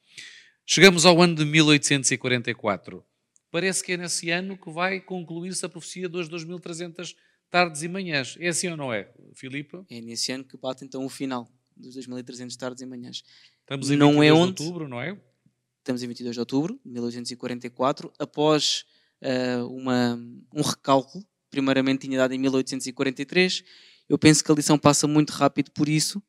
Chegamos 0.65 1.05
ao 1.05 1.21
ano 1.21 1.35
de 1.35 1.45
1844. 1.45 3.03
Parece 3.51 3.83
que 3.83 3.91
é 3.93 3.97
nesse 3.97 4.29
ano 4.31 4.57
que 4.57 4.71
vai 4.71 4.99
concluir-se 4.99 5.65
a 5.65 5.69
profecia 5.69 6.09
dos 6.09 6.27
2300 6.27 7.15
tardes 7.53 7.83
e 7.83 7.87
manhãs. 7.87 8.35
É 8.39 8.47
assim 8.47 8.67
ou 8.69 8.75
não 8.75 8.91
é, 8.91 9.07
Filipe? 9.35 9.77
É 9.87 10.01
nesse 10.01 10.31
ano 10.31 10.43
que 10.43 10.57
bate 10.57 10.83
então 10.83 11.05
o 11.05 11.09
final 11.09 11.47
dos 11.77 11.93
2300 11.93 12.57
tardes 12.57 12.81
e 12.81 12.85
manhãs. 12.87 13.23
Estamos 13.61 13.91
em 13.91 13.91
22 13.91 13.99
não 13.99 14.23
é 14.23 14.33
onde... 14.33 14.53
de 14.53 14.63
outubro, 14.63 14.87
não 14.87 14.99
é? 14.99 15.15
Estamos 15.77 16.01
em 16.01 16.07
22 16.07 16.35
de 16.35 16.39
outubro 16.39 16.79
de 16.83 16.91
1844, 16.91 18.11
após 18.17 18.85
uh, 19.21 19.67
uma, 19.67 20.19
um 20.51 20.63
recálculo, 20.63 21.23
primeiramente 21.51 22.07
tinha 22.07 22.17
dado 22.17 22.33
em 22.33 22.39
1843. 22.39 23.63
Eu 24.09 24.17
penso 24.17 24.43
que 24.43 24.51
a 24.51 24.55
lição 24.55 24.79
passa 24.79 25.05
muito 25.05 25.29
rápido 25.29 25.69
por 25.75 25.87
isso, 25.87 26.23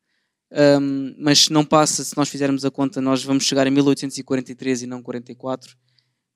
um, 0.52 1.14
mas 1.18 1.44
se 1.44 1.52
não 1.52 1.64
passa, 1.64 2.04
se 2.04 2.14
nós 2.18 2.28
fizermos 2.28 2.66
a 2.66 2.70
conta, 2.70 3.00
nós 3.00 3.24
vamos 3.24 3.44
chegar 3.44 3.66
a 3.66 3.70
1843 3.70 4.82
e 4.82 4.86
não 4.86 5.02
44. 5.02 5.74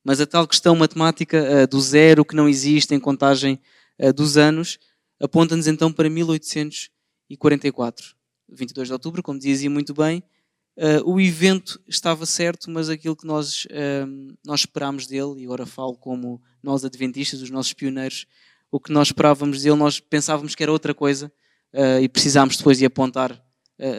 Mas 0.03 0.18
a 0.18 0.26
tal 0.26 0.49
questão 0.49 0.74
matemática 0.74 1.64
uh, 1.64 1.66
do 1.66 1.78
zero 1.78 2.24
que 2.24 2.34
não 2.34 2.49
existe 2.49 2.95
em 2.95 3.01
contagem 3.01 3.61
dos 4.14 4.36
anos 4.36 4.78
aponta-nos 5.20 5.66
então 5.66 5.92
para 5.92 6.09
1844. 6.09 8.16
22 8.49 8.88
de 8.88 8.92
outubro, 8.92 9.22
como 9.22 9.38
dizia 9.38 9.68
muito 9.68 9.92
bem, 9.92 10.22
uh, 10.78 11.05
o 11.05 11.20
evento 11.20 11.78
estava 11.86 12.24
certo, 12.24 12.70
mas 12.70 12.88
aquilo 12.88 13.14
que 13.14 13.26
nós, 13.26 13.66
uh, 13.66 14.38
nós 14.44 14.61
esperámos 14.61 15.07
dele, 15.07 15.42
e 15.42 15.44
agora 15.44 15.66
falo 15.66 15.94
como 15.94 16.40
nós 16.62 16.82
adventistas, 16.84 17.42
os 17.42 17.51
nossos 17.51 17.74
pioneiros, 17.74 18.26
o 18.70 18.80
que 18.80 18.92
nós 18.92 19.09
esperávamos 19.09 19.62
dele, 19.62 19.76
nós 19.76 20.01
pensávamos 20.01 20.55
que 20.55 20.62
era 20.62 20.72
outra 20.72 20.94
coisa 20.94 21.30
uh, 21.74 22.01
e 22.01 22.09
precisámos 22.09 22.57
depois 22.57 22.78
de 22.78 22.86
apontar 22.86 23.44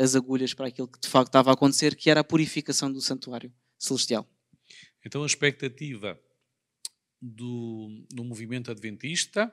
as 0.01 0.13
agulhas 0.13 0.53
para 0.53 0.67
aquilo 0.67 0.89
que 0.89 0.99
de 0.99 1.07
facto 1.07 1.29
estava 1.29 1.51
a 1.51 1.53
acontecer, 1.53 1.95
que 1.95 2.09
era 2.09 2.19
a 2.19 2.23
purificação 2.23 2.91
do 2.91 2.99
santuário 2.99 3.49
celestial. 3.77 4.27
Então 5.05 5.23
a 5.23 5.25
expectativa 5.25 6.19
do, 7.21 8.03
do 8.11 8.25
movimento 8.25 8.69
adventista, 8.69 9.49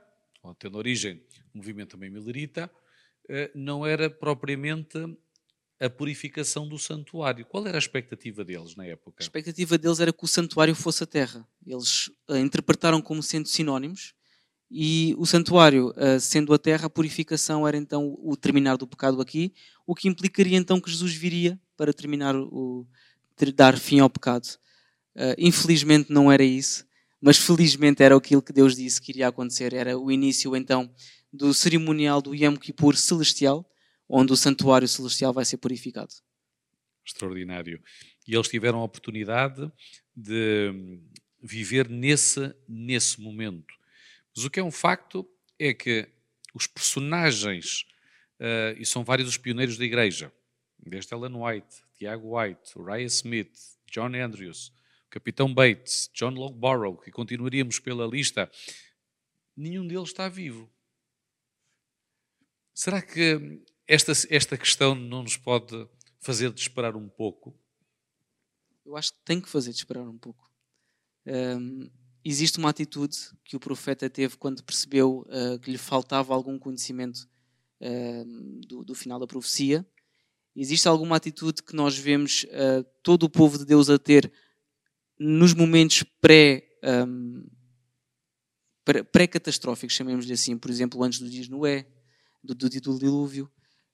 tendo 0.55 0.79
origem 0.79 1.23
o 1.55 1.59
movimento 1.59 1.91
também 1.91 2.11
milerita, 2.11 2.71
eh, 3.29 3.51
não 3.55 3.87
era 3.87 4.09
propriamente 4.09 4.99
a 5.79 5.91
purificação 5.91 6.69
do 6.69 6.79
santuário. 6.79 7.45
Qual 7.45 7.67
era 7.67 7.77
a 7.77 7.79
expectativa 7.79 8.45
deles 8.45 8.75
na 8.77 8.87
época? 8.87 9.17
A 9.21 9.25
expectativa 9.25 9.77
deles 9.77 10.01
era 10.01 10.13
que 10.13 10.25
o 10.25 10.29
santuário 10.29 10.75
fosse 10.75 11.05
a 11.05 11.07
terra. 11.07 11.47
Eles 11.67 12.11
a 12.29 12.39
interpretaram 12.39 13.03
como 13.03 13.23
sendo 13.23 13.49
sinónimos 13.49 14.15
e 14.71 15.15
o 15.19 15.27
santuário, 15.27 15.93
sendo 16.21 16.53
a 16.55 16.59
terra, 16.59 16.87
a 16.87 16.91
purificação 16.91 17.69
era 17.69 17.77
então 17.77 18.17
o 18.19 18.37
terminar 18.37 18.77
do 18.77 18.87
pecado 18.87 19.21
aqui, 19.21 19.53
o 19.87 19.95
que 19.95 20.09
implicaria 20.09 20.57
então 20.57 20.81
que 20.81 20.91
Jesus 20.91 21.15
viria 21.15 21.61
para 21.77 21.93
terminar 21.93 22.35
o 22.35 22.87
dar 23.55 23.79
fim 23.79 24.01
ao 24.01 24.11
pecado. 24.11 24.49
Infelizmente 25.39 26.11
não 26.11 26.33
era 26.33 26.43
isso, 26.43 26.86
mas 27.27 27.39
felizmente 27.39 28.05
era 28.05 28.17
aquilo 28.17 28.41
que 28.41 28.53
Deus 28.53 28.77
disse 28.77 29.03
que 29.03 29.11
iria 29.11 29.27
acontecer. 29.27 29.73
Era 29.73 29.99
o 29.99 30.13
início 30.13 30.55
então 30.55 30.89
do 31.33 31.53
cerimonial 31.53 32.23
do 32.23 32.33
Yom 32.33 32.55
Kippur 32.55 32.95
celestial, 32.95 33.69
onde 34.09 34.33
o 34.33 34.37
santuário 34.37 34.87
celestial 34.87 35.33
vai 35.33 35.45
ser 35.45 35.57
purificado. 35.57 36.15
Extraordinário. 37.05 37.83
E 38.29 38.33
eles 38.37 38.47
tiveram 38.47 38.79
a 38.79 38.85
oportunidade 38.85 39.69
de 40.15 41.01
viver 41.43 41.89
nesse, 41.89 42.55
nesse 42.69 43.21
momento. 43.21 43.75
Mas 44.37 44.45
o 44.45 44.51
que 44.51 44.61
é 44.61 44.63
um 44.63 44.71
facto 44.71 45.29
é 45.59 45.75
que 45.75 46.09
os 46.55 46.69
personagens, 46.69 47.87
uh, 48.39 48.81
e 48.81 48.87
são 48.87 49.03
vários 49.03 49.29
os 49.29 49.37
pioneiros 49.37 49.77
da 49.77 49.85
igreja, 49.85 50.33
desde 50.79 51.13
Ellen 51.13 51.43
White, 51.43 51.83
Tiago 51.99 52.39
White, 52.39 52.79
Uriah 52.79 53.03
Smith, 53.03 53.51
John 53.91 54.15
Andrews, 54.15 54.73
Capitão 55.17 55.53
Bates, 55.53 56.11
John 56.13 56.35
Logborough, 56.35 57.03
e 57.07 57.11
continuaríamos 57.11 57.79
pela 57.79 58.07
lista, 58.07 58.51
nenhum 59.57 59.87
deles 59.87 60.11
está 60.11 60.29
vivo. 60.29 60.71
Será 62.75 63.01
que 63.01 63.63
esta, 63.89 64.13
esta 64.29 64.59
questão 64.59 64.95
não 64.95 65.23
nos 65.23 65.39
pode 65.39 65.89
fazer 66.21 66.53
desesperar 66.53 66.95
um 66.95 67.09
pouco? 67.09 67.59
Eu 68.85 68.95
acho 68.95 69.15
que 69.15 69.21
tem 69.25 69.41
que 69.41 69.49
fazer 69.49 69.71
desesperar 69.71 70.07
um 70.07 70.19
pouco. 70.19 70.53
Um, 71.27 71.91
existe 72.23 72.59
uma 72.59 72.69
atitude 72.69 73.17
que 73.43 73.57
o 73.57 73.61
profeta 73.61 74.11
teve 74.11 74.37
quando 74.37 74.63
percebeu 74.63 75.27
uh, 75.31 75.59
que 75.61 75.71
lhe 75.71 75.79
faltava 75.79 76.35
algum 76.35 76.59
conhecimento 76.59 77.27
uh, 77.81 78.61
do, 78.67 78.85
do, 78.85 78.95
final 78.95 79.19
da 79.19 79.27
profecia. 79.27 79.83
Existe 80.55 80.87
alguma 80.87 81.17
atitude 81.17 81.63
que 81.63 81.75
nós 81.75 81.97
vemos 81.97 82.45
uh, 82.45 82.85
todo 83.03 83.23
o 83.23 83.31
povo 83.31 83.57
de 83.57 83.65
Deus 83.65 83.89
a 83.89 83.99
ter 83.99 84.31
nos 85.19 85.55
momentos 85.55 86.03
pré, 86.21 86.69
um, 86.85 87.47
pré-catastróficos, 89.13 89.97
chamemos-lhe 89.97 90.33
assim, 90.33 90.57
por 90.57 90.71
exemplo, 90.71 91.03
antes 91.03 91.19
dos 91.19 91.31
dias 91.31 91.49
Noé, 91.49 91.87
do, 92.43 92.55
do, 92.55 92.69
do 92.69 92.99
dilúvio, 92.99 93.51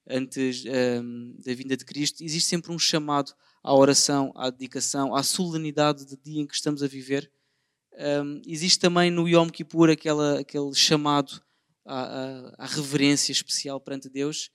antes 0.07 0.63
um, 0.65 1.35
da 1.43 1.53
vinda 1.53 1.77
de 1.77 1.85
Cristo, 1.85 2.23
existe 2.23 2.49
sempre 2.49 2.71
um 2.71 2.77
chamado 2.77 3.33
à 3.63 3.73
oração, 3.73 4.31
à 4.35 4.49
dedicação, 4.49 5.15
à 5.15 5.23
solenidade 5.23 6.05
do 6.05 6.17
dia 6.17 6.41
em 6.41 6.45
que 6.45 6.53
estamos 6.53 6.83
a 6.83 6.87
viver. 6.87 7.31
Um, 7.93 8.41
existe 8.45 8.79
também 8.79 9.09
no 9.09 9.27
Yom 9.27 9.49
Kippur 9.49 9.89
aquela, 9.89 10.39
aquele 10.39 10.73
chamado 10.73 11.41
à, 11.85 12.03
à, 12.03 12.55
à, 12.59 12.65
reverência 12.65 13.31
especial 13.31 13.79
perante 13.79 14.09
Deus. 14.09 14.51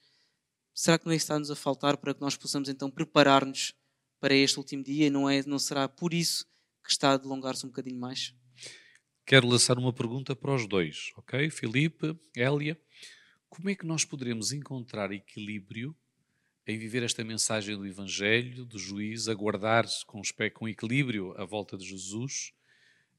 Será 0.75 0.99
que 0.99 1.07
não 1.07 1.13
é 1.13 1.17
está-nos 1.17 1.51
a 1.51 1.57
faltar 1.57 1.97
para 1.97 2.15
que 2.15 2.21
nós 2.21 2.37
possamos 2.37 2.69
então 2.69 2.91
preparar-nos 2.91 3.75
para 4.21 4.35
este 4.35 4.59
último 4.59 4.83
dia? 4.83 5.11
Não, 5.11 5.29
é, 5.29 5.43
não 5.47 5.59
será 5.59 5.89
por 5.89 6.13
isso 6.13 6.47
que 6.89 6.93
está 6.93 7.13
a 7.13 7.17
delongar-se 7.19 7.67
um 7.67 7.69
bocadinho 7.69 8.01
mais? 8.01 8.35
Quero 9.27 9.47
lançar 9.47 9.77
uma 9.77 9.93
pergunta 9.93 10.35
para 10.35 10.55
os 10.55 10.67
dois, 10.67 11.13
ok? 11.17 11.51
Filipe, 11.51 12.19
Hélia. 12.35 12.81
Como 13.51 13.69
é 13.69 13.75
que 13.75 13.85
nós 13.85 14.07
poderemos 14.07 14.53
encontrar 14.53 15.13
equilíbrio 15.13 15.95
em 16.67 16.79
viver 16.79 17.03
esta 17.03 17.23
mensagem 17.23 17.77
do 17.77 17.87
Evangelho, 17.87 18.65
do 18.65 18.79
juiz, 18.79 19.29
aguardar 19.29 19.85
com, 20.07 20.23
com 20.55 20.67
equilíbrio 20.67 21.35
a 21.37 21.45
volta 21.45 21.77
de 21.77 21.87
Jesus, 21.87 22.55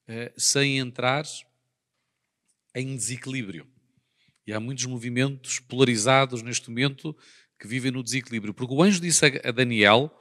eh, 0.07 0.33
sem 0.35 0.79
entrar 0.79 1.25
em 2.73 2.95
desequilíbrio? 2.95 3.67
E 4.47 4.51
há 4.51 4.59
muitos 4.59 4.85
movimentos 4.85 5.59
polarizados 5.59 6.41
neste 6.41 6.69
momento 6.69 7.15
que 7.59 7.67
vivem 7.67 7.91
no 7.91 8.01
desequilíbrio. 8.01 8.51
Porque 8.51 8.73
o 8.73 8.81
anjo 8.81 8.99
disse 8.99 9.25
a 9.43 9.51
Daniel 9.51 10.11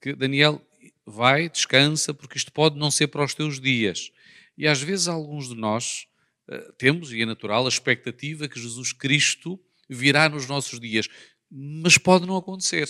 que 0.00 0.14
Daniel 0.14 0.66
vai, 1.06 1.48
descansa, 1.48 2.14
porque 2.14 2.38
isto 2.38 2.52
pode 2.52 2.78
não 2.78 2.90
ser 2.90 3.08
para 3.08 3.24
os 3.24 3.34
teus 3.34 3.60
dias. 3.60 4.10
E 4.56 4.66
às 4.66 4.80
vezes 4.80 5.08
alguns 5.08 5.48
de 5.48 5.54
nós 5.54 6.06
uh, 6.48 6.72
temos, 6.74 7.12
e 7.12 7.22
é 7.22 7.26
natural, 7.26 7.66
a 7.66 7.68
expectativa 7.68 8.48
que 8.48 8.60
Jesus 8.60 8.92
Cristo 8.92 9.60
virá 9.88 10.28
nos 10.28 10.46
nossos 10.46 10.80
dias. 10.80 11.08
Mas 11.50 11.98
pode 11.98 12.26
não 12.26 12.36
acontecer. 12.36 12.88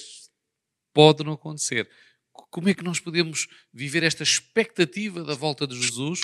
Pode 0.92 1.24
não 1.24 1.32
acontecer. 1.32 1.88
Como 2.32 2.68
é 2.68 2.74
que 2.74 2.84
nós 2.84 3.00
podemos 3.00 3.48
viver 3.72 4.02
esta 4.02 4.22
expectativa 4.22 5.22
da 5.22 5.34
volta 5.34 5.66
de 5.66 5.80
Jesus, 5.80 6.20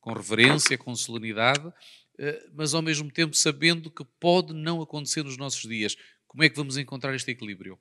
com 0.00 0.12
reverência, 0.12 0.78
com 0.78 0.94
solenidade, 0.94 1.70
eh, 2.18 2.48
mas 2.54 2.72
ao 2.72 2.80
mesmo 2.80 3.10
tempo 3.10 3.36
sabendo 3.36 3.90
que 3.90 4.04
pode 4.18 4.54
não 4.54 4.80
acontecer 4.80 5.22
nos 5.22 5.36
nossos 5.36 5.68
dias? 5.68 5.96
Como 6.26 6.42
é 6.42 6.48
que 6.48 6.56
vamos 6.56 6.78
encontrar 6.78 7.14
este 7.14 7.30
equilíbrio? 7.30 7.78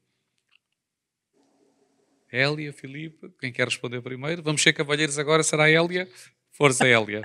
Hélia, 2.32 2.71
Filipe, 2.71 3.32
quem 3.39 3.51
quer 3.51 3.65
responder 3.65 4.01
primeiro? 4.01 4.43
Vamos 4.43 4.61
ser 4.61 4.73
cavalheiros 4.73 5.17
agora, 5.17 5.43
será 5.43 5.69
Hélia? 5.69 6.07
Força, 6.51 6.88
Hélia. 6.88 7.21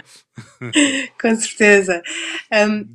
Com 1.21 1.37
certeza. 1.37 2.03
Um, 2.53 2.95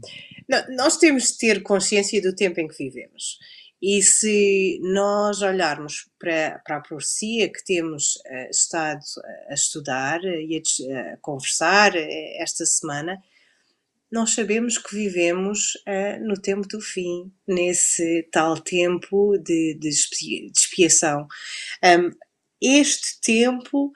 nós 0.75 0.97
temos 0.97 1.31
de 1.31 1.37
ter 1.37 1.61
consciência 1.61 2.21
do 2.21 2.33
tempo 2.33 2.59
em 2.59 2.67
que 2.67 2.77
vivemos. 2.77 3.37
E 3.81 4.01
se 4.01 4.79
nós 4.81 5.41
olharmos 5.41 6.09
para, 6.19 6.59
para 6.65 6.77
a 6.77 6.81
profecia 6.81 7.49
que 7.49 7.63
temos 7.63 8.15
uh, 8.15 8.49
estado 8.49 8.99
a 9.49 9.53
estudar 9.53 10.19
e 10.23 10.57
a, 10.57 11.13
a, 11.13 11.17
conversar 11.17 11.95
eh, 11.95 12.41
esta 12.41 12.65
semana, 12.65 13.21
nós 14.11 14.31
sabemos 14.31 14.77
que 14.77 14.95
vivemos 14.95 15.75
uh, 15.87 16.25
no 16.25 16.39
tempo 16.39 16.67
do 16.67 16.81
fim, 16.81 17.31
nesse 17.47 18.27
tal 18.31 18.59
tempo 18.59 19.37
de, 19.37 19.77
de 19.79 19.89
expiação. 19.89 21.27
Um, 21.83 22.11
este 22.61 23.21
tempo 23.21 23.91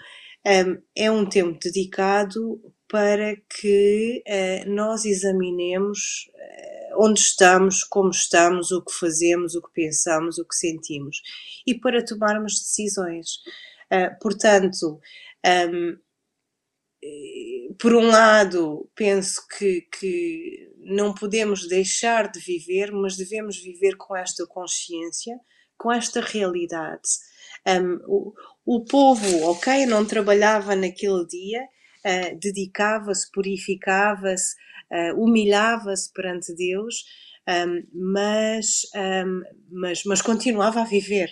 um, 0.45 0.81
é 0.95 1.09
um 1.09 1.27
tempo 1.27 1.57
dedicado 1.59 2.61
para 2.87 3.35
que 3.49 4.23
uh, 4.27 4.69
nós 4.69 5.03
examinemos 5.03 6.29
uh, 6.35 7.03
onde 7.03 7.19
estamos, 7.19 7.83
como 7.83 8.11
estamos, 8.11 8.71
o 8.71 8.83
que 8.83 8.93
fazemos, 8.93 9.55
o 9.55 9.61
que 9.63 9.73
pensamos, 9.73 10.37
o 10.37 10.45
que 10.45 10.55
sentimos 10.55 11.21
e 11.65 11.73
para 11.73 12.05
tomarmos 12.05 12.59
decisões. 12.59 13.39
Portanto, 14.19 14.99
um, 15.71 15.97
por 17.79 17.93
um 17.93 18.07
lado, 18.07 18.89
penso 18.95 19.41
que, 19.57 19.81
que 19.99 20.71
não 20.79 21.13
podemos 21.13 21.67
deixar 21.67 22.31
de 22.31 22.39
viver, 22.39 22.91
mas 22.91 23.15
devemos 23.15 23.57
viver 23.57 23.95
com 23.95 24.15
esta 24.15 24.45
consciência, 24.45 25.39
com 25.77 25.91
esta 25.91 26.21
realidade. 26.21 27.07
Um, 27.67 27.99
o, 28.07 28.33
o 28.65 28.85
povo, 28.85 29.49
ok, 29.49 29.85
não 29.85 30.05
trabalhava 30.05 30.75
naquele 30.75 31.25
dia, 31.27 31.61
uh, 32.05 32.39
dedicava-se, 32.39 33.31
purificava-se, 33.31 34.55
uh, 34.91 35.21
humilhava-se 35.21 36.11
perante 36.11 36.53
Deus, 36.55 37.03
um, 37.47 37.83
mas, 37.93 38.83
um, 38.95 39.41
mas, 39.69 40.03
mas 40.05 40.21
continuava 40.21 40.81
a 40.81 40.85
viver. 40.85 41.29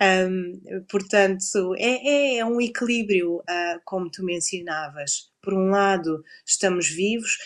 Um, 0.00 0.84
portanto, 0.88 1.74
é, 1.76 2.36
é, 2.36 2.38
é, 2.38 2.44
um 2.44 2.60
equilíbrio, 2.60 3.38
uh, 3.38 3.80
como 3.84 4.10
tu 4.10 4.24
mencionavas. 4.24 5.29
Por 5.42 5.54
um 5.54 5.70
lado, 5.70 6.22
estamos 6.44 6.88
vivos, 6.88 7.38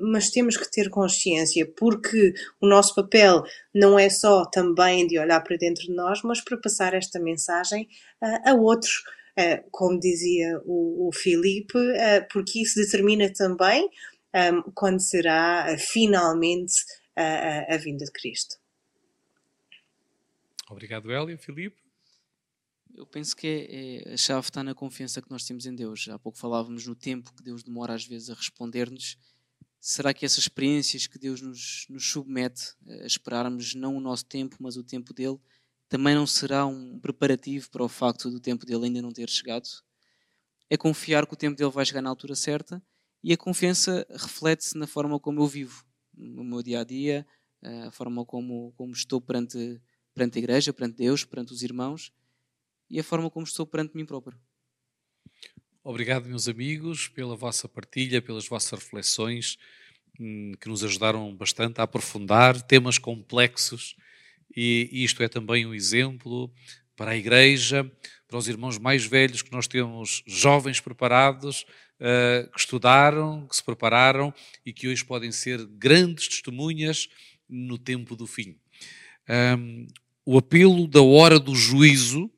mas 0.00 0.30
temos 0.30 0.56
que 0.56 0.70
ter 0.70 0.88
consciência, 0.88 1.70
porque 1.76 2.32
o 2.60 2.66
nosso 2.66 2.94
papel 2.94 3.42
não 3.74 3.98
é 3.98 4.08
só 4.08 4.46
também 4.46 5.06
de 5.06 5.18
olhar 5.18 5.40
para 5.42 5.56
dentro 5.56 5.82
de 5.84 5.94
nós, 5.94 6.22
mas 6.22 6.40
para 6.40 6.56
passar 6.56 6.94
esta 6.94 7.20
mensagem 7.20 7.88
uh, 8.22 8.50
a 8.50 8.54
outros. 8.54 9.02
Uh, 9.38 9.62
como 9.70 10.00
dizia 10.00 10.60
o, 10.64 11.10
Filipe, 11.14 11.78
porque 12.32 12.60
isso 12.60 12.74
determina 12.74 13.32
também 13.32 13.88
quando 14.74 14.98
será 14.98 15.76
finalmente 15.78 16.74
a, 17.14 17.74
a, 17.74 17.76
vinda 17.76 18.04
de 18.04 18.10
Cristo. 18.10 18.56
Obrigado, 20.68 21.10
Elia. 21.10 21.38
Filipe? 21.38 21.76
Eu 22.98 23.06
penso 23.06 23.36
que 23.36 23.46
é, 23.46 24.10
é, 24.10 24.14
a 24.14 24.16
chave 24.16 24.48
está 24.48 24.60
na 24.64 24.74
confiança 24.74 25.22
que 25.22 25.30
nós 25.30 25.44
temos 25.44 25.66
em 25.66 25.74
Deus. 25.74 26.08
Há 26.08 26.18
pouco 26.18 26.36
falávamos 26.36 26.84
no 26.84 26.96
tempo 26.96 27.32
que 27.32 27.44
Deus 27.44 27.62
demora 27.62 27.94
às 27.94 28.04
vezes 28.04 28.28
a 28.28 28.34
responder-nos. 28.34 29.16
Será 29.80 30.12
que 30.12 30.26
essas 30.26 30.40
experiências 30.40 31.06
que 31.06 31.16
Deus 31.16 31.40
nos, 31.40 31.86
nos 31.88 32.10
submete 32.10 32.74
a 32.88 33.06
esperarmos 33.06 33.72
não 33.76 33.96
o 33.96 34.00
nosso 34.00 34.24
tempo, 34.24 34.56
mas 34.58 34.76
o 34.76 34.82
tempo 34.82 35.14
dele, 35.14 35.38
também 35.88 36.12
não 36.12 36.26
será 36.26 36.66
um 36.66 36.98
preparativo 36.98 37.70
para 37.70 37.84
o 37.84 37.88
facto 37.88 38.32
do 38.32 38.40
tempo 38.40 38.66
dele 38.66 38.86
ainda 38.86 39.00
não 39.00 39.12
ter 39.12 39.30
chegado? 39.30 39.68
É 40.68 40.76
confiar 40.76 41.24
que 41.24 41.34
o 41.34 41.36
tempo 41.36 41.56
dele 41.56 41.70
vai 41.70 41.86
chegar 41.86 42.02
na 42.02 42.10
altura 42.10 42.34
certa 42.34 42.82
e 43.22 43.32
a 43.32 43.36
confiança 43.36 44.04
reflete-se 44.10 44.76
na 44.76 44.88
forma 44.88 45.20
como 45.20 45.40
eu 45.40 45.46
vivo 45.46 45.84
no 46.12 46.42
meu 46.42 46.64
dia 46.64 46.80
a 46.80 46.84
dia, 46.84 47.24
a 47.62 47.92
forma 47.92 48.24
como, 48.24 48.72
como 48.76 48.92
estou 48.92 49.20
perante, 49.20 49.80
perante 50.12 50.36
a 50.36 50.40
igreja, 50.40 50.72
perante 50.72 50.96
Deus, 50.96 51.24
perante 51.24 51.52
os 51.52 51.62
irmãos 51.62 52.12
e 52.90 52.98
a 53.00 53.04
forma 53.04 53.30
como 53.30 53.44
estou 53.44 53.66
perante 53.66 53.96
mim 53.96 54.04
próprio. 54.04 54.38
Obrigado, 55.82 56.28
meus 56.28 56.48
amigos, 56.48 57.08
pela 57.08 57.36
vossa 57.36 57.68
partilha, 57.68 58.20
pelas 58.20 58.46
vossas 58.46 58.78
reflexões 58.78 59.56
hum, 60.20 60.52
que 60.60 60.68
nos 60.68 60.84
ajudaram 60.84 61.34
bastante 61.34 61.80
a 61.80 61.84
aprofundar 61.84 62.60
temas 62.60 62.98
complexos 62.98 63.96
e 64.54 64.88
isto 64.92 65.22
é 65.22 65.28
também 65.28 65.66
um 65.66 65.74
exemplo 65.74 66.52
para 66.96 67.12
a 67.12 67.16
igreja, 67.16 67.90
para 68.26 68.36
os 68.36 68.48
irmãos 68.48 68.78
mais 68.78 69.04
velhos 69.04 69.42
que 69.42 69.52
nós 69.52 69.68
temos 69.68 70.22
jovens 70.26 70.80
preparados 70.80 71.64
uh, 72.00 72.50
que 72.50 72.58
estudaram, 72.58 73.46
que 73.46 73.54
se 73.54 73.62
prepararam 73.62 74.34
e 74.66 74.72
que 74.72 74.88
hoje 74.88 75.04
podem 75.04 75.30
ser 75.30 75.64
grandes 75.66 76.28
testemunhas 76.28 77.08
no 77.48 77.78
tempo 77.78 78.16
do 78.16 78.26
fim. 78.26 78.58
Um, 79.56 79.86
o 80.24 80.36
apelo 80.36 80.86
da 80.88 81.02
hora 81.02 81.38
do 81.38 81.54
juízo 81.54 82.30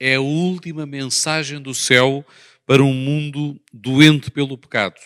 é 0.00 0.14
a 0.14 0.20
última 0.20 0.86
mensagem 0.86 1.60
do 1.60 1.74
céu 1.74 2.24
para 2.66 2.82
um 2.82 2.94
mundo 2.94 3.60
doente 3.70 4.30
pelo 4.30 4.56
pecado. 4.56 4.98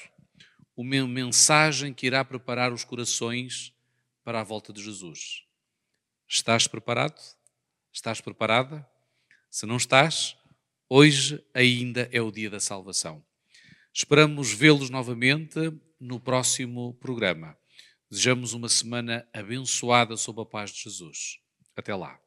Uma 0.77 1.05
mensagem 1.09 1.93
que 1.93 2.07
irá 2.07 2.25
preparar 2.25 2.73
os 2.73 2.85
corações 2.85 3.75
para 4.23 4.41
a 4.41 4.45
volta 4.45 4.73
de 4.73 4.81
Jesus. 4.81 5.43
Estás 6.29 6.69
preparado? 6.69 7.21
Estás 7.93 8.21
preparada? 8.21 8.89
Se 9.51 9.67
não 9.67 9.77
estás, 9.77 10.37
hoje 10.89 11.45
ainda 11.53 12.09
é 12.13 12.21
o 12.23 12.31
dia 12.31 12.49
da 12.49 12.61
salvação. 12.61 13.25
Esperamos 13.93 14.53
vê-los 14.53 14.91
novamente 14.91 15.73
no 15.99 16.21
próximo 16.21 16.95
programa. 16.95 17.57
Desejamos 18.09 18.53
uma 18.53 18.69
semana 18.69 19.29
abençoada 19.33 20.17
sob 20.17 20.41
a 20.43 20.47
paz 20.47 20.71
de 20.71 20.83
Jesus. 20.83 21.41
Até 21.77 21.95
lá. 21.95 22.24